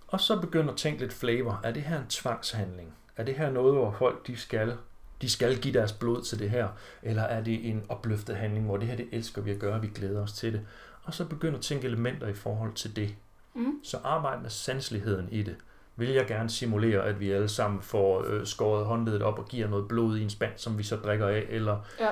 [0.08, 1.60] Og så begynder at tænke lidt flavor.
[1.64, 2.94] Er det her en tvangshandling?
[3.18, 4.78] Er det her noget, hvor folk de skal,
[5.22, 6.68] de skal give deres blod til det her?
[7.04, 9.88] Eller er det en opløftet handling, hvor det her det elsker vi at gøre, vi
[9.88, 10.62] glæder os til det?
[11.04, 13.16] Og så begynder at tænke elementer i forhold til det.
[13.54, 13.74] Mm.
[13.84, 15.56] Så arbejde med sanseligheden i det.
[15.98, 19.68] Vil jeg gerne simulere, at vi alle sammen får øh, skåret håndledet op og giver
[19.68, 22.10] noget blod i en spand, som vi så drikker af, eller, Ja.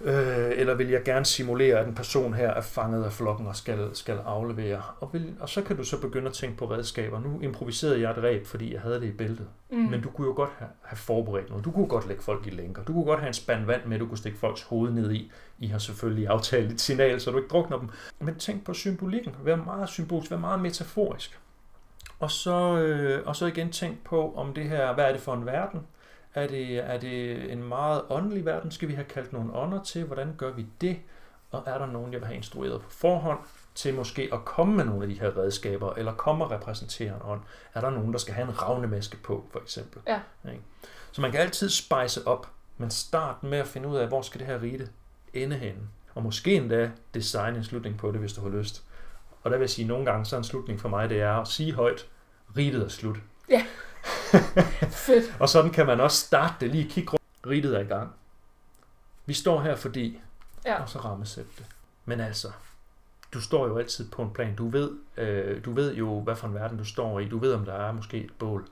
[0.00, 3.56] øh, eller vil jeg gerne simulere, at en person her er fanget af flokken og
[3.56, 4.82] skal, skal aflevere.
[5.00, 7.20] Og, vil, og så kan du så begynde at tænke på redskaber.
[7.20, 9.46] Nu improviserede jeg et ræb, fordi jeg havde det i bæltet.
[9.70, 9.76] Mm.
[9.78, 11.64] Men du kunne jo godt have, have forberedt noget.
[11.64, 12.84] Du kunne godt lægge folk i lænker.
[12.84, 15.32] Du kunne godt have en spand vand med, du kunne stikke folks hoved ned i.
[15.58, 17.88] I har selvfølgelig aftalt et signal, så du ikke drukner dem.
[18.20, 19.34] Men tænk på symbolikken.
[19.44, 21.38] Vær meget symbolsk, vær meget metaforisk.
[22.20, 25.34] Og så, øh, og så igen tænk på, om det her, hvad er det for
[25.34, 25.86] en verden?
[26.34, 28.70] Er det, er det en meget åndelig verden?
[28.70, 30.04] Skal vi have kaldt nogle ånder til?
[30.04, 30.98] Hvordan gør vi det?
[31.50, 33.38] Og er der nogen, jeg vil have instrueret på forhånd
[33.74, 37.22] til måske at komme med nogle af de her redskaber, eller komme og repræsentere en
[37.24, 37.40] ånd?
[37.74, 40.02] Er der nogen, der skal have en ravnemaske på, for eksempel?
[40.06, 40.20] Ja.
[41.12, 44.38] Så man kan altid spice op, men start med at finde ud af, hvor skal
[44.38, 44.88] det her rite
[45.34, 45.80] ende henne?
[46.14, 48.84] Og måske endda designe en slutning på det, hvis du har lyst.
[49.42, 51.20] Og der vil jeg sige, at nogle gange så er en slutning for mig, det
[51.20, 52.06] er at sige højt,
[52.56, 53.16] ritet er slut.
[54.90, 55.36] Fedt.
[55.40, 57.22] Og sådan kan man også starte det, lige kigge rundt.
[57.46, 58.12] Ritet er i gang.
[59.26, 60.20] Vi står her fordi,
[60.64, 60.82] Ja.
[60.82, 61.66] og så rammesætte det.
[62.04, 62.48] Men altså,
[63.32, 64.54] du står jo altid på en plan.
[64.56, 67.28] Du ved, øh, du ved jo, hvad for en verden du står i.
[67.28, 68.68] Du ved, om der er måske et bål,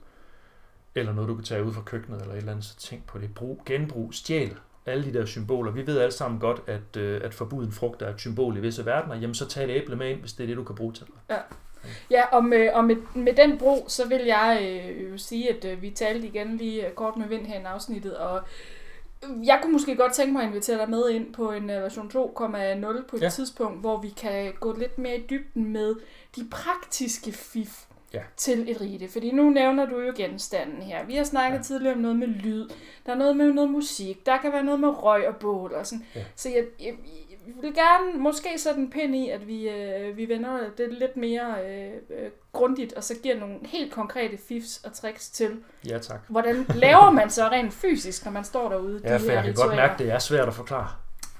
[0.95, 2.65] eller noget, du kan tage ud fra køkkenet, eller et eller andet.
[2.65, 3.35] Så tænk på det.
[3.35, 4.57] Brug, genbrug, stjæl
[4.87, 5.71] alle de der symboler.
[5.71, 8.85] Vi ved alle sammen godt, at, øh, at forbuden frugt er et symbol i visse
[8.85, 9.15] verdener.
[9.15, 11.05] Jamen, så tag et æble med ind, hvis det er det, du kan bruge til.
[12.11, 14.59] Ja, og med, og med, med den bro, så vil jeg
[14.91, 18.17] øh, sige, at øh, vi talte igen lige øh, kort med vind her i afsnittet,
[18.17, 18.41] og
[19.43, 22.07] jeg kunne måske godt tænke mig at invitere dig med ind på en øh, version
[22.07, 23.25] 2,0 på et Ja.
[23.25, 23.29] ja.
[23.29, 25.95] tidspunkt, hvor vi kan gå lidt mere i dybden med
[26.35, 27.83] de praktiske fif
[28.13, 28.21] Ja.
[28.37, 29.07] til et rite.
[29.11, 31.05] Fordi nu nævner du jo genstanden her.
[31.05, 31.63] Vi har snakket Ja.
[31.63, 32.69] tidligere om noget med lyd.
[33.05, 34.25] Der er noget med noget musik.
[34.25, 36.05] Der kan være noget med røg og bål og sådan.
[36.15, 36.23] Ja.
[36.35, 36.93] Så jeg, jeg,
[37.47, 41.17] jeg vil gerne måske sætte en pind i, at vi, øh, vi vender det lidt
[41.17, 45.97] mere øh, øh, grundigt, og så giver nogle helt konkrete fifs og tricks til, Ja,
[45.99, 46.19] tak.
[46.27, 49.01] hvordan laver man så rent fysisk, når man står derude.
[49.03, 50.87] Ja, de for her jeg kan godt mærke, at det er svært at forklare.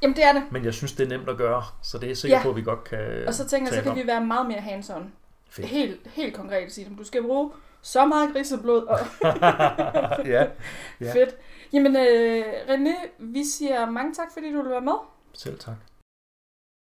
[0.01, 0.43] Jamen det er det.
[0.51, 2.43] Men jeg synes, det er nemt at gøre, så det er jeg sikker Ja.
[2.43, 3.97] på, at vi godt kan Og så tænker jeg, så kan om.
[3.97, 5.03] vi være meget mere hands-on.
[5.49, 5.67] Fedt.
[5.67, 8.99] Helt, helt konkret at sige, at du skal bruge så meget griseblod og
[10.25, 10.45] ja,
[11.01, 11.13] Ja.
[11.13, 11.35] fedt.
[11.73, 14.93] Jamen øh, René, vi siger mange tak, fordi du vil være med.
[15.33, 15.75] selv tak.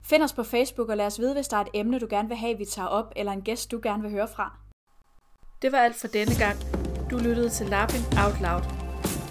[0.05, 2.28] Find os på Facebook og lad os vide, hvis der er et emne, du gerne
[2.28, 4.57] vil have, vi tager op, eller en gæst, du gerne vil høre fra.
[5.62, 6.57] Det var alt for denne gang.
[7.11, 8.62] Du lyttede til Laughing Out Loud.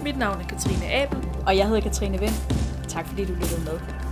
[0.03, 1.17] Mit navn er Katrine Abel.
[1.47, 2.37] Og jeg hedder Katrine Vind.
[2.89, 4.02] Tak fordi du lyttede med.